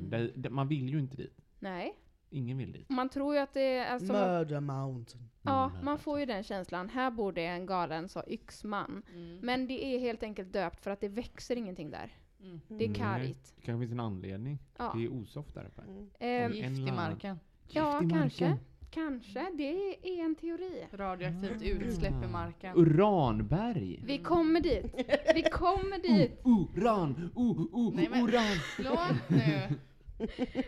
Det, 0.00 0.32
det, 0.36 0.50
man 0.50 0.68
vill 0.68 0.88
ju 0.88 0.98
inte 0.98 1.16
dit. 1.16 1.36
Nej, 1.58 1.94
Ingen 2.30 2.58
vill 2.58 2.72
dit. 2.72 2.88
man 2.88 3.08
tror 3.08 3.34
ju 3.34 3.40
att 3.40 3.54
det 3.54 3.78
är... 3.78 3.92
Alltså, 3.92 4.12
Murder 4.12 4.60
Mountain. 4.60 5.30
ja, 5.42 5.72
man 5.82 5.98
får 5.98 6.20
ju 6.20 6.26
den 6.26 6.42
känslan. 6.42 6.88
Här 6.88 7.10
bor 7.10 7.32
det 7.32 7.46
en 7.46 7.66
galen 7.66 8.08
så 8.08 8.22
yxman. 8.26 9.02
Mm. 9.12 9.38
Men 9.42 9.66
det 9.66 9.84
är 9.84 9.98
helt 9.98 10.22
enkelt 10.22 10.52
döpt 10.52 10.80
för 10.80 10.90
att 10.90 11.00
det 11.00 11.08
växer 11.08 11.56
ingenting 11.56 11.90
där. 11.90 12.19
Mm. 12.42 12.60
Det 12.68 12.84
är 12.84 12.88
Nej. 12.88 12.98
kargt. 12.98 13.52
Det 13.56 13.62
kanske 13.62 13.80
finns 13.86 13.92
en 13.92 14.00
anledning. 14.00 14.58
Ja, 14.78 14.92
Det 14.96 15.04
är 15.04 15.08
osoft 15.12 15.54
där 15.54 15.64
uppe. 15.66 15.82
Mm. 15.82 16.10
Ehm, 16.20 16.52
en 16.52 16.74
Gift 16.76 16.88
i 16.88 16.92
marken. 16.92 17.38
ja 17.68 18.00
Gift 18.00 18.12
i 18.12 18.16
kanske. 18.16 18.44
marken. 18.48 18.64
Kanske. 18.90 19.50
Det 19.54 19.96
är 20.20 20.24
en 20.24 20.34
teori. 20.34 20.86
Radioaktivt 20.92 21.62
utsläpp 21.62 22.24
i 22.24 22.26
marken. 22.26 22.76
Uranberg. 22.76 24.00
Vi 24.04 24.18
kommer 24.18 24.60
dit. 24.60 24.94
Vi 25.34 25.42
kommer 25.42 25.98
dit. 26.18 26.40
Uh, 26.46 26.78
uran! 26.78 27.30
Uh, 27.36 27.60
uh, 27.60 27.94
Nej, 27.94 28.08
men- 28.10 28.28
uran! 28.28 28.56
Låt 28.78 29.28
nu! 29.30 29.62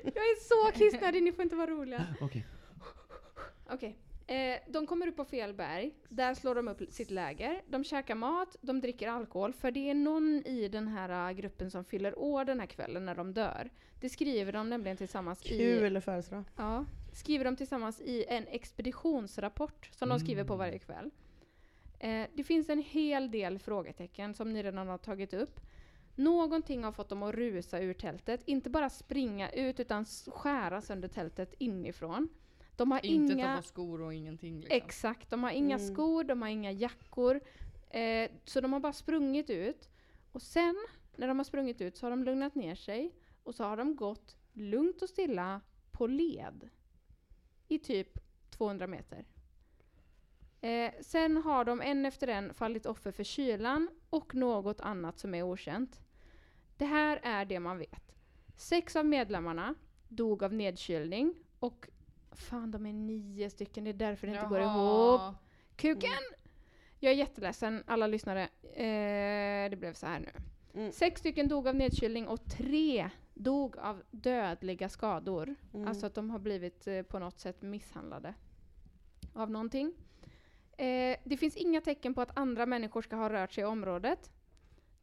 Jag 0.04 0.24
är 0.24 0.40
så 0.40 0.78
kissnödig, 0.78 1.22
ni 1.22 1.32
får 1.32 1.42
inte 1.42 1.56
vara 1.56 1.70
roliga. 1.70 2.06
Okej. 2.20 2.46
Okej. 3.70 3.96
Eh, 4.26 4.56
de 4.68 4.86
kommer 4.86 5.06
upp 5.06 5.16
på 5.16 5.24
fel 5.24 5.54
berg. 5.54 5.94
Där 6.08 6.34
slår 6.34 6.54
de 6.54 6.68
upp 6.68 6.82
sitt 6.92 7.10
läger. 7.10 7.62
De 7.66 7.84
käkar 7.84 8.14
mat, 8.14 8.56
de 8.60 8.80
dricker 8.80 9.08
alkohol. 9.08 9.52
För 9.52 9.70
det 9.70 9.90
är 9.90 9.94
någon 9.94 10.42
i 10.46 10.68
den 10.68 10.88
här 10.88 11.30
äh, 11.30 11.36
gruppen 11.36 11.70
som 11.70 11.84
fyller 11.84 12.18
år 12.18 12.44
den 12.44 12.60
här 12.60 12.66
kvällen 12.66 13.06
när 13.06 13.14
de 13.14 13.32
dör. 13.34 13.70
Det 14.00 14.08
skriver 14.08 14.52
de 14.52 14.70
nämligen 14.70 14.96
tillsammans 14.96 15.46
i... 15.46 15.48
Kul 15.58 16.00
födelsedag. 16.00 16.44
Ja, 16.56 16.84
skriver 17.12 17.44
de 17.44 17.56
tillsammans 17.56 18.00
i 18.00 18.24
en 18.28 18.46
expeditionsrapport 18.46 19.90
som 19.92 20.08
de 20.08 20.20
skriver 20.20 20.44
på 20.44 20.56
varje 20.56 20.78
kväll. 20.78 21.10
Eh, 21.98 22.26
det 22.34 22.44
finns 22.44 22.68
en 22.68 22.82
hel 22.82 23.30
del 23.30 23.58
frågetecken 23.58 24.34
som 24.34 24.52
ni 24.52 24.62
redan 24.62 24.88
har 24.88 24.98
tagit 24.98 25.34
upp. 25.34 25.60
Någonting 26.14 26.84
har 26.84 26.92
fått 26.92 27.08
dem 27.08 27.22
att 27.22 27.34
rusa 27.34 27.80
ur 27.80 27.94
tältet, 27.94 28.40
inte 28.46 28.70
bara 28.70 28.90
springa 28.90 29.50
ut 29.50 29.80
utan 29.80 30.04
skära 30.26 30.80
sönder 30.80 31.08
tältet 31.08 31.54
inifrån. 31.58 32.28
De 32.76 32.90
har 32.90 33.06
Inte 33.06 33.32
inga... 33.32 33.54
ta 33.56 33.62
på 33.62 33.68
skor 33.68 34.00
och 34.02 34.14
ingenting 34.14 34.60
liksom. 34.60 34.76
Exakt, 34.76 35.30
de 35.30 35.42
har 35.42 35.50
inga 35.50 35.76
Mm. 35.76 35.94
skor, 35.94 36.24
de 36.24 36.42
har 36.42 36.48
inga 36.48 36.72
jackor. 36.72 37.40
Eh, 37.90 38.30
så 38.44 38.60
de 38.60 38.72
har 38.72 38.80
bara 38.80 38.92
sprungit 38.92 39.50
ut. 39.50 39.88
Och 40.32 40.42
sen, 40.42 40.86
när 41.16 41.28
de 41.28 41.38
har 41.38 41.44
sprungit 41.44 41.80
ut, 41.80 41.96
så 41.96 42.06
har 42.06 42.10
de 42.10 42.24
lugnat 42.24 42.54
ner 42.54 42.74
sig. 42.74 43.14
Och 43.42 43.54
så 43.54 43.64
har 43.64 43.76
de 43.76 43.96
gått 43.96 44.36
lugnt 44.52 45.02
och 45.02 45.08
stilla 45.08 45.60
på 45.90 46.06
led. 46.06 46.68
I 47.68 47.78
typ 47.78 48.18
200 48.50 48.86
meter. 48.86 49.24
Eh, 50.60 50.92
sen 51.00 51.36
har 51.36 51.64
de 51.64 51.80
en 51.80 52.06
efter 52.06 52.28
en 52.28 52.54
fallit 52.54 52.86
offer 52.86 53.10
för 53.12 53.24
kylan 53.24 53.88
och 54.10 54.34
något 54.34 54.80
annat 54.80 55.18
som 55.18 55.34
är 55.34 55.42
okänt. 55.42 56.00
Det 56.76 56.84
här 56.84 57.20
är 57.22 57.44
det 57.44 57.60
man 57.60 57.78
vet. 57.78 58.14
Sex 58.56 58.96
av 58.96 59.06
medlemmarna 59.06 59.74
dog 60.08 60.42
av 60.42 60.52
nedkylning 60.52 61.34
och 61.58 61.88
Fan, 62.32 62.70
de 62.70 62.86
är 62.86 62.92
nio 62.92 63.50
stycken, 63.50 63.84
det 63.84 63.90
är 63.90 63.94
därför 63.94 64.26
det 64.26 64.32
inte 64.32 64.46
går 64.46 64.60
ihop. 64.60 65.34
Kuken! 65.76 66.10
Jag 66.98 67.12
är 67.12 67.16
jätteledsen, 67.16 67.84
alla 67.86 68.06
lyssnare. 68.06 68.42
Eh, 68.62 69.70
det 69.70 69.76
blev 69.78 69.94
så 69.94 70.06
här 70.06 70.20
nu. 70.20 70.30
Mm. 70.74 70.92
Sex 70.92 71.20
stycken 71.20 71.48
dog 71.48 71.68
av 71.68 71.74
nedkylning 71.74 72.28
och 72.28 72.44
tre 72.44 73.10
dog 73.34 73.76
av 73.76 74.02
dödliga 74.10 74.88
skador. 74.88 75.54
Mm. 75.74 75.88
Alltså 75.88 76.06
att 76.06 76.14
de 76.14 76.30
har 76.30 76.38
blivit 76.38 76.86
eh, 76.86 77.02
på 77.02 77.18
något 77.18 77.38
sätt 77.38 77.62
misshandlade 77.62 78.34
av 79.34 79.50
någonting. 79.50 79.92
Eh, 80.72 81.16
det 81.24 81.36
finns 81.36 81.56
inga 81.56 81.80
tecken 81.80 82.14
på 82.14 82.20
att 82.20 82.38
andra 82.38 82.66
människor 82.66 83.02
ska 83.02 83.16
ha 83.16 83.30
rört 83.30 83.52
sig 83.52 83.62
i 83.62 83.64
området. 83.64 84.30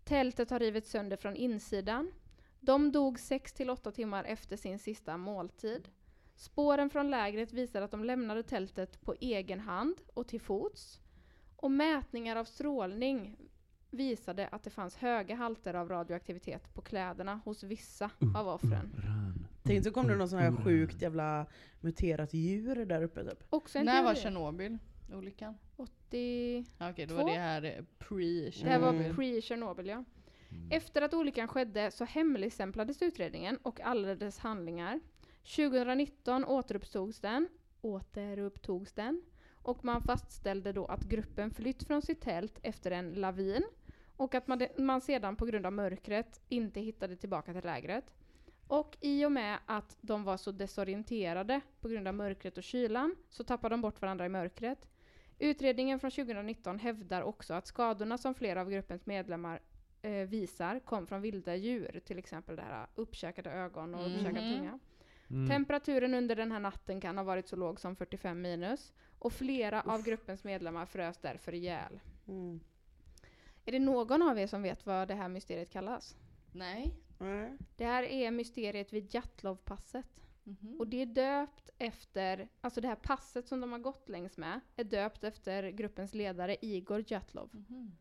Tältet 0.03 0.49
har 0.49 0.59
rivits 0.59 0.89
sönder 0.89 1.17
från 1.17 1.35
insidan. 1.35 2.11
De 2.59 2.91
dog 2.91 3.19
6 3.19 3.53
till 3.53 3.69
8 3.69 3.91
timmar 3.91 4.23
efter 4.23 4.57
sin 4.57 4.79
sista 4.79 5.17
måltid. 5.17 5.89
Spåren 6.39 6.89
från 6.89 7.11
lägret 7.11 7.53
visar 7.53 7.81
att 7.81 7.91
de 7.91 8.03
lämnade 8.03 8.43
tältet 8.43 9.01
på 9.01 9.15
egen 9.19 9.59
hand 9.59 10.01
och 10.13 10.27
till 10.27 10.41
fots. 10.41 10.99
Och 11.55 11.71
mätningar 11.71 12.35
av 12.35 12.45
strålning 12.45 13.35
visade 13.91 14.47
att 14.47 14.63
det 14.63 14.69
fanns 14.69 14.95
höga 14.95 15.35
halter 15.35 15.73
av 15.73 15.89
radioaktivitet 15.89 16.73
på 16.73 16.81
kläderna 16.81 17.41
hos 17.45 17.63
vissa 17.63 18.11
av 18.35 18.47
offren. 18.47 18.91
Tänk 19.63 19.83
så 19.83 19.91
kom 19.91 20.07
det 20.07 20.15
någon 20.15 20.29
sån 20.29 20.39
här 20.39 20.63
sjukt 20.63 21.01
jävla 21.01 21.45
muterat 21.81 22.33
djur 22.33 22.85
där 22.85 23.03
uppe 23.03 23.23
typ. 23.23 23.43
Också 23.49 23.79
en 23.79 23.85
När 23.85 24.03
var. 24.03 24.15
Tjernobyl? 24.15 24.77
Olyckan? 25.13 25.57
80... 25.75 26.65
Ja, 26.77 26.89
Okej, 26.89 27.05
då 27.05 27.15
var 27.15 27.29
det 27.29 27.39
här 27.39 27.63
eh, 27.63 27.83
pre 27.97 28.49
Det 28.49 28.69
här 28.69 28.79
var 28.79 28.93
pre-Tjernobyl 29.13 29.87
ja. 29.87 30.03
Efter 30.71 31.01
att 31.01 31.13
olyckan 31.13 31.47
skedde 31.47 31.91
så 31.91 32.05
hemligstämplades 32.05 33.01
utredningen 33.01 33.57
och 33.57 33.81
alla 33.81 34.15
dess 34.15 34.39
handlingar. 34.39 34.99
2019 35.55 36.45
återupptogs 36.45 37.19
den, 37.19 37.49
återupptogs 37.81 38.93
den 38.93 39.21
och 39.53 39.85
man 39.85 40.01
fastställde 40.01 40.73
då 40.73 40.85
att 40.85 41.03
gruppen 41.03 41.51
flytt 41.51 41.83
från 41.83 42.01
sitt 42.01 42.21
tält 42.21 42.59
efter 42.63 42.91
en 42.91 43.13
lavin 43.13 43.63
och 44.17 44.35
att 44.35 44.47
man, 44.47 44.67
man 44.77 45.01
sedan 45.01 45.35
på 45.35 45.45
grund 45.45 45.65
av 45.65 45.73
mörkret 45.73 46.41
inte 46.49 46.79
hittade 46.79 47.15
tillbaka 47.15 47.53
till 47.53 47.63
lägret. 47.63 48.13
Och 48.67 48.97
i 49.01 49.25
och 49.25 49.31
med 49.31 49.57
att 49.65 49.97
de 50.01 50.23
var 50.23 50.37
så 50.37 50.51
desorienterade 50.51 51.61
på 51.81 51.89
grund 51.89 52.07
av 52.07 52.13
mörkret 52.13 52.57
och 52.57 52.63
kylan 52.63 53.15
så 53.29 53.43
tappade 53.43 53.73
de 53.73 53.81
bort 53.81 54.01
varandra 54.01 54.25
i 54.25 54.29
mörkret. 54.29 54.87
Utredningen 55.39 55.99
från 55.99 56.11
2019 56.11 56.79
hävdar 56.79 57.21
också 57.21 57.53
att 57.53 57.67
skadorna 57.67 58.17
som 58.17 58.33
flera 58.35 58.61
av 58.61 58.69
gruppens 58.69 59.05
medlemmar 59.05 59.61
eh, 60.01 60.11
visar 60.27 60.79
kom 60.79 61.07
från 61.07 61.21
vilda 61.21 61.55
djur, 61.55 62.01
till 62.05 62.17
exempel 62.19 62.55
det 62.55 62.61
här 62.61 62.87
uppkäkade 62.95 63.51
ögon 63.51 63.95
och 63.95 64.05
uppkäkad 64.05 64.43
Mhm. 64.43 64.57
tunga. 64.57 64.79
Mm. 65.29 65.49
Temperaturen 65.49 66.13
under 66.13 66.35
den 66.35 66.51
här 66.51 66.59
natten 66.59 67.01
kan 67.01 67.17
ha 67.17 67.23
varit 67.23 67.47
så 67.47 67.55
låg 67.55 67.79
som 67.79 67.95
45 67.95 68.41
minus 68.41 68.93
och 69.19 69.33
flera 69.33 69.81
av 69.81 70.03
gruppens 70.03 70.43
medlemmar 70.43 70.85
frös 70.85 71.17
därför 71.17 71.53
ihjäl. 71.53 71.99
Mm. 72.27 72.59
Är 73.65 73.71
det 73.71 73.79
någon 73.79 74.21
av 74.21 74.39
er 74.39 74.47
som 74.47 74.61
vet 74.61 74.85
vad 74.85 75.07
det 75.07 75.15
här 75.15 75.29
mysteriet 75.29 75.69
kallas? 75.69 76.15
Nej. 76.51 76.93
Nej. 77.17 77.57
Det 77.75 77.85
här 77.85 78.03
är 78.03 78.31
mysteriet 78.31 78.93
vid 78.93 79.13
Jatlovpasset. 79.13 80.21
Mhm. 80.43 80.75
Och 80.79 80.87
det 80.87 81.01
är 81.01 81.05
döpt 81.05 81.69
efter, 81.77 82.49
alltså 82.61 82.81
det 82.81 82.87
här 82.87 82.95
passet 82.95 83.47
som 83.47 83.61
de 83.61 83.71
har 83.71 83.79
gått 83.79 84.09
längs 84.09 84.37
med, 84.37 84.59
är 84.75 84.83
döpt 84.83 85.23
efter 85.23 85.69
gruppens 85.69 86.13
ledare 86.13 86.57
Igor 86.61 87.03
Jatlov. 87.07 87.49
Mhm. 87.53 87.91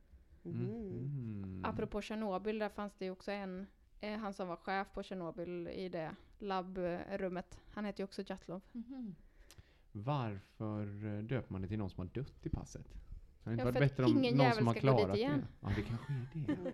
Mm. 0.45 0.67
Mm. 0.67 1.65
Apropå 1.65 2.01
Tjernobyl, 2.01 2.59
där 2.59 2.69
fanns 2.69 2.95
det 2.99 3.05
ju 3.05 3.11
också 3.11 3.31
en, 3.33 3.67
eh, 4.01 4.19
han 4.19 4.33
som 4.33 4.49
var 4.49 4.57
chef 4.57 4.89
på 4.95 5.03
Tjernobyl 5.03 5.69
i 5.69 5.89
det 5.89 6.15
labbrummet. 6.39 7.59
Han 7.71 7.85
heter 7.85 8.01
ju 8.01 8.05
också 8.05 8.23
Jatlov. 8.27 8.61
Mhm. 8.73 9.15
Varför 9.93 11.07
eh, 11.07 11.23
döper 11.23 11.53
man 11.53 11.63
det 11.63 11.69
till 11.69 11.79
någon 11.79 11.91
som 11.91 12.01
har 12.01 12.07
dött 12.15 12.47
i 12.47 12.49
passet? 12.49 12.87
Det 13.45 13.51
inte 13.53 13.61
Ja, 13.61 13.65
varit 13.65 13.77
för 13.77 13.85
att 13.85 13.91
bättre 13.91 14.05
om 14.05 14.13
någon 14.13 14.25
jävel 14.25 14.57
som 14.57 14.67
har 14.67 14.75
ska 14.75 14.87
gå 14.91 14.97
dit 14.97 14.99
klarat 15.05 15.15
det? 15.15 15.19
igen. 15.21 15.47
Ja, 15.61 15.69
det 15.77 15.83
kanske 15.83 16.13
är 16.13 16.47
det. 16.65 16.73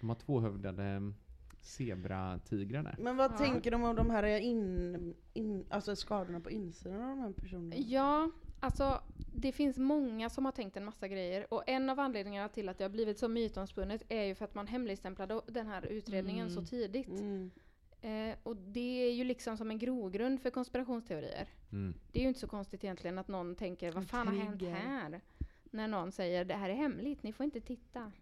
De 0.00 0.08
har 0.08 0.16
tvåhövdade 0.16 0.82
mm, 0.84 1.14
zebratigrar 1.60 2.82
där. 2.82 2.96
Men 2.98 3.16
vad 3.16 3.32
Ja. 3.32 3.36
tänker 3.36 3.70
de 3.70 3.84
om 3.84 3.96
de 3.96 4.10
här 4.10 4.22
in, 4.24 5.14
in, 5.32 5.64
alltså 5.70 5.96
skadorna 5.96 6.40
på 6.40 6.50
insidan 6.50 7.02
av 7.02 7.08
de 7.08 7.18
här 7.20 7.32
personerna? 7.32 7.76
Ja, 7.76 8.30
alltså 8.60 9.00
det 9.32 9.52
finns 9.52 9.78
många 9.78 10.30
som 10.30 10.44
har 10.44 10.52
tänkt 10.52 10.76
en 10.76 10.84
massa 10.84 11.08
grejer 11.08 11.54
och 11.54 11.62
en 11.66 11.90
av 11.90 12.00
anledningarna 12.00 12.48
till 12.48 12.68
att 12.68 12.78
det 12.78 12.84
har 12.84 12.88
blivit 12.88 13.18
så 13.18 13.28
mytomspunnet 13.28 14.02
är 14.08 14.22
ju 14.24 14.34
för 14.34 14.44
att 14.44 14.54
man 14.54 14.66
hemligstämplade 14.66 15.40
den 15.46 15.66
här 15.66 15.86
utredningen 15.86 16.50
så 16.50 16.58
Mm. 16.58 16.66
tidigt. 16.66 17.08
Mm. 17.20 17.50
Eh, 18.04 18.36
och 18.42 18.56
det 18.56 19.08
är 19.08 19.12
ju 19.12 19.24
liksom 19.24 19.56
som 19.56 19.70
en 19.70 19.78
grogrund 19.78 20.40
för 20.40 20.50
konspirationsteorier. 20.50 21.48
Mm. 21.72 21.94
Det 22.12 22.18
är 22.18 22.22
ju 22.22 22.28
inte 22.28 22.40
så 22.40 22.46
konstigt 22.46 22.84
egentligen 22.84 23.18
att 23.18 23.28
någon 23.28 23.56
tänker 23.56 23.92
vad 23.92 24.08
fan 24.08 24.28
har 24.28 24.34
hänt 24.34 24.62
här? 24.62 25.20
När 25.64 25.88
någon 25.88 26.12
säger 26.12 26.44
det 26.44 26.54
här 26.54 26.70
är 26.70 26.74
hemligt, 26.74 27.22
ni 27.22 27.32
får 27.32 27.44
inte 27.44 27.60
titta. 27.60 28.12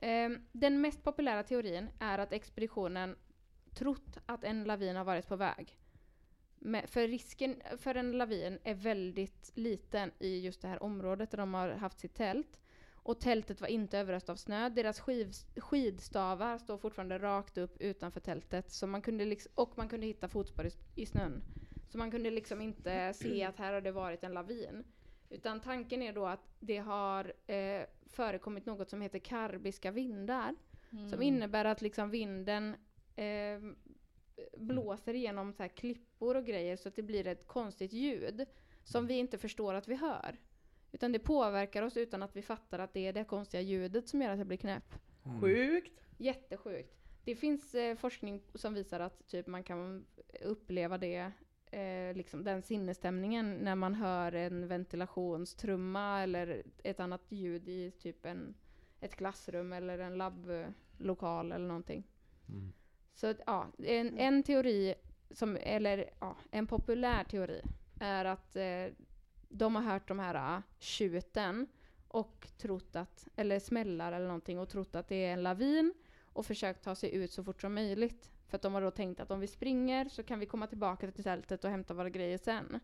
Ehm, 0.00 0.46
den 0.52 0.80
mest 0.80 1.02
populära 1.02 1.42
teorin 1.42 1.88
är 1.98 2.18
att 2.18 2.32
expeditionen 2.32 3.16
trott 3.74 4.18
att 4.26 4.44
en 4.44 4.64
lavin 4.64 4.96
har 4.96 5.04
varit 5.04 5.28
på 5.28 5.36
väg. 5.36 5.78
Men 6.58 6.88
för 6.88 7.08
risken 7.08 7.62
för 7.78 7.94
en 7.94 8.12
lavin 8.12 8.58
är 8.64 8.74
väldigt 8.74 9.52
liten 9.54 10.10
i 10.18 10.40
just 10.40 10.62
det 10.62 10.68
här 10.68 10.82
området 10.82 11.30
där 11.30 11.38
de 11.38 11.54
har 11.54 11.68
haft 11.68 11.98
sitt 11.98 12.14
tält. 12.14 12.58
Och 13.04 13.20
tältet 13.20 13.60
var 13.60 13.68
inte 13.68 13.98
överöst 13.98 14.28
av 14.28 14.36
snö. 14.36 14.68
Deras 14.68 15.00
skiv, 15.00 15.32
skidstavar 15.56 16.58
står 16.58 16.78
fortfarande 16.78 17.18
rakt 17.18 17.58
upp 17.58 17.76
utanför 17.80 18.20
tältet. 18.20 18.70
Så 18.70 18.86
man 18.86 19.02
kunde 19.02 19.24
liksom, 19.24 19.52
och 19.54 19.78
man 19.78 19.88
kunde 19.88 20.06
hitta 20.06 20.28
fotspår 20.28 20.66
i, 20.66 20.70
i 20.94 21.06
snön. 21.06 21.42
Så 21.88 21.98
man 21.98 22.10
kunde 22.10 22.30
liksom 22.30 22.60
inte 22.60 23.12
se 23.14 23.44
att 23.48 23.58
här 23.58 23.72
har 23.72 23.80
det 23.80 23.92
varit 23.92 24.24
en 24.24 24.32
lavin. 24.32 24.84
Utan 25.30 25.60
tanken 25.60 26.02
är 26.02 26.12
då 26.12 26.26
att 26.26 26.40
det 26.60 26.76
har 26.78 27.32
eh, 27.46 27.82
förekommit 28.06 28.66
något 28.66 28.90
som 28.90 29.00
heter 29.00 29.18
karbiska 29.18 29.90
vindar. 29.90 30.54
Som 30.90 31.00
Mm. 31.14 31.22
innebär 31.22 31.64
att 31.64 31.82
liksom 31.82 32.10
vinden 32.10 32.76
eh, 33.16 33.60
blåser 34.58 35.14
igenom 35.14 35.52
så 35.52 35.62
här 35.62 35.68
klippor 35.68 36.36
och 36.36 36.44
grejer 36.46 36.76
så 36.76 36.88
att 36.88 36.96
det 36.96 37.02
blir 37.02 37.26
ett 37.26 37.46
konstigt 37.46 37.92
ljud. 37.92 38.46
Som 38.84 39.06
vi 39.06 39.14
inte 39.14 39.38
förstår 39.38 39.74
att 39.74 39.88
vi 39.88 39.94
hör. 39.94 40.36
Utan 40.94 41.12
det 41.12 41.18
påverkar 41.18 41.82
oss 41.82 41.96
utan 41.96 42.22
att 42.22 42.36
vi 42.36 42.42
fattar 42.42 42.78
att 42.78 42.94
det 42.94 43.06
är 43.06 43.12
det 43.12 43.24
konstiga 43.24 43.60
ljudet 43.60 44.08
som 44.08 44.22
gör 44.22 44.30
att 44.30 44.38
jag 44.38 44.46
blir 44.46 44.58
knäpp. 44.58 44.94
Mm. 45.24 45.40
Sjukt! 45.40 46.00
Jättesjukt. 46.18 46.96
Det 47.24 47.34
finns 47.36 47.74
eh, 47.74 47.96
forskning 47.96 48.42
som 48.54 48.74
visar 48.74 49.00
att 49.00 49.26
typ, 49.28 49.46
man 49.46 49.62
kan 49.62 50.06
uppleva 50.42 50.98
det, 50.98 51.32
eh, 51.70 52.16
liksom 52.16 52.44
den 52.44 52.62
sinnesstämningen 52.62 53.56
när 53.56 53.74
man 53.74 53.94
hör 53.94 54.32
en 54.32 54.68
ventilationstrumma 54.68 56.22
eller 56.22 56.62
ett 56.84 57.00
annat 57.00 57.32
ljud 57.32 57.68
i 57.68 57.90
typ 57.90 58.26
en, 58.26 58.54
ett 59.00 59.16
klassrum 59.16 59.72
eller 59.72 59.98
en 59.98 60.18
labblokal 60.18 61.52
eller 61.52 61.66
någonting. 61.66 62.06
Mm. 62.48 62.72
Så 63.14 63.34
ja, 63.46 63.66
en, 63.78 64.18
en 64.18 64.42
teori, 64.42 64.94
som, 65.30 65.56
eller 65.60 66.10
ja, 66.20 66.36
en 66.50 66.66
populär 66.66 67.24
teori 67.24 67.62
är 68.00 68.24
att 68.24 68.56
eh, 68.56 68.86
de 69.56 69.74
har 69.74 69.82
hört 69.82 70.08
de 70.08 70.18
här 70.18 70.56
uh, 70.56 70.62
tjuten 70.78 71.66
och 72.08 72.46
trott 72.58 72.96
att, 72.96 73.28
eller 73.36 73.58
smällar 73.60 74.12
eller 74.12 74.26
någonting 74.26 74.58
och 74.58 74.68
trott 74.68 74.94
att 74.94 75.08
det 75.08 75.24
är 75.24 75.32
en 75.32 75.42
lavin 75.42 75.94
och 76.32 76.46
försökt 76.46 76.84
ta 76.84 76.94
sig 76.94 77.14
ut 77.14 77.32
så 77.32 77.44
fort 77.44 77.60
som 77.60 77.74
möjligt. 77.74 78.30
För 78.46 78.56
att 78.56 78.62
de 78.62 78.74
har 78.74 78.82
då 78.82 78.90
tänkt 78.90 79.20
att 79.20 79.30
om 79.30 79.40
vi 79.40 79.46
springer 79.46 80.08
så 80.08 80.22
kan 80.22 80.38
vi 80.38 80.46
komma 80.46 80.66
tillbaka 80.66 81.10
till 81.10 81.24
tältet 81.24 81.64
och 81.64 81.70
hämta 81.70 81.94
våra 81.94 82.10
grejer 82.10 82.38
sen. 82.38 82.80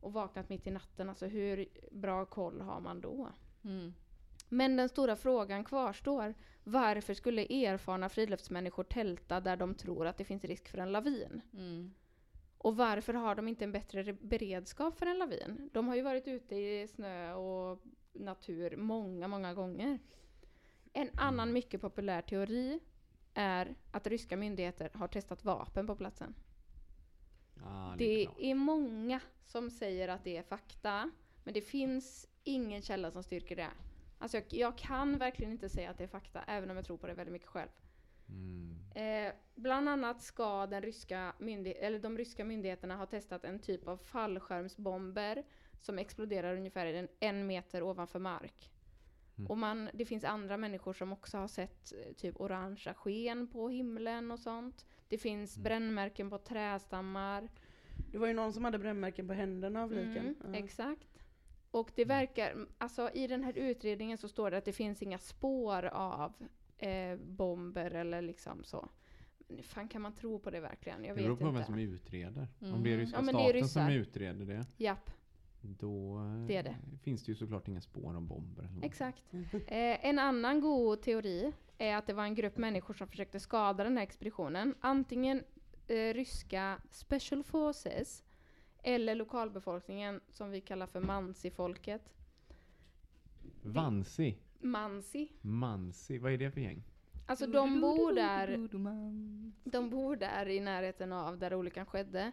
Och 0.00 0.12
vaknat 0.12 0.48
mitt 0.48 0.66
i 0.66 0.70
natten, 0.70 1.08
alltså 1.08 1.26
hur 1.26 1.66
bra 1.90 2.24
koll 2.24 2.60
har 2.60 2.80
man 2.80 3.00
då? 3.00 3.28
Mm. 3.64 3.94
Men 4.48 4.76
den 4.76 4.88
stora 4.88 5.16
frågan 5.16 5.64
kvarstår. 5.64 6.34
Varför 6.64 7.14
skulle 7.14 7.66
erfarna 7.66 8.08
friluftsmänniskor 8.08 8.84
tälta 8.84 9.40
där 9.40 9.56
de 9.56 9.74
tror 9.74 10.06
att 10.06 10.18
det 10.18 10.24
finns 10.24 10.44
risk 10.44 10.68
för 10.68 10.78
en 10.78 10.92
lavin? 10.92 11.40
Mm. 11.52 11.94
Och 12.62 12.76
varför 12.76 13.14
har 13.14 13.34
de 13.34 13.48
inte 13.48 13.64
en 13.64 13.72
bättre 13.72 14.02
re- 14.02 14.18
beredskap 14.28 14.98
för 14.98 15.06
en 15.06 15.18
lavin? 15.18 15.70
De 15.72 15.88
har 15.88 15.96
ju 15.96 16.02
varit 16.02 16.28
ute 16.28 16.56
i 16.56 16.88
snö 16.88 17.34
och 17.34 17.82
natur 18.12 18.76
många, 18.76 19.28
många 19.28 19.54
gånger. 19.54 19.98
En 20.92 21.10
annan 21.16 21.52
mycket 21.52 21.80
populär 21.80 22.22
teori 22.22 22.80
är 23.34 23.74
att 23.90 24.06
ryska 24.06 24.36
myndigheter 24.36 24.90
har 24.94 25.08
testat 25.08 25.44
vapen 25.44 25.86
på 25.86 25.96
platsen. 25.96 26.34
Ah, 27.64 27.94
det 27.96 28.26
är 28.38 28.54
många 28.54 29.20
som 29.46 29.70
säger 29.70 30.08
att 30.08 30.24
det 30.24 30.36
är 30.36 30.42
fakta, 30.42 31.10
men 31.44 31.54
det 31.54 31.60
finns 31.60 32.28
ingen 32.44 32.82
källa 32.82 33.10
som 33.10 33.22
styrker 33.22 33.56
det. 33.56 33.70
Alltså 34.18 34.36
jag, 34.36 34.46
jag 34.50 34.78
kan 34.78 35.18
verkligen 35.18 35.52
inte 35.52 35.68
säga 35.68 35.90
att 35.90 35.98
det 35.98 36.04
är 36.04 36.08
fakta, 36.08 36.42
även 36.46 36.70
om 36.70 36.76
jag 36.76 36.84
tror 36.84 36.96
på 36.96 37.06
det 37.06 37.14
väldigt 37.14 37.32
mycket 37.32 37.48
själv. 37.48 37.70
Mm. 38.32 38.76
Eh, 38.94 39.32
bland 39.54 39.88
annat 39.88 40.22
ska 40.22 40.66
den 40.66 40.82
ryska 40.82 41.32
eller 41.80 41.98
de 41.98 42.18
ryska 42.18 42.44
myndigheterna 42.44 42.96
ha 42.96 43.06
testat 43.06 43.44
en 43.44 43.58
typ 43.58 43.88
av 43.88 43.96
fallskärmsbomber 43.96 45.44
som 45.80 45.98
exploderar 45.98 46.56
ungefär 46.56 46.86
en, 46.86 47.08
en 47.20 47.46
meter 47.46 47.82
ovanför 47.82 48.18
mark. 48.18 48.70
Mm. 49.38 49.50
Och 49.50 49.58
man, 49.58 49.90
det 49.94 50.04
finns 50.04 50.24
andra 50.24 50.56
människor 50.56 50.92
som 50.92 51.12
också 51.12 51.38
har 51.38 51.48
sett 51.48 51.92
eh, 51.92 52.12
typ 52.12 52.40
orangea 52.40 52.94
sken 52.94 53.46
på 53.48 53.68
himlen 53.68 54.30
och 54.30 54.38
sånt. 54.40 54.86
Det 55.08 55.18
finns 55.18 55.56
Mm. 55.56 55.64
brännmärken 55.64 56.30
på 56.30 56.38
trästammar. 56.38 57.48
Det 58.12 58.18
var 58.18 58.26
ju 58.26 58.34
någon 58.34 58.52
som 58.52 58.64
hade 58.64 58.78
brännmärken 58.78 59.28
på 59.28 59.34
händerna 59.34 59.82
av 59.82 59.92
liken. 59.92 60.16
Mm, 60.40 60.54
Ja. 60.54 60.58
Exakt. 60.58 61.06
Och 61.70 61.92
det 61.94 62.04
verkar, 62.04 62.66
alltså 62.78 63.10
i 63.14 63.26
den 63.26 63.44
här 63.44 63.58
utredningen 63.58 64.18
så 64.18 64.28
står 64.28 64.50
det 64.50 64.56
att 64.58 64.64
det 64.64 64.72
finns 64.72 65.02
inga 65.02 65.18
spår 65.18 65.84
av 65.86 66.32
eh, 66.80 67.16
bomber 67.16 67.90
eller 67.90 68.22
liksom 68.22 68.64
så. 68.64 68.88
Men 69.48 69.62
fan 69.62 69.88
kan 69.88 70.02
man 70.02 70.12
tro 70.14 70.38
på 70.38 70.50
det 70.50 70.60
verkligen? 70.60 71.04
Jag 71.04 71.16
Det 71.16 71.22
beror 71.22 71.34
vet 71.36 71.38
på 71.40 71.44
vem 71.46 71.56
inte. 71.56 71.66
som 71.66 71.78
utreder. 71.78 72.48
Om 72.60 72.66
Mm. 72.68 72.82
det 72.82 72.92
är 72.92 72.96
ryska 72.98 73.16
Ja, 73.16 73.22
det 73.32 73.58
är 73.58 73.64
staten 73.64 73.68
som 73.68 73.88
utreder 73.88 74.46
det, 74.46 74.66
Japp, 74.76 75.10
då 75.60 76.18
eh, 76.18 76.46
Det 76.46 76.62
det. 76.62 76.76
finns 77.02 77.24
det 77.24 77.32
ju 77.32 77.36
såklart 77.36 77.68
inga 77.68 77.80
spår 77.80 78.14
av 78.16 78.22
bomber. 78.22 78.68
Exakt. 78.82 79.24
Eh, 79.66 80.06
en 80.06 80.18
annan 80.18 80.60
god 80.60 81.02
teori 81.02 81.52
är 81.78 81.96
att 81.96 82.06
det 82.06 82.12
var 82.12 82.24
en 82.24 82.34
grupp 82.34 82.56
människor 82.56 82.94
som 82.94 83.08
försökte 83.08 83.40
skada 83.40 83.84
den 83.84 83.96
här 83.96 84.04
expeditionen. 84.04 84.74
Antingen 84.80 85.44
eh, 85.88 86.14
ryska 86.14 86.80
special 86.90 87.42
forces 87.44 88.24
eller 88.82 89.14
lokalbefolkningen 89.14 90.20
som 90.28 90.50
vi 90.50 90.60
kallar 90.60 90.86
för 90.86 91.00
Mansi-folket. 91.00 92.02
Vansi, 93.62 94.36
Mansi. 94.60 95.28
Mansi, 95.40 96.18
vad 96.18 96.32
är 96.32 96.38
det 96.38 96.50
för 96.50 96.60
gäng? 96.60 96.82
Alltså 97.26 97.46
de 97.46 97.80
bor 97.80 98.12
där 98.14 98.68
De 99.64 99.90
bor 99.90 100.16
där 100.16 100.48
i 100.48 100.60
närheten 100.60 101.12
av 101.12 101.38
där 101.38 101.54
olyckan 101.54 101.86
skedde. 101.86 102.32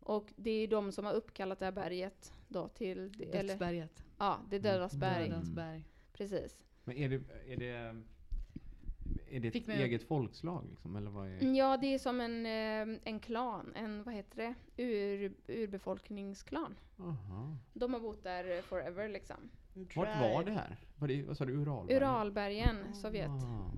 Och 0.00 0.32
det 0.36 0.50
är 0.50 0.68
de 0.68 0.92
som 0.92 1.04
har 1.04 1.12
uppkallat 1.12 1.58
det 1.58 1.64
här 1.64 1.72
berget 1.72 2.32
då 2.48 2.68
till... 2.68 3.12
det- 3.12 3.24
Eller, 3.24 3.42
Dödsberget. 3.48 4.04
ja, 4.18 4.38
det 4.50 4.56
är 4.56 4.60
Dödas 4.60 4.94
berg. 4.96 5.32
Berg. 5.54 5.82
Precis. 6.12 6.58
Men 6.84 6.96
är 6.96 7.08
det, 7.08 7.20
är 7.52 7.56
det, 7.56 7.96
är 9.30 9.40
det 9.40 9.48
ett 9.56 9.68
eget 9.68 10.02
folkslag 10.02 10.66
liksom? 10.70 10.96
Eller 10.96 11.10
vad 11.10 11.28
är, 11.28 11.38
Mm, 11.42 11.54
Ja, 11.54 11.76
det 11.76 11.86
är 11.94 11.98
som 11.98 12.20
en, 12.20 12.46
eh, 12.46 12.98
en 13.04 13.20
klan. 13.20 13.72
En, 13.76 14.02
vad 14.02 14.14
heter 14.14 14.36
det? 14.36 14.82
Ur, 14.82 15.32
urbefolkningsklan. 15.48 16.74
Aha. 16.98 17.56
De 17.72 17.92
har 17.92 18.00
bott 18.00 18.22
där 18.22 18.62
forever 18.62 19.08
liksom. 19.08 19.36
Vart 19.96 20.20
var 20.20 20.44
det 20.44 20.52
här? 20.52 20.76
Det, 20.98 21.22
vad 21.22 21.36
sa 21.36 21.44
du, 21.44 21.52
Uralbergen? 21.52 22.02
Uralbergen, 22.02 22.94
Sovjet. 22.94 23.30
Ah. 23.30 23.70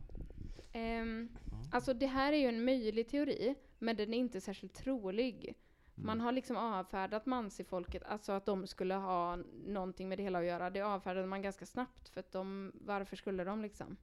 Ehm, 0.73 1.29
alltså 1.73 1.95
det 1.95 2.07
här 2.07 2.33
är 2.33 2.37
ju 2.37 2.47
en 2.49 2.65
möjlig 2.65 3.09
teori, 3.09 3.55
men 3.79 3.97
den 3.97 4.15
är 4.15 4.19
inte 4.19 4.41
särskilt 4.41 4.75
trolig. 4.75 5.55
Man 5.95 6.17
Mm. 6.17 6.25
har 6.25 6.33
liksom 6.33 6.57
avfärdat 6.57 7.27
mansifolket, 7.27 8.03
alltså 8.03 8.33
att 8.33 8.47
de 8.47 8.67
skulle 8.67 8.95
ha 8.95 9.37
någonting 9.67 10.09
med 10.09 10.19
det 10.19 10.23
hela 10.23 10.39
att 10.39 10.45
göra. 10.45 10.71
Det 10.71 10.81
avfärdade 10.81 11.27
man 11.27 11.43
ganska 11.43 11.67
snabbt, 11.67 12.09
för 12.09 12.21
att 12.21 12.33
de, 12.33 12.73
varför 12.75 13.17
skulle 13.17 13.45
de 13.45 13.63
liksom? 13.63 13.97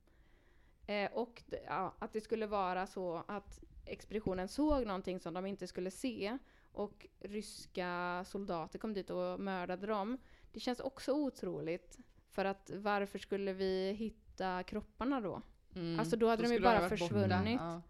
Eh, 0.87 1.11
och 1.13 1.43
d- 1.45 1.59
ja, 1.65 1.93
att 1.99 2.13
det 2.13 2.21
skulle 2.21 2.47
vara 2.47 2.87
så 2.87 3.23
att 3.27 3.63
expeditionen 3.85 4.47
såg 4.47 4.85
någonting 4.85 5.19
som 5.19 5.33
de 5.33 5.45
inte 5.45 5.67
skulle 5.67 5.91
se, 5.91 6.37
och 6.71 7.07
ryska 7.19 8.23
soldater 8.27 8.79
kom 8.79 8.93
dit 8.93 9.09
och 9.09 9.39
mördade 9.39 9.87
dem. 9.87 10.17
Det 10.51 10.59
känns 10.59 10.79
också 10.79 11.11
otroligt, 11.13 11.97
för 12.33 12.45
att 12.45 12.71
varför 12.75 13.19
skulle 13.19 13.53
vi 13.53 13.91
hitta 13.91 14.63
kropparna 14.63 15.21
då? 15.21 15.41
Mm. 15.75 15.99
Alltså, 15.99 16.15
då 16.15 16.27
hade 16.27 16.43
de 16.43 16.53
ju 16.53 16.59
bara 16.59 16.89
försvunnit. 16.89 17.59
Ja. 17.59 17.81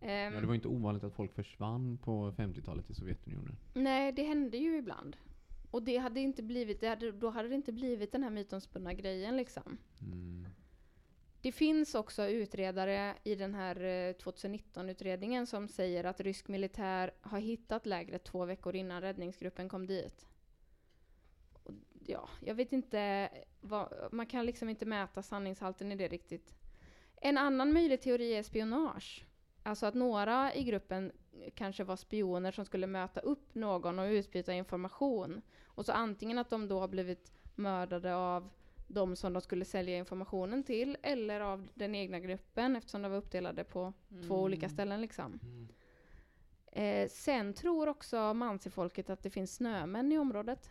Ehm, 0.00 0.34
Ja, 0.34 0.40
det 0.40 0.46
var 0.46 0.54
inte 0.54 0.68
ovanligt 0.68 1.04
att 1.04 1.14
folk 1.14 1.34
försvann 1.34 1.98
på 1.98 2.30
50-talet 2.30 2.90
i 2.90 2.94
Sovjetunionen. 2.94 3.56
Nej, 3.74 4.12
det 4.12 4.22
hände 4.22 4.56
ju 4.56 4.76
ibland. 4.76 5.16
Och 5.70 5.82
det 5.82 5.96
hade 5.96 6.20
inte 6.20 6.42
blivit, 6.42 6.80
det 6.80 6.88
hade, 6.88 7.12
då 7.12 7.30
hade 7.30 7.48
det 7.48 7.54
inte 7.54 7.72
blivit 7.72 8.12
den 8.12 8.22
här 8.22 8.30
mytomspunna 8.30 8.94
grejen 8.94 9.36
liksom. 9.36 9.78
Mm. 10.00 10.46
Det 11.40 11.52
finns 11.52 11.94
också 11.94 12.28
utredare 12.28 13.14
i 13.24 13.34
den 13.34 13.54
här 13.54 13.76
eh, 13.76 14.14
2019-utredningen 14.14 15.46
som 15.46 15.68
säger 15.68 16.04
att 16.04 16.20
rysk 16.20 16.48
militär 16.48 17.10
har 17.20 17.38
hittat 17.38 17.86
lägret 17.86 18.24
två 18.24 18.44
veckor 18.44 18.76
innan 18.76 19.00
räddningsgruppen 19.00 19.68
kom 19.68 19.86
dit. 19.86 20.26
Och 21.52 21.72
ja, 22.06 22.28
jag 22.40 22.54
vet 22.54 22.72
inte, 22.72 23.28
vad, 23.60 24.08
man 24.10 24.26
kan 24.26 24.46
liksom 24.46 24.68
inte 24.68 24.86
mäta 24.86 25.22
sanningshalten 25.22 25.92
i 25.92 25.96
det 25.96 26.08
riktigt. 26.08 26.54
En 27.16 27.38
annan 27.38 27.72
möjlig 27.72 28.00
teori 28.00 28.34
är 28.34 28.42
spionage. 28.42 29.24
Alltså 29.62 29.86
att 29.86 29.94
några 29.94 30.54
i 30.54 30.64
gruppen 30.64 31.12
kanske 31.54 31.84
var 31.84 31.96
spioner 31.96 32.52
som 32.52 32.64
skulle 32.64 32.86
möta 32.86 33.20
upp 33.20 33.54
någon 33.54 33.98
och 33.98 34.06
utbyta 34.06 34.52
information. 34.52 35.42
Och 35.64 35.86
så 35.86 35.92
antingen 35.92 36.38
att 36.38 36.50
de 36.50 36.68
då 36.68 36.80
har 36.80 36.88
blivit 36.88 37.32
mördade 37.54 38.16
av 38.16 38.50
de 38.86 39.16
som 39.16 39.32
de 39.32 39.42
skulle 39.42 39.64
sälja 39.64 39.96
informationen 39.96 40.62
till 40.62 40.96
eller 41.02 41.40
av 41.40 41.68
den 41.74 41.94
egna 41.94 42.20
gruppen 42.20 42.76
eftersom 42.76 43.02
de 43.02 43.10
var 43.10 43.18
uppdelade 43.18 43.64
på 43.64 43.92
två 44.26 44.42
olika 44.42 44.68
ställen 44.68 45.00
liksom. 45.00 45.40
Mm. 45.42 45.68
Eh, 46.72 47.08
sen 47.08 47.54
tror 47.54 47.88
också 47.88 48.34
Mansi-folket 48.34 49.10
att 49.10 49.22
det 49.22 49.30
finns 49.30 49.54
snömän 49.54 50.12
i 50.12 50.18
området. 50.18 50.70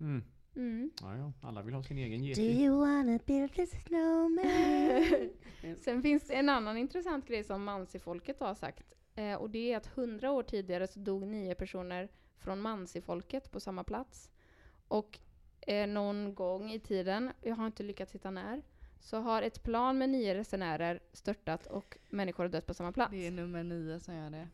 Mm. 0.00 0.24
Mm. 0.56 0.90
Ja, 1.00 1.16
ja, 1.16 1.32
alla 1.48 1.62
vill 1.62 1.74
ha 1.74 1.82
sin 1.82 1.98
egen 1.98 2.20
Do 2.20 2.26
geting. 2.26 2.64
you 2.64 2.80
wanna 2.80 3.18
build 3.26 3.60
a 3.60 3.66
snowman? 3.86 5.30
Sen 5.76 6.02
finns 6.02 6.22
det 6.26 6.34
en 6.34 6.48
annan 6.48 6.76
intressant 6.76 7.26
grej 7.28 7.44
som 7.44 7.64
Mansi-folket 7.64 8.40
har 8.40 8.54
sagt. 8.54 8.94
Eh, 9.14 9.34
och 9.34 9.50
det 9.50 9.72
är 9.72 9.76
att 9.76 9.86
hundra 9.86 10.30
år 10.32 10.42
tidigare 10.42 10.86
så 10.86 10.98
dog 11.00 11.26
nio 11.26 11.54
personer 11.54 12.08
från 12.38 12.60
Mansi-folket 12.60 13.50
på 13.50 13.60
samma 13.60 13.84
plats. 13.84 14.30
Och 14.88 15.18
eh, 15.60 15.86
någon 15.86 16.34
gång 16.34 16.70
i 16.70 16.80
tiden, 16.80 17.32
jag 17.42 17.54
har 17.56 17.66
inte 17.66 17.82
lyckats 17.82 18.14
hitta 18.14 18.30
när, 18.30 18.62
så 19.00 19.16
har 19.16 19.42
ett 19.42 19.62
plan 19.62 19.98
med 19.98 20.10
nio 20.10 20.34
resenärer 20.34 21.00
störtat 21.12 21.66
och 21.66 21.98
människor 22.10 22.44
har 22.44 22.48
dött 22.48 22.66
på 22.66 22.74
samma 22.74 22.92
plats. 22.92 23.10
Det 23.10 23.26
är 23.26 23.30
nummer 23.30 23.62
nio 23.64 24.00
som 24.00 24.14
gör 24.14 24.30
det. 24.30 24.48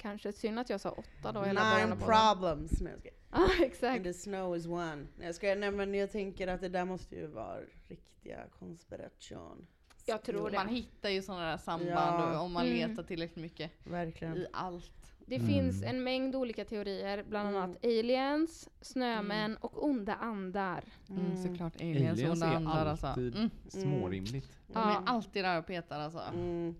Kanske 0.00 0.32
synd 0.32 0.58
att 0.58 0.70
jag 0.70 0.80
sa 0.80 0.90
åtta 0.90 1.32
då. 1.32 1.40
Nine 1.42 1.96
problems. 1.98 2.80
Nej, 2.80 2.92
skojar. 2.98 3.14
Ja, 3.32 3.38
And 3.38 3.62
exakt. 3.64 4.04
the 4.04 4.12
snow 4.14 4.56
is 4.56 4.66
one. 4.66 4.96
Nej, 4.96 5.26
jag 5.26 5.34
skojar. 5.34 5.56
Nej 5.56 5.70
men 5.70 5.94
jag 5.94 6.12
tänker 6.12 6.48
att 6.48 6.60
det 6.60 6.68
där 6.68 6.84
måste 6.84 7.16
ju 7.16 7.26
vara 7.26 7.58
riktiga 7.88 8.38
konspiration. 8.58 9.66
Jag 10.06 10.22
tror 10.22 10.50
Man 10.50 10.66
det. 10.66 10.72
hittar 10.72 11.08
ju 11.08 11.22
sådana 11.22 11.50
där 11.50 11.56
samband 11.56 12.34
Ja. 12.34 12.40
om 12.40 12.52
man 12.52 12.66
Mm. 12.66 12.90
letar 12.90 13.02
tillräckligt 13.02 13.42
mycket 13.42 13.70
Verkligen. 13.84 14.36
i 14.36 14.46
allt. 14.52 14.92
Det 15.26 15.36
Mm. 15.36 15.48
finns 15.48 15.82
en 15.82 16.02
mängd 16.04 16.36
olika 16.36 16.64
teorier, 16.64 17.24
bland 17.28 17.48
Mm. 17.48 17.62
annat 17.62 17.84
aliens, 17.84 18.68
snömän 18.80 19.56
och 19.56 19.84
onda 19.84 20.14
andar. 20.14 20.84
Mm, 21.10 21.36
såklart 21.42 21.76
aliens, 21.80 22.18
Aliens 22.20 22.32
onda 22.42 22.46
är 22.46 22.56
andar 22.56 22.86
alltså. 22.86 23.06
alltid 23.06 23.34
Mm. 23.36 23.50
smårimligt. 23.68 24.48
De 24.66 24.72
Ja. 24.78 24.90
är 24.90 25.02
alltid 25.06 25.44
där 25.44 25.58
och 25.58 25.66
petar 25.66 26.00
alltså. 26.00 26.20
Mm. 26.34 26.74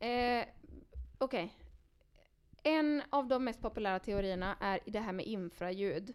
Eh, 0.00 0.44
Okej. 1.18 1.54
En 2.62 3.02
av 3.10 3.28
de 3.28 3.44
mest 3.44 3.62
populära 3.62 3.98
teorierna 3.98 4.56
är 4.60 4.80
det 4.86 4.98
här 5.00 5.12
med 5.12 5.26
infraljud. 5.26 6.14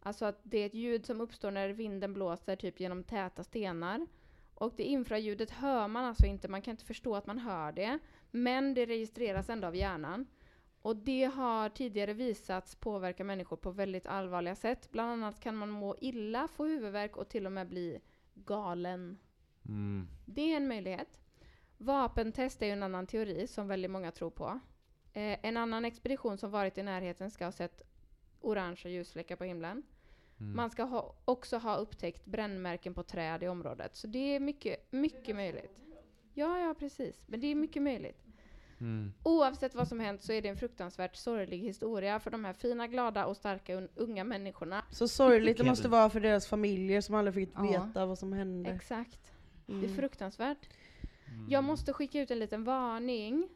Alltså 0.00 0.24
att 0.24 0.40
det 0.42 0.58
är 0.58 0.66
ett 0.66 0.74
ljud 0.74 1.06
som 1.06 1.20
uppstår 1.20 1.50
när 1.50 1.68
vinden 1.68 2.14
blåser 2.14 2.56
typ 2.56 2.80
genom 2.80 3.04
täta 3.04 3.44
stenar. 3.44 4.06
Och 4.54 4.74
det 4.76 4.82
infraljudet 4.82 5.50
hör 5.50 5.88
man 5.88 6.04
alltså 6.04 6.26
inte, 6.26 6.48
man 6.48 6.62
kan 6.62 6.72
inte 6.72 6.84
förstå 6.84 7.16
att 7.16 7.26
man 7.26 7.38
hör 7.38 7.72
det. 7.72 7.98
Men 8.30 8.74
det 8.74 8.86
registreras 8.86 9.50
ändå 9.50 9.68
av 9.68 9.76
hjärnan. 9.76 10.26
Och 10.82 10.96
det 10.96 11.24
har 11.24 11.68
tidigare 11.68 12.12
visats 12.12 12.74
påverka 12.74 13.24
människor 13.24 13.56
på 13.56 13.70
väldigt 13.70 14.06
allvarliga 14.06 14.54
sätt. 14.54 14.88
Bland 14.92 15.10
annat 15.10 15.40
kan 15.40 15.56
man 15.56 15.70
må 15.70 15.96
illa, 16.00 16.48
få 16.48 16.64
huvudvärk 16.64 17.16
och 17.16 17.28
till 17.28 17.46
och 17.46 17.52
med 17.52 17.68
bli 17.68 18.00
galen. 18.34 19.18
Mm. 19.68 20.08
Det 20.26 20.52
är 20.52 20.56
en 20.56 20.68
möjlighet. 20.68 21.21
Vapentest 21.82 22.62
är 22.62 22.66
ju 22.66 22.72
en 22.72 22.82
annan 22.82 23.06
teori 23.06 23.46
som 23.46 23.68
väldigt 23.68 23.90
många 23.90 24.10
tror 24.10 24.30
på. 24.30 24.60
Eh, 25.12 25.38
en 25.42 25.56
annan 25.56 25.84
expedition 25.84 26.38
som 26.38 26.50
varit 26.50 26.78
i 26.78 26.82
närheten 26.82 27.30
ska 27.30 27.44
ha 27.44 27.52
sett 27.52 27.82
orangea 28.40 28.92
ljusfläckar 28.92 29.36
på 29.36 29.44
himlen. 29.44 29.82
Mm. 30.40 30.56
Man 30.56 30.70
ska 30.70 30.82
ha, 30.82 31.14
också 31.24 31.58
ha 31.58 31.76
upptäckt 31.76 32.24
brännmärken 32.24 32.94
på 32.94 33.02
träd 33.02 33.42
i 33.42 33.48
området. 33.48 33.96
Så 33.96 34.06
det 34.06 34.18
är 34.36 34.40
mycket, 34.40 34.92
mycket 34.92 35.36
möjligt. 35.36 35.78
Ja, 36.34 36.58
ja 36.58 36.74
precis. 36.78 37.22
Men 37.26 37.40
det 37.40 37.46
är 37.46 37.54
mycket 37.54 37.82
möjligt. 37.82 38.22
Mm. 38.80 39.12
Oavsett 39.22 39.74
vad 39.74 39.88
som 39.88 40.00
hänt 40.00 40.22
så 40.22 40.32
är 40.32 40.42
det 40.42 40.48
en 40.48 40.56
fruktansvärt 40.56 41.16
sorglig 41.16 41.58
historia 41.58 42.20
för 42.20 42.30
de 42.30 42.44
här 42.44 42.52
fina, 42.52 42.86
glada 42.86 43.26
och 43.26 43.36
starka 43.36 43.76
un- 43.76 43.88
unga 43.94 44.24
människorna. 44.24 44.84
Så 44.90 45.08
sorgligt 45.08 45.58
det 45.58 45.64
måste 45.64 45.88
vara 45.88 46.10
för 46.10 46.20
deras 46.20 46.46
familjer 46.46 47.00
som 47.00 47.14
aldrig 47.14 47.34
fick 47.34 47.50
Ja. 47.56 47.62
veta 47.86 48.06
vad 48.06 48.18
som 48.18 48.32
hände. 48.32 48.70
Exakt. 48.70 49.32
Det 49.66 49.72
är 49.72 49.76
Mm. 49.78 49.96
fruktansvärt. 49.96 50.68
Mm. 51.34 51.46
Jag 51.50 51.64
måste 51.64 51.92
skicka 51.92 52.20
ut 52.20 52.30
en 52.30 52.38
liten 52.38 52.64
varning. 52.64 53.48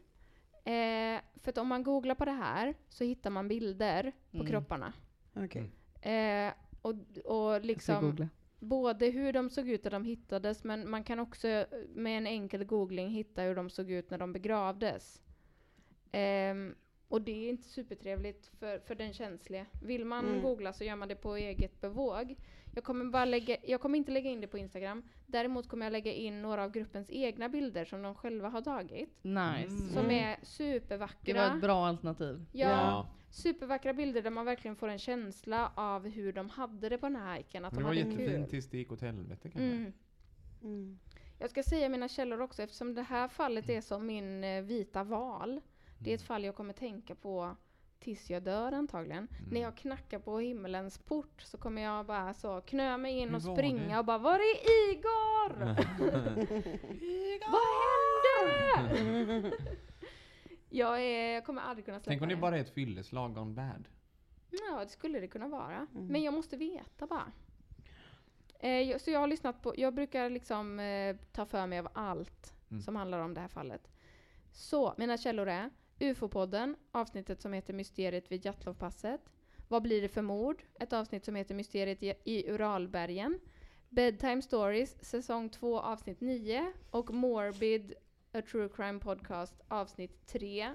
Eh, 0.63 1.21
för 1.41 1.49
att 1.49 1.57
om 1.57 1.67
man 1.67 1.83
googlar 1.83 2.15
på 2.15 2.25
det 2.25 2.31
här 2.31 2.73
så 2.89 3.03
hittar 3.03 3.29
man 3.29 3.47
bilder 3.47 4.11
på 4.31 4.37
Mm. 4.37 4.47
kropparna. 4.47 4.93
Okej. 5.35 5.71
Eh, 6.01 6.53
och, 6.81 6.95
och 7.25 7.65
liksom 7.65 8.27
både 8.59 9.05
hur 9.09 9.33
de 9.33 9.49
såg 9.49 9.69
ut 9.69 9.83
när 9.83 9.91
de 9.91 10.03
hittades 10.05 10.63
men 10.63 10.89
man 10.89 11.03
kan 11.03 11.19
också 11.19 11.47
eh, 11.47 11.65
med 11.93 12.17
en 12.17 12.27
enkel 12.27 12.63
googling 12.63 13.09
hitta 13.09 13.41
hur 13.41 13.55
de 13.55 13.69
såg 13.69 13.91
ut 13.91 14.09
när 14.09 14.17
de 14.17 14.33
begravdes. 14.33 15.21
Ehm, 16.11 16.75
och 17.07 17.21
det 17.21 17.31
är 17.45 17.49
inte 17.49 17.67
supertrevligt 17.69 18.47
för, 18.47 18.79
för 18.79 18.95
den 18.95 19.13
känsliga. 19.13 19.65
Vill 19.83 20.05
man 20.05 20.25
Mm. 20.25 20.41
googla 20.41 20.73
så 20.73 20.83
gör 20.83 20.95
man 20.95 21.07
det 21.07 21.15
på 21.15 21.35
eget 21.35 21.81
bevåg. 21.81 22.35
Jag 22.77 22.83
kommer, 22.83 23.05
bara 23.05 23.25
lägga, 23.25 23.57
jag 23.63 23.81
kommer 23.81 23.97
inte 23.97 24.11
lägga 24.11 24.29
in 24.29 24.41
det 24.41 24.47
på 24.47 24.57
Instagram. 24.57 25.03
Däremot 25.25 25.67
kommer 25.69 25.85
jag 25.85 25.91
lägga 25.91 26.11
in 26.13 26.41
några 26.41 26.63
av 26.63 26.71
gruppens 26.71 27.09
egna 27.11 27.49
bilder 27.49 27.85
som 27.85 28.01
de 28.01 28.15
själva 28.15 28.49
har 28.49 28.61
tagit. 28.61 29.09
Nice. 29.23 29.77
Som 29.93 30.05
Mm. 30.05 30.11
är 30.11 30.37
supervackra. 30.43 31.33
Det 31.33 31.49
var 31.49 31.55
ett 31.55 31.61
bra 31.61 31.85
alternativ. 31.87 32.45
Ja, 32.51 32.69
Ja. 32.69 33.07
supervackra 33.29 33.93
bilder 33.93 34.21
där 34.21 34.29
man 34.29 34.45
verkligen 34.45 34.75
får 34.75 34.87
en 34.87 34.99
känsla 34.99 35.71
av 35.75 36.07
hur 36.07 36.33
de 36.33 36.49
hade 36.49 36.89
det 36.89 36.97
på 36.97 37.05
den 37.05 37.15
här 37.15 37.25
hajken. 37.25 37.65
Att 37.65 37.73
de 37.73 37.77
det 37.79 37.83
var 37.85 37.93
jättefint 37.93 38.49
tills 38.49 38.69
det 38.69 38.77
gick 38.77 38.91
åt 38.91 39.01
helvete 39.01 39.49
kanske. 39.49 39.61
Mm. 39.61 39.93
Mm. 40.63 40.99
Jag 41.39 41.49
ska 41.49 41.63
säga 41.63 41.89
mina 41.89 42.07
källor 42.07 42.41
också 42.41 42.61
eftersom 42.63 42.93
det 42.93 43.01
här 43.03 43.27
fallet 43.27 43.69
är 43.69 43.81
som 43.81 44.05
min 44.05 44.43
eh, 44.43 44.61
vita 44.61 45.03
val. 45.03 45.61
Det 45.99 46.11
är 46.11 46.15
ett 46.15 46.21
fall 46.21 46.43
jag 46.43 46.55
kommer 46.55 46.73
tänka 46.73 47.15
på 47.15 47.55
tills 47.99 48.29
jag 48.29 48.43
dör 48.43 48.71
antagligen. 48.71 49.27
Mm. 49.39 49.49
När 49.51 49.61
jag 49.61 49.77
knackar 49.77 50.19
på 50.19 50.39
himmelens 50.39 50.97
port 50.97 51.41
så 51.41 51.57
kommer 51.57 51.81
jag 51.81 52.05
bara 52.05 52.33
så 52.33 52.61
knö 52.61 52.97
mig 52.97 53.17
in 53.19 53.35
och 53.35 53.41
springa 53.41 53.93
det? 53.93 53.99
och 53.99 54.05
bara 54.05 54.17
Var 54.17 54.33
är 54.39 54.89
Igor? 54.91 55.57
Vad 57.51 58.85
hände? 58.85 59.51
jag, 60.69 61.01
är, 61.03 61.33
jag 61.33 61.45
kommer 61.45 61.61
aldrig 61.61 61.85
kunna 61.85 61.99
släppa 61.99 62.09
Tänk 62.11 62.21
om 62.21 62.27
det 62.29 62.35
det. 62.35 62.41
bara 62.41 62.57
är 62.57 62.61
ett 62.61 62.73
fylleslag 62.73 63.33
gone 63.35 63.53
bad. 63.53 63.87
Ja, 64.49 64.79
det 64.83 64.89
skulle 64.89 65.19
det 65.19 65.27
kunna 65.27 65.47
vara. 65.47 65.87
Mm. 65.95 66.07
Men 66.07 66.23
jag 66.23 66.33
måste 66.33 66.57
veta 66.57 67.07
bara. 67.07 67.31
Eh, 68.59 68.69
jag- 68.81 69.01
så 69.01 69.11
jag 69.11 69.19
har 69.19 69.27
lyssnat 69.27 69.61
på, 69.61 69.73
jag 69.77 69.93
brukar 69.93 70.29
liksom 70.29 70.79
eh, 70.79 71.15
ta 71.31 71.45
för 71.45 71.67
mig 71.67 71.79
av 71.79 71.87
allt 71.93 72.53
Mm. 72.71 72.81
som 72.81 72.95
handlar 72.95 73.19
om 73.19 73.33
det 73.33 73.41
här 73.41 73.47
fallet. 73.47 73.91
Så, 74.51 74.93
mina 74.97 75.17
källor 75.17 75.47
är 75.47 75.69
UFO-podden, 75.99 76.75
avsnittet 76.91 77.41
som 77.41 77.53
heter 77.53 77.73
Mysteriet 77.73 78.31
vid 78.31 78.45
Jatlovpasset. 78.45 79.21
Vad 79.67 79.81
blir 79.81 80.01
det 80.01 80.09
för 80.09 80.21
mord? 80.21 80.63
Ett 80.79 80.93
avsnitt 80.93 81.25
som 81.25 81.35
heter 81.35 81.55
Mysteriet 81.55 82.03
i, 82.23 82.51
Uralbergen. 82.51 83.39
Bedtime 83.89 84.41
Stories, 84.41 85.05
säsong 85.05 85.49
2, 85.49 85.79
avsnitt 85.79 86.21
9. 86.21 86.71
Och 86.91 87.13
Morbid, 87.13 87.93
A 88.33 88.41
True 88.51 88.69
Crime 88.69 88.99
Podcast, 88.99 89.61
avsnitt 89.67 90.27
3. 90.27 90.73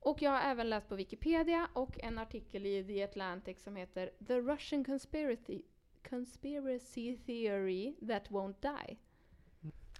Och 0.00 0.22
jag 0.22 0.30
har 0.30 0.40
även 0.40 0.70
läst 0.70 0.88
på 0.88 0.94
Wikipedia 0.94 1.68
och 1.72 2.04
en 2.04 2.18
artikel 2.18 2.66
i 2.66 2.84
The 2.84 3.02
Atlantic 3.02 3.62
som 3.62 3.76
heter 3.76 4.10
The 4.26 4.40
Russian 4.40 4.84
Conspiracy, 4.84 5.62
Conspiracy 6.10 7.16
Theory 7.16 7.94
That 8.08 8.28
Won't 8.30 8.54
Die. 8.60 8.96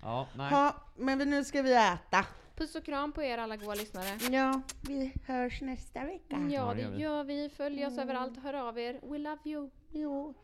Ja, 0.02 0.28
nej. 0.36 0.48
Ja, 0.52 0.76
men 0.96 1.18
nu 1.18 1.44
ska 1.44 1.62
vi 1.62 1.72
äta. 1.72 2.26
Puss 2.62 2.74
och 2.74 2.84
kram 2.84 3.12
på 3.12 3.22
er 3.22 3.38
alla 3.38 3.56
goa 3.56 3.74
lyssnare. 3.74 4.18
Ja, 4.30 4.62
vi 4.88 5.12
hörs 5.26 5.60
nästa 5.60 6.04
vecka. 6.04 6.36
Ja, 6.36 6.48
Ja, 6.50 6.74
det 6.74 6.80
gör 6.82 6.90
vi. 6.90 6.98
gör 7.02 7.24
vi. 7.24 7.48
Följ 7.56 7.86
oss 7.86 7.98
överallt, 7.98 8.36
hör 8.42 8.54
av 8.54 8.78
er. 8.78 9.00
We 9.02 9.18
love 9.18 9.38
you. 9.44 9.70
Jo. 9.90 10.34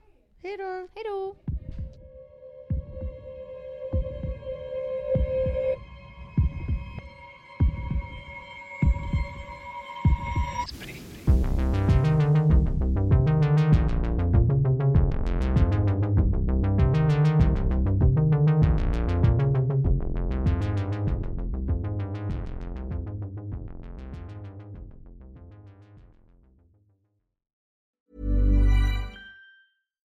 Hej 0.42 0.56
då. 0.56 0.64
Hej 0.94 1.04
då! 1.04 1.36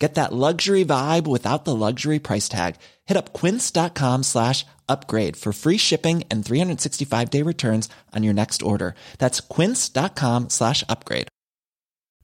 Get 0.00 0.14
that 0.14 0.32
luxury 0.32 0.84
vibe 0.84 1.26
without 1.26 1.64
the 1.64 1.74
luxury 1.74 2.20
price 2.20 2.48
tag. 2.48 2.76
Hit 3.06 3.16
up 3.16 3.32
quince.com 3.32 4.22
slash 4.22 4.64
upgrade 4.88 5.36
for 5.36 5.52
free 5.52 5.76
shipping 5.76 6.22
and 6.30 6.44
365 6.44 7.30
day 7.30 7.42
returns 7.42 7.88
on 8.14 8.22
your 8.22 8.34
next 8.34 8.62
order. 8.62 8.94
That's 9.18 9.40
quince.com 9.40 10.50
slash 10.50 10.84
upgrade. 10.88 11.28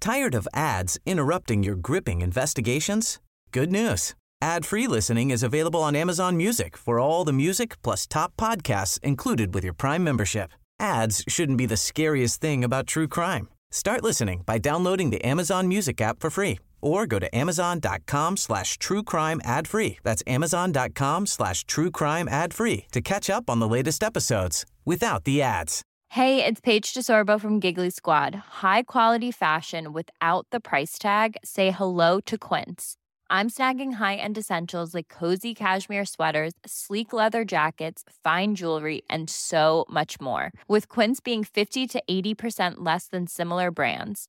Tired 0.00 0.34
of 0.34 0.46
ads 0.54 0.98
interrupting 1.06 1.62
your 1.62 1.76
gripping 1.76 2.20
investigations? 2.20 3.18
Good 3.52 3.72
news. 3.72 4.14
Ad-free 4.42 4.86
listening 4.86 5.30
is 5.30 5.42
available 5.42 5.82
on 5.82 5.96
Amazon 5.96 6.36
Music 6.36 6.76
for 6.76 7.00
all 7.00 7.24
the 7.24 7.32
music 7.32 7.80
plus 7.82 8.06
top 8.06 8.36
podcasts 8.36 9.00
included 9.02 9.54
with 9.54 9.64
your 9.64 9.72
Prime 9.72 10.04
membership. 10.04 10.50
Ads 10.78 11.24
shouldn't 11.28 11.56
be 11.56 11.64
the 11.64 11.78
scariest 11.78 12.40
thing 12.42 12.62
about 12.62 12.86
true 12.86 13.08
crime. 13.08 13.48
Start 13.70 14.04
listening 14.04 14.42
by 14.44 14.58
downloading 14.58 15.08
the 15.08 15.24
Amazon 15.24 15.66
Music 15.66 16.00
app 16.02 16.20
for 16.20 16.30
free 16.30 16.58
or 16.84 17.06
go 17.06 17.18
to 17.18 17.34
amazon.com 17.34 18.36
slash 18.36 18.78
true 18.78 19.02
crime 19.02 19.40
ad 19.44 19.66
free. 19.66 19.98
That's 20.02 20.22
amazon.com 20.26 21.26
slash 21.26 21.64
true 21.64 21.90
crime 21.90 22.28
ad 22.28 22.52
free 22.52 22.86
to 22.92 23.00
catch 23.00 23.30
up 23.30 23.48
on 23.48 23.58
the 23.58 23.68
latest 23.68 24.02
episodes 24.02 24.66
without 24.84 25.24
the 25.24 25.42
ads. 25.42 25.82
Hey, 26.10 26.44
it's 26.44 26.60
Paige 26.60 26.94
DeSorbo 26.94 27.40
from 27.40 27.58
Giggly 27.58 27.90
Squad. 27.90 28.34
High 28.62 28.84
quality 28.84 29.32
fashion 29.32 29.92
without 29.92 30.46
the 30.52 30.60
price 30.60 30.96
tag. 30.96 31.36
Say 31.42 31.72
hello 31.72 32.20
to 32.26 32.38
Quince. 32.38 32.94
I'm 33.28 33.50
snagging 33.50 33.94
high-end 33.94 34.38
essentials 34.38 34.94
like 34.94 35.08
cozy 35.08 35.54
cashmere 35.54 36.04
sweaters, 36.04 36.52
sleek 36.64 37.12
leather 37.12 37.44
jackets, 37.44 38.04
fine 38.22 38.54
jewelry, 38.54 39.02
and 39.10 39.28
so 39.28 39.86
much 39.90 40.20
more. 40.20 40.52
With 40.68 40.88
Quince 40.88 41.18
being 41.18 41.42
50 41.42 41.88
to 41.88 42.02
80% 42.08 42.74
less 42.78 43.08
than 43.08 43.26
similar 43.26 43.72
brands. 43.72 44.28